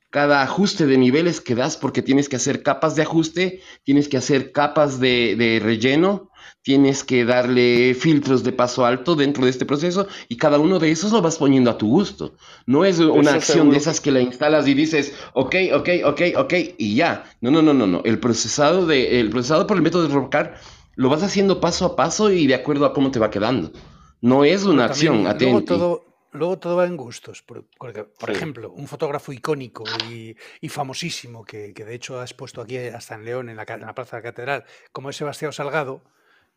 cada 0.10 0.42
ajuste 0.42 0.86
de 0.86 0.98
niveles 0.98 1.40
que 1.40 1.56
das, 1.56 1.78
porque 1.78 2.02
tienes 2.02 2.28
que 2.28 2.36
hacer 2.36 2.64
capas 2.64 2.96
de 2.96 3.04
ajuste, 3.04 3.62
tienes 3.84 4.10
que 4.10 4.18
hacer 4.18 4.52
capas 4.52 5.00
de, 5.00 5.36
de 5.38 5.60
relleno, 5.60 6.30
tienes 6.68 7.06
que 7.06 7.24
darle 7.24 7.94
filtros 7.94 8.44
de 8.44 8.52
paso 8.52 8.86
alto 8.86 9.16
dentro 9.16 9.46
de 9.46 9.52
este 9.52 9.66
proceso 9.66 10.06
y 10.28 10.36
cada 10.36 10.60
uno 10.60 10.80
de 10.80 10.92
esos 10.92 11.14
lo 11.14 11.22
vas 11.22 11.38
poniendo 11.38 11.72
a 11.72 11.78
tu 11.78 11.88
gusto. 11.88 12.34
No 12.66 12.84
es 12.84 13.00
una 13.00 13.36
acción 13.36 13.70
de 13.70 13.78
esas 13.78 14.02
que 14.02 14.12
la 14.12 14.20
instalas 14.20 14.68
y 14.68 14.74
dices, 14.74 15.14
ok, 15.32 15.56
ok, 15.74 15.90
ok, 16.04 16.22
ok, 16.36 16.54
y 16.78 16.96
ya. 16.96 17.24
No, 17.40 17.52
no, 17.52 17.62
no, 17.62 17.74
no, 17.74 17.88
no. 17.88 18.02
El 18.04 18.20
procesado, 18.20 18.86
de, 18.86 19.22
el 19.22 19.30
procesado 19.30 19.66
por 19.66 19.78
el 19.78 19.82
método 19.82 20.10
de 20.10 20.14
Rocar 20.14 20.60
lo 20.98 21.08
vas 21.08 21.24
haciendo 21.24 21.62
paso 21.62 21.86
a 21.86 21.96
paso 21.96 22.32
y 22.32 22.48
de 22.48 22.56
acuerdo 22.56 22.86
a 22.86 22.92
cómo 22.92 23.12
te 23.12 23.20
va 23.20 23.30
quedando. 23.30 23.72
No 24.20 24.44
es 24.44 24.66
una 24.66 24.84
acción, 24.84 25.24
luego 25.24 25.64
todo, 25.64 26.06
luego 26.34 26.60
todo 26.60 26.76
va 26.76 26.86
en 26.86 26.98
gustos. 26.98 27.46
Porque, 27.48 28.04
por 28.04 28.30
ejemplo, 28.30 28.74
un 28.74 28.90
fotógrafo 28.90 29.32
icónico 29.32 29.86
y, 30.12 30.68
famosísimo, 30.68 31.46
que, 31.46 31.72
de 31.72 31.96
hecho 31.96 32.20
has 32.20 32.34
puesto 32.34 32.60
aquí 32.60 32.78
hasta 32.78 33.16
en 33.16 33.24
León, 33.24 33.48
en 33.48 33.56
la, 33.56 33.64
en 33.70 33.80
la 33.80 33.96
Plaza 33.96 34.18
de 34.18 34.24
la 34.24 34.30
Catedral, 34.32 34.66
como 34.92 35.10
es 35.10 35.16
Sebastián 35.16 35.54
Salgado, 35.54 36.02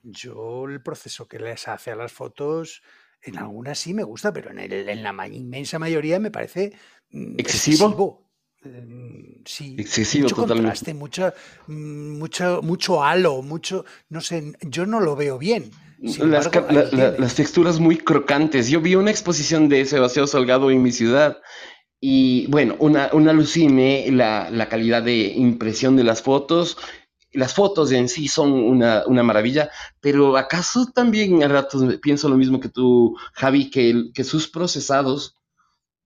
yo 0.02 0.66
el 0.66 0.82
proceso 0.82 1.28
que 1.28 1.38
les 1.38 1.68
hace 1.68 1.90
a 1.90 1.96
las 1.96 2.12
fotos, 2.12 2.82
en 3.22 3.38
algunas 3.38 3.78
sí 3.78 3.94
me 3.94 4.02
gusta, 4.02 4.32
pero 4.32 4.50
en, 4.50 4.58
en 4.60 5.02
la 5.02 5.28
inmensa 5.28 5.78
mayoría 5.78 6.18
me 6.18 6.30
parece 6.30 6.72
mm, 7.10 7.34
excesivo. 7.38 8.26
Em, 8.62 9.42
sí, 9.46 9.76
excesivo 9.78 10.24
mucho 10.24 10.36
contraste, 10.36 10.92
mucha, 10.92 11.32
mm, 11.66 12.18
mucho, 12.18 12.60
mucho 12.62 13.02
halo, 13.02 13.40
mucho, 13.42 13.86
no 14.10 14.20
sé, 14.20 14.52
yo 14.60 14.84
no 14.84 15.00
lo 15.00 15.16
veo 15.16 15.38
bien. 15.38 15.70
las, 15.98 17.34
texturas 17.34 17.80
muy 17.80 17.96
crocantes. 17.96 18.68
Yo 18.68 18.80
vi 18.80 18.94
una 18.96 19.10
exposición 19.10 19.68
de 19.68 19.86
Sebastián 19.86 20.28
Salgado 20.28 20.70
en 20.70 20.82
mi 20.82 20.92
ciudad 20.92 21.38
y 22.00 22.46
bueno, 22.48 22.76
una, 22.78 23.10
una 23.12 23.30
alucine 23.30 24.10
la, 24.10 24.50
la 24.50 24.68
calidad 24.68 25.02
de 25.02 25.16
impresión 25.16 25.96
de 25.96 26.04
las 26.04 26.22
fotos, 26.22 26.78
las 27.32 27.54
fotos 27.54 27.92
en 27.92 28.08
sí 28.08 28.28
son 28.28 28.52
una, 28.52 29.04
maravilla, 29.22 29.70
pero 30.00 30.36
¿acaso 30.36 30.86
también 30.92 31.42
a 31.42 31.48
ratos 31.48 31.96
pienso 32.02 32.28
lo 32.28 32.36
mismo 32.36 32.60
que 32.60 32.68
tú, 32.68 33.16
Javi, 33.34 33.70
que, 33.70 34.10
que 34.14 34.24
sus 34.24 34.48
procesados 34.48 35.36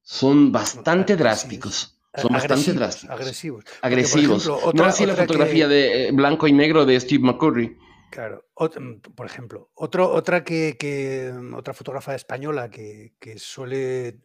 son 0.02 0.52
bastante 0.52 1.16
drásticos? 1.16 1.98
Son 2.16 2.32
bastante 2.32 2.72
drásticos. 2.72 3.14
Agresivos. 3.14 3.64
Agresivos. 3.82 4.50
no 4.74 4.84
así 4.84 5.04
la 5.04 5.16
fotografía 5.16 5.66
de 5.66 6.08
eh, 6.08 6.12
blanco 6.12 6.46
y 6.46 6.52
negro 6.52 6.84
de 6.86 7.00
Steve 7.00 7.24
McCurry. 7.24 7.76
Claro, 8.14 8.44
mm, 8.56 9.00
por 9.16 9.26
ejemplo, 9.26 9.70
otro, 9.74 10.08
otra 10.08 10.44
que, 10.44 11.32
mm, 11.34 11.54
otra 11.54 11.74
fotógrafa 11.74 12.14
española 12.14 12.70
que, 12.70 13.12
suele 13.36 14.18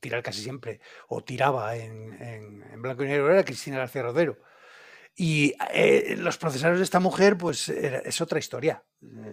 tirar 0.00 0.24
casi 0.24 0.42
siempre, 0.42 0.80
o 1.06 1.22
tiraba 1.22 1.76
en, 1.76 2.20
en, 2.20 2.82
blanco 2.82 3.04
y 3.04 3.06
negro, 3.06 3.30
era 3.30 3.44
Cristina 3.44 3.78
García 3.78 4.02
Rodero. 4.02 4.38
Y 5.20 5.54
eh, 5.74 6.16
los 6.16 6.38
procesadores 6.38 6.78
de 6.78 6.84
esta 6.84 7.00
mujer, 7.00 7.36
pues 7.36 7.68
es 7.68 8.20
otra 8.20 8.38
historia. 8.38 8.84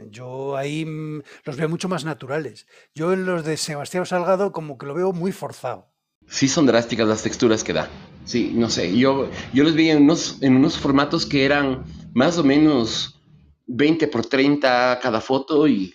Yo 0.10 0.58
ahí 0.58 0.84
mm, 0.84 1.22
los 1.44 1.58
veo 1.58 1.70
mucho 1.70 1.88
más 1.88 2.04
naturales. 2.04 2.66
Yo 2.96 3.14
en 3.14 3.28
los 3.28 3.46
de 3.46 3.56
Sebastián 3.56 4.08
Salgado 4.08 4.52
como 4.52 4.80
que 4.80 4.88
lo 4.88 4.96
veo 4.96 5.14
muy 5.14 5.32
forzado. 5.32 5.94
sí 6.28 6.48
son 6.48 6.66
drásticas 6.66 7.08
las 7.08 7.22
texturas 7.22 7.64
que 7.64 7.74
da. 7.74 7.88
Sí, 8.26 8.52
no 8.56 8.72
sé, 8.72 8.98
yo, 8.98 9.30
yo 9.54 9.64
les 9.64 9.76
vi 9.76 9.92
en 9.92 10.02
unos, 10.02 10.42
en 10.42 10.56
unos 10.56 10.76
formatos 10.76 11.28
que 11.28 11.46
eran 11.46 11.84
más 12.16 12.40
o 12.40 12.44
menos 12.44 13.22
20 13.68 14.08
por 14.08 14.26
30 14.26 15.00
cada 15.00 15.22
foto 15.22 15.68
y 15.68 15.94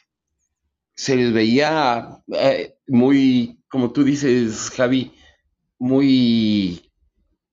se 0.94 1.16
les 1.16 1.32
veía 1.32 2.22
eh, 2.32 2.76
muy, 2.86 3.58
como 3.68 3.90
tú 3.90 4.04
dices, 4.04 4.70
Javi, 4.70 5.12
muy 5.80 6.80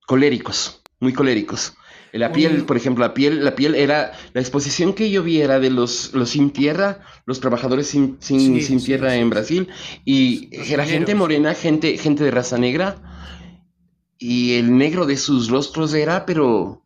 coléricos, 0.06 0.84
muy 1.00 1.14
coléricos. 1.14 1.74
La 2.18 2.32
piel, 2.32 2.64
por 2.66 2.78
ejemplo, 2.78 3.04
la 3.06 3.14
piel, 3.14 3.44
la 3.44 3.56
piel 3.56 3.76
era, 3.76 4.12
la 4.34 4.42
exposición 4.42 4.94
que 4.94 5.10
yo 5.10 5.24
vi 5.24 5.42
era 5.42 5.60
de 5.60 5.70
los, 5.70 6.14
los 6.14 6.30
sin 6.30 6.52
tierra, 6.52 7.00
los 7.26 7.40
trabajadores 7.40 7.88
sin, 7.88 8.18
sin, 8.20 8.84
tierra 8.84 9.16
en 9.16 9.30
Brasil, 9.30 9.68
y 10.06 10.50
era 10.72 10.86
gente 10.86 11.16
morena, 11.16 11.54
gente, 11.54 11.98
gente 11.98 12.24
de 12.24 12.32
raza 12.32 12.58
negra, 12.58 12.98
y 14.18 14.56
el 14.56 14.78
negro 14.78 15.06
de 15.06 15.18
sus 15.18 15.50
rostros 15.50 15.94
era, 15.94 16.26
pero 16.26 16.84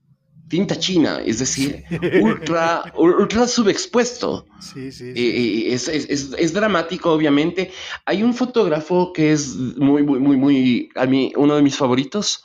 tinta 0.51 0.77
china, 0.77 1.21
es 1.25 1.39
decir, 1.39 1.84
ultra, 2.21 2.84
ultra 2.97 3.47
subexpuesto. 3.47 4.45
Sí, 4.59 4.91
sí, 4.91 5.65
es, 5.67 5.88
es, 5.88 6.53
dramático, 6.53 7.11
obviamente. 7.11 7.71
Hay 8.05 8.21
un 8.21 8.34
fotógrafo 8.34 9.13
que 9.13 9.32
es 9.32 9.55
muy, 9.55 10.03
muy, 10.03 10.19
muy, 10.19 10.36
muy, 10.36 10.89
a 10.95 11.05
mí, 11.05 11.32
uno 11.38 11.55
de 11.55 11.61
mis 11.61 11.77
favoritos, 11.77 12.43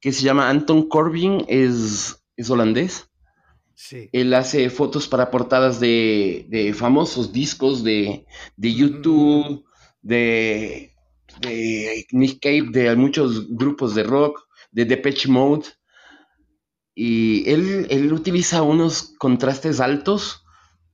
que 0.00 0.12
se 0.12 0.22
llama 0.22 0.50
Anton 0.50 0.86
Corbin, 0.86 1.46
es, 1.48 2.22
es 2.36 2.50
holandés. 2.50 3.10
Sí. 3.74 4.08
Él 4.12 4.32
hace 4.34 4.70
fotos 4.70 5.06
para 5.06 5.30
portadas 5.30 5.80
de, 5.80 6.74
famosos 6.76 7.32
discos 7.32 7.84
de, 7.84 8.24
de 8.56 8.74
YouTube, 8.74 9.64
de, 10.00 10.92
de, 11.40 12.06
Nick 12.12 12.40
Cave, 12.40 12.70
de 12.70 12.96
muchos 12.96 13.48
grupos 13.50 13.94
de 13.94 14.02
rock, 14.02 14.46
de 14.70 14.84
Depeche 14.84 15.28
Mode. 15.28 15.66
Y 16.94 17.48
él, 17.50 17.86
él 17.90 18.12
utiliza 18.12 18.62
unos 18.62 19.14
contrastes 19.18 19.80
altos, 19.80 20.42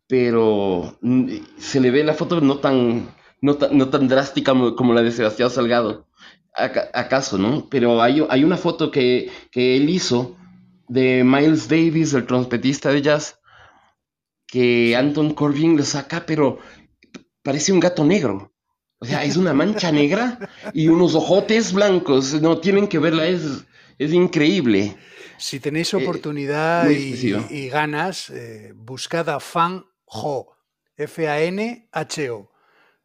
pero 0.08 0.98
se 1.58 1.80
le 1.80 1.92
ve 1.92 2.02
la 2.02 2.14
foto 2.14 2.40
no 2.40 2.58
tan, 2.58 3.14
no, 3.40 3.56
no 3.70 3.88
tan 3.88 4.08
drástica 4.08 4.52
como 4.76 4.92
la 4.92 5.02
de 5.02 5.12
Sebastián 5.12 5.50
Salgado 5.50 6.08
acaso, 6.54 7.38
¿no? 7.38 7.68
Pero 7.70 8.02
hay, 8.02 8.24
hay 8.28 8.44
una 8.44 8.56
foto 8.56 8.90
que, 8.90 9.30
él 9.54 9.88
hizo 9.90 10.36
de 10.88 11.24
Miles 11.24 11.68
Davis, 11.68 12.12
el 12.14 12.26
trompetista 12.26 12.90
de 12.90 13.02
jazz, 13.02 13.38
que 14.46 14.96
Anton 14.96 15.34
Corbin 15.34 15.76
lo 15.76 15.84
saca, 15.84 16.26
pero 16.26 16.58
parece 17.42 17.72
un 17.72 17.80
gato 17.80 18.04
negro. 18.04 18.52
O 18.98 19.04
sea, 19.04 19.24
es 19.24 19.36
una 19.36 19.52
mancha 19.52 19.90
negra 19.90 20.38
y 20.72 20.88
unos 20.88 21.14
ojotes 21.14 21.72
blancos. 21.72 22.40
No, 22.40 22.60
tienen 22.60 22.86
que 22.86 22.98
verla, 22.98 23.26
es, 23.26 23.64
es 23.98 24.12
increíble. 24.12 24.96
Si 25.38 25.58
tenéis 25.58 25.92
eh, 25.92 25.96
oportunidad 25.96 26.88
y, 26.88 27.68
ganas, 27.68 28.30
eh, 28.30 28.72
buscad 28.76 29.28
a 29.28 29.40
Fan 29.40 29.84
Ho, 30.04 30.56
F-A-N-H-O 30.96 32.52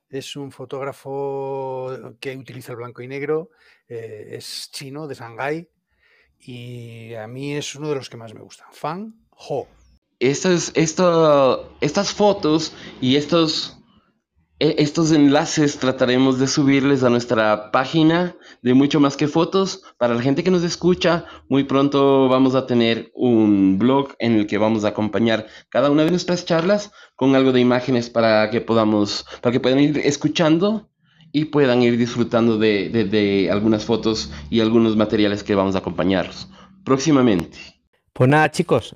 es 0.09 0.35
un 0.35 0.51
fotógrafo 0.51 2.15
que 2.19 2.35
utiliza 2.35 2.71
el 2.71 2.77
blanco 2.77 3.01
y 3.01 3.07
negro, 3.07 3.51
eh, 3.87 4.29
es 4.31 4.69
chino, 4.71 5.07
de 5.07 5.15
Shanghái, 5.15 5.69
y 6.39 7.13
a 7.15 7.27
mí 7.27 7.53
es 7.53 7.75
uno 7.75 7.89
de 7.89 7.95
los 7.95 8.09
que 8.09 8.17
más 8.17 8.33
me 8.33 8.41
gustan. 8.41 8.67
Fan 8.71 9.15
Ho. 9.31 9.67
Estas, 10.19 10.71
estas 10.75 12.13
fotos 12.13 12.73
y 13.01 13.17
estos 13.17 13.77
e, 14.59 14.75
estos 14.79 15.11
enlaces 15.11 15.77
trataremos 15.77 16.39
de 16.39 16.47
subirles 16.47 17.03
a 17.03 17.11
nuestra 17.11 17.71
página 17.71 18.35
de 18.63 18.73
mucho 18.73 18.99
más 18.99 19.15
que 19.15 19.27
fotos. 19.27 19.83
Para 19.99 20.15
la 20.15 20.21
gente 20.21 20.43
que 20.43 20.49
nos 20.49 20.63
escucha, 20.63 21.25
muy 21.47 21.63
pronto 21.65 22.27
vamos 22.27 22.55
a 22.55 22.65
tener 22.65 23.11
un 23.13 23.77
blog 23.77 24.15
en 24.17 24.33
el 24.33 24.47
que 24.47 24.57
vamos 24.57 24.83
a 24.83 24.89
acompañar 24.89 25.45
cada 25.69 25.91
una 25.91 26.05
de 26.05 26.11
nuestras 26.11 26.45
charlas 26.45 26.91
con 27.15 27.35
algo 27.35 27.51
de 27.51 27.59
imágenes 27.59 28.09
para 28.09 28.49
que 28.49 28.61
podamos, 28.61 29.25
para 29.41 29.53
que 29.53 29.59
puedan 29.59 29.79
ir 29.79 29.99
escuchando 29.99 30.89
y 31.37 31.45
puedan 31.45 31.83
ir 31.83 31.97
disfrutando 31.97 32.57
de, 32.57 32.89
de 32.89 33.51
algunas 33.51 33.85
fotos 33.85 34.31
y 34.49 34.59
algunos 34.59 34.95
materiales 34.95 35.43
que 35.43 35.53
vamos 35.53 35.75
a 35.75 35.79
acompañarlos 35.79 36.49
próximamente. 36.83 37.59
Pues 38.11 38.27
nada, 38.27 38.49
chicos, 38.49 38.95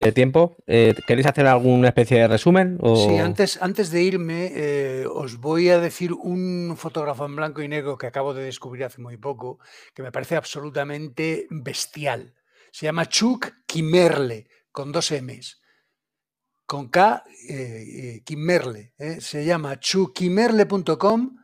de 0.00 0.10
tiempo. 0.10 0.56
Eh, 0.66 0.96
¿Queréis 1.06 1.28
hacer 1.28 1.46
alguna 1.46 1.88
especie 1.88 2.18
de 2.18 2.26
resumen? 2.26 2.76
Sí, 2.96 3.18
antes, 3.18 3.62
antes 3.62 3.92
de 3.92 4.02
irme, 4.02 4.50
eh, 4.52 5.06
os 5.08 5.36
voy 5.36 5.68
a 5.68 5.78
decir 5.78 6.12
un 6.12 6.74
fotógrafo 6.76 7.24
en 7.24 7.36
blanco 7.36 7.62
y 7.62 7.68
negro 7.68 7.96
que 7.96 8.08
acabo 8.08 8.34
de 8.34 8.42
descubrir 8.42 8.82
hace 8.82 9.00
muy 9.00 9.16
poco, 9.16 9.60
que 9.94 10.02
me 10.02 10.10
parece 10.10 10.34
absolutamente 10.34 11.46
bestial. 11.50 12.34
Se 12.72 12.86
llama 12.86 13.08
Chuck 13.08 13.52
Kimerle, 13.66 14.48
con 14.72 14.90
dos 14.90 15.12
M's. 15.12 15.61
Con 16.72 16.88
K, 16.88 17.22
eh, 17.50 18.22
Kimerle. 18.24 18.94
Se 19.18 19.44
llama 19.44 19.78
chuckkimerle.com. 19.78 21.36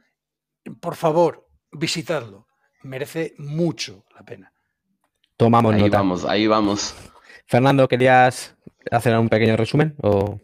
Por 0.80 0.96
favor, 0.96 1.46
visitadlo. 1.70 2.46
Merece 2.84 3.34
mucho 3.36 4.06
la 4.14 4.22
pena. 4.24 4.54
Tomamos 5.36 5.74
ahí 5.74 5.90
vamos, 5.90 6.24
ahí 6.24 6.46
vamos. 6.46 6.94
Fernando, 7.46 7.86
¿querías 7.88 8.56
hacer 8.90 9.18
un 9.18 9.28
pequeño 9.28 9.54
resumen 9.58 9.94
o 10.02 10.40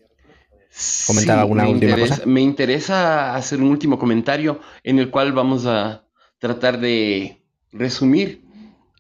comentar 1.07 1.39
alguna 1.39 1.66
última 1.66 1.99
cosa? 1.99 2.26
Me 2.26 2.43
interesa 2.43 3.35
hacer 3.35 3.62
un 3.62 3.70
último 3.70 3.99
comentario 3.99 4.61
en 4.82 4.99
el 4.99 5.11
cual 5.11 5.32
vamos 5.32 5.64
a 5.64 6.05
tratar 6.39 6.78
de 6.78 7.43
resumir 7.72 8.45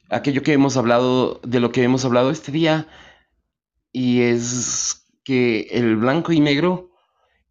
aquello 0.08 0.42
que 0.42 0.54
hemos 0.54 0.78
hablado, 0.78 1.42
de 1.44 1.60
lo 1.60 1.72
que 1.72 1.82
hemos 1.82 2.06
hablado 2.06 2.30
este 2.30 2.52
día, 2.52 2.88
y 3.92 4.22
es 4.22 5.03
que 5.24 5.68
el 5.70 5.96
blanco 5.96 6.32
y 6.32 6.40
negro 6.40 6.90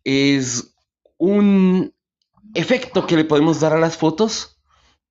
es 0.03 0.75
un 1.17 1.93
efecto 2.53 3.07
que 3.07 3.17
le 3.17 3.25
podemos 3.25 3.59
dar 3.59 3.73
a 3.73 3.79
las 3.79 3.97
fotos, 3.97 4.61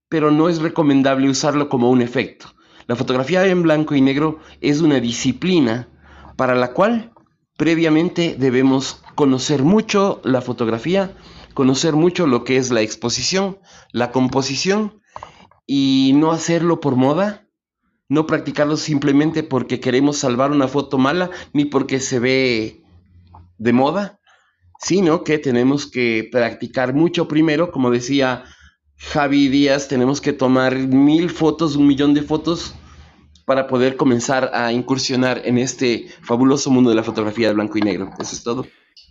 pero 0.09 0.31
no 0.31 0.49
es 0.49 0.61
recomendable 0.61 1.29
usarlo 1.29 1.69
como 1.69 1.91
un 1.91 2.03
efecto. 2.03 2.47
La 2.87 2.97
fotografía 2.97 3.47
en 3.47 3.63
blanco 3.63 3.95
y 3.95 4.01
negro 4.01 4.39
es 4.61 4.81
una 4.81 5.01
disciplina 5.01 5.89
para 6.37 6.55
la 6.55 6.73
cual 6.73 7.13
previamente 7.57 8.37
debemos 8.39 9.03
conocer 9.15 9.63
mucho 9.63 10.21
la 10.25 10.41
fotografía, 10.41 11.17
conocer 11.55 11.95
mucho 11.95 12.27
lo 12.27 12.45
que 12.45 12.57
es 12.57 12.71
la 12.71 12.81
exposición, 12.81 13.59
la 13.93 14.11
composición 14.11 15.01
y 15.67 16.13
no 16.15 16.33
hacerlo 16.33 16.81
por 16.81 16.97
moda, 16.97 17.49
no 18.13 18.27
practicarlo 18.27 18.77
simplemente 18.77 19.43
porque 19.43 19.81
queremos 19.81 20.19
salvar 20.19 20.51
una 20.51 20.69
foto 20.69 20.99
mala 20.99 21.31
ni 21.55 21.65
porque 21.65 21.99
se 21.99 22.19
ve 22.19 22.83
de 23.57 23.73
moda, 23.73 24.21
sino 24.79 25.25
que 25.25 25.39
tenemos 25.39 25.87
que 25.87 26.29
practicar 26.31 26.93
mucho 26.93 27.27
primero, 27.27 27.73
como 27.73 27.91
decía 27.91 28.45
Javi 28.97 29.49
Díaz, 29.49 29.89
tenemos 29.89 30.21
que 30.21 30.35
tomar 30.35 30.77
mil 30.77 31.31
fotos, 31.31 31.75
un 31.75 31.87
millón 31.87 32.13
de 32.13 32.21
fotos 32.21 32.75
para 33.47 33.67
poder 33.67 33.97
comenzar 33.97 34.51
a 34.53 34.73
incursionar 34.73 35.41
en 35.47 35.57
este 35.57 36.07
fabuloso 36.21 36.71
mundo 36.71 36.91
de 36.91 36.97
la 36.97 37.03
fotografía 37.03 37.49
de 37.49 37.55
blanco 37.55 37.79
y 37.79 37.81
negro. 37.81 38.11
Eso 38.21 38.37
es 38.37 38.43
todo. 38.43 38.67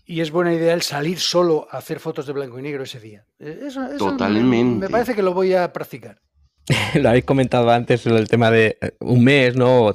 Y 0.05 0.21
es 0.21 0.29
buena 0.29 0.53
idea 0.53 0.75
el 0.75 0.83
salir 0.83 1.19
solo 1.19 1.67
a 1.71 1.77
hacer 1.77 1.99
fotos 1.99 2.27
de 2.27 2.33
blanco 2.33 2.59
y 2.59 2.61
negro 2.61 2.83
ese 2.83 2.99
día. 2.99 3.25
Eh, 3.39 3.67
Totalmente. 3.97 4.85
Me, 4.85 4.89
parece 4.91 5.15
que 5.15 5.23
lo 5.23 5.33
voy 5.33 5.53
a 5.55 5.73
practicar. 5.73 6.21
lo 6.95 7.09
habéis 7.09 7.25
comentado 7.25 7.69
antes, 7.71 8.05
el 8.05 8.27
tema 8.27 8.51
de 8.51 8.77
eh, 8.81 8.91
un 8.99 9.23
mes, 9.23 9.55
¿no? 9.55 9.91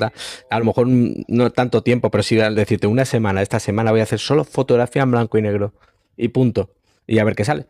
A 0.50 0.58
lo 0.58 0.64
mejor 0.64 0.86
no 0.88 1.50
tanto 1.50 1.82
tiempo, 1.82 2.10
pero 2.10 2.22
sí 2.22 2.40
al 2.40 2.54
decirte 2.54 2.86
una 2.86 3.04
semana, 3.04 3.42
esta 3.42 3.60
semana 3.60 3.90
voy 3.90 4.00
a 4.00 4.04
hacer 4.04 4.18
solo 4.18 4.44
fotografía 4.44 5.02
en 5.02 5.10
blanco 5.10 5.38
y 5.38 5.42
negro. 5.42 5.74
Y 6.16 6.28
punto. 6.28 6.70
Y 7.06 7.18
a 7.18 7.24
ver 7.24 7.34
qué 7.34 7.44
sale. 7.44 7.66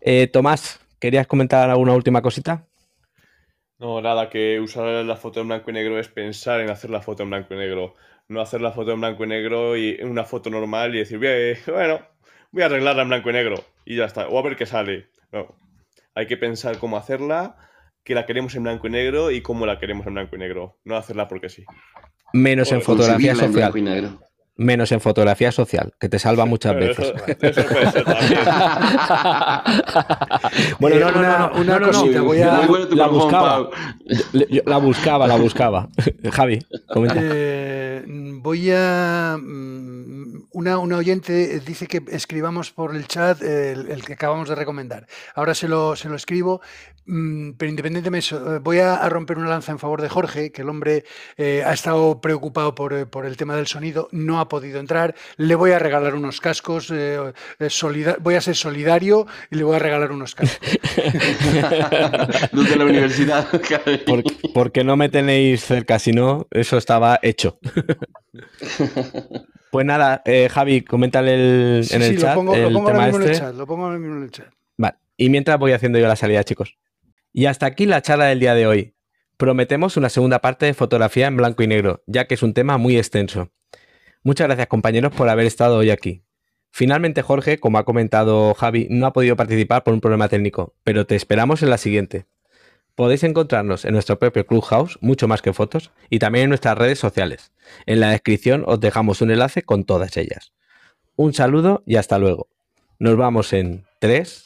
Eh, 0.00 0.26
Tomás, 0.26 0.80
¿Querías 1.02 1.26
comentar 1.26 1.68
alguna 1.68 1.94
última 1.94 2.22
cosita? 2.22 2.68
No, 3.80 4.00
nada, 4.00 4.30
que 4.30 4.60
usar 4.60 5.04
la 5.04 5.16
foto 5.16 5.40
en 5.40 5.48
blanco 5.48 5.72
y 5.72 5.74
negro 5.74 5.98
es 5.98 6.06
pensar 6.06 6.60
en 6.60 6.70
hacer 6.70 6.90
la 6.90 7.02
foto 7.02 7.24
en 7.24 7.30
blanco 7.30 7.54
y 7.54 7.56
negro. 7.56 7.94
No 8.28 8.40
hacer 8.40 8.60
la 8.60 8.70
foto 8.70 8.92
en 8.92 9.00
blanco 9.00 9.24
y 9.24 9.26
negro 9.26 9.76
y 9.76 10.00
una 10.00 10.22
foto 10.22 10.48
normal 10.48 10.94
y 10.94 10.98
decir, 10.98 11.18
bueno, 11.66 12.06
voy 12.52 12.62
a 12.62 12.66
arreglarla 12.66 13.02
en 13.02 13.08
blanco 13.08 13.30
y 13.30 13.32
negro 13.32 13.64
y 13.84 13.96
ya 13.96 14.04
está. 14.04 14.28
O 14.28 14.38
a 14.38 14.42
ver 14.42 14.54
qué 14.54 14.64
sale. 14.64 15.08
No. 15.32 15.56
Hay 16.14 16.28
que 16.28 16.36
pensar 16.36 16.78
cómo 16.78 16.96
hacerla, 16.96 17.56
que 18.04 18.14
la 18.14 18.26
queremos 18.26 18.54
en 18.54 18.64
blanco 18.64 18.86
y 18.86 18.90
negro 18.90 19.30
y 19.30 19.42
cómo 19.42 19.66
la 19.66 19.78
queremos 19.78 20.06
en 20.06 20.14
blanco 20.14 20.36
y 20.36 20.38
negro. 20.38 20.78
No 20.84 20.96
hacerla 20.96 21.28
porque 21.28 21.48
sí. 21.48 21.64
Menos 22.32 22.72
en 22.72 22.82
fotografía 22.82 23.34
social 23.34 23.72
menos 24.56 24.92
en 24.92 25.00
fotografía 25.00 25.52
social, 25.52 25.94
que 25.98 26.08
te 26.08 26.18
salva 26.18 26.44
muchas 26.44 26.76
veces. 26.76 27.12
Eso, 27.40 27.66
puede 27.66 27.90
ser 27.90 28.04
también. 28.04 28.40
bueno, 30.78 30.98
no, 30.98 31.10
no, 31.10 31.38
no, 31.38 31.60
una 31.60 31.80
cosita, 31.80 32.20
voy 32.20 32.42
a... 32.42 32.66
La 32.90 33.06
buscaba, 33.06 33.70
la 34.64 34.76
buscaba, 34.78 35.26
la 35.26 35.36
buscaba. 35.42 35.88
Javi, 36.30 36.58
comenta. 36.88 37.16
Eh, 37.18 38.04
voy 38.06 38.70
a... 38.72 39.38
Mm, 39.40 40.12
una, 40.52 40.78
oyente 40.78 41.60
dice 41.60 41.86
que 41.86 42.02
escribamos 42.08 42.72
por 42.72 42.94
el 42.94 43.06
chat 43.06 43.42
el, 43.42 44.04
que 44.04 44.14
acabamos 44.14 44.48
de 44.48 44.54
recomendar. 44.54 45.06
Ahora 45.34 45.54
se 45.54 45.68
lo, 45.68 45.96
se 45.96 46.08
lo 46.08 46.16
escribo, 46.16 46.60
mm, 47.06 47.52
pero 47.52 47.70
independientemente 47.70 48.34
de 48.34 48.36
eso, 48.36 48.56
eh, 48.56 48.58
voy 48.58 48.78
a, 48.78 49.08
romper 49.08 49.38
una 49.38 49.48
lanza 49.48 49.72
en 49.72 49.78
favor 49.78 50.02
de 50.02 50.08
Jorge, 50.08 50.52
que 50.52 50.62
el 50.62 50.68
hombre 50.68 51.04
eh, 51.36 51.62
ha 51.64 51.72
estado 51.72 52.20
preocupado 52.20 52.74
por, 52.74 52.92
el 52.92 53.36
tema 53.36 53.56
del 53.56 53.66
sonido, 53.66 54.08
no 54.12 54.40
ha 54.42 54.48
podido 54.48 54.78
entrar. 54.80 55.14
Le 55.36 55.54
voy 55.54 55.72
a 55.72 55.78
regalar 55.78 56.14
unos 56.14 56.40
cascos, 56.40 56.92
voy 58.20 58.34
a 58.34 58.40
ser 58.40 58.56
solidario 58.56 59.26
y 59.50 59.56
le 59.56 59.64
voy 59.64 59.76
a 59.76 59.78
regalar 59.78 60.12
unos 60.12 60.34
cascos. 60.34 60.60
Los 62.52 62.68
de 62.68 62.76
la 62.76 62.84
universidad. 62.84 63.48
¿Por, 64.54 64.72
qué 64.72 64.84
no 64.84 64.96
me 64.96 65.08
tenéis 65.08 65.64
cerca? 65.64 65.98
Si 65.98 66.12
no, 66.12 66.46
eso 66.50 66.76
estaba 66.76 67.18
hecho. 67.22 67.58
Pues 69.72 69.86
nada, 69.86 70.20
eh, 70.26 70.50
Javi, 70.50 70.82
coméntale 70.82 71.32
el, 71.32 71.86
en 71.90 72.02
el 72.02 72.18
chat. 72.18 72.34
Lo 72.34 72.34
pongo, 72.34 72.54
el 72.54 72.74
tema 72.84 73.08
este. 73.08 73.22
en 73.22 73.30
el 73.30 73.38
chat, 73.38 73.54
lo 73.54 73.66
pongo 73.66 73.86
ahora 73.86 73.98
mismo 73.98 74.16
en 74.18 74.24
el 74.24 74.30
chat. 74.30 74.48
Vale, 74.76 74.96
y 75.16 75.30
mientras 75.30 75.58
voy 75.58 75.72
haciendo 75.72 75.98
yo 75.98 76.06
la 76.06 76.14
salida, 76.14 76.44
chicos. 76.44 76.76
Y 77.32 77.46
hasta 77.46 77.64
aquí 77.64 77.86
la 77.86 78.02
charla 78.02 78.26
del 78.26 78.38
día 78.38 78.54
de 78.54 78.66
hoy. 78.66 78.94
Prometemos 79.38 79.96
una 79.96 80.10
segunda 80.10 80.40
parte 80.40 80.66
de 80.66 80.74
fotografía 80.74 81.26
en 81.26 81.38
blanco 81.38 81.62
y 81.62 81.68
negro, 81.68 82.02
ya 82.06 82.26
que 82.26 82.34
es 82.34 82.42
un 82.42 82.52
tema 82.52 82.76
muy 82.76 82.98
extenso. 82.98 83.50
Muchas 84.24 84.46
gracias 84.46 84.68
compañeros 84.68 85.12
por 85.12 85.28
haber 85.28 85.46
estado 85.46 85.78
hoy 85.78 85.90
aquí. 85.90 86.22
Finalmente 86.70 87.22
Jorge, 87.22 87.58
como 87.58 87.78
ha 87.78 87.84
comentado 87.84 88.54
Javi, 88.54 88.86
no 88.88 89.06
ha 89.06 89.12
podido 89.12 89.36
participar 89.36 89.82
por 89.82 89.94
un 89.94 90.00
problema 90.00 90.28
técnico, 90.28 90.74
pero 90.84 91.06
te 91.06 91.16
esperamos 91.16 91.62
en 91.62 91.70
la 91.70 91.76
siguiente. 91.76 92.26
Podéis 92.94 93.24
encontrarnos 93.24 93.84
en 93.84 93.94
nuestro 93.94 94.18
propio 94.18 94.46
Clubhouse, 94.46 94.98
mucho 95.00 95.26
más 95.26 95.42
que 95.42 95.52
fotos, 95.52 95.90
y 96.08 96.18
también 96.18 96.44
en 96.44 96.48
nuestras 96.50 96.78
redes 96.78 96.98
sociales. 96.98 97.52
En 97.86 98.00
la 98.00 98.10
descripción 98.10 98.64
os 98.66 98.80
dejamos 98.80 99.22
un 99.22 99.30
enlace 99.30 99.62
con 99.62 99.84
todas 99.84 100.16
ellas. 100.16 100.52
Un 101.16 101.34
saludo 101.34 101.82
y 101.84 101.96
hasta 101.96 102.18
luego. 102.18 102.48
Nos 102.98 103.16
vamos 103.16 103.52
en 103.52 103.84
3, 103.98 104.44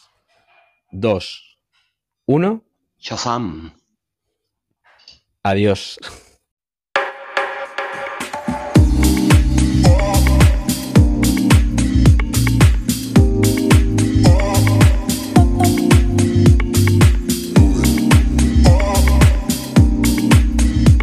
2, 0.93 1.59
1. 2.27 2.65
Shazam. 2.99 3.75
Adiós. 5.43 5.99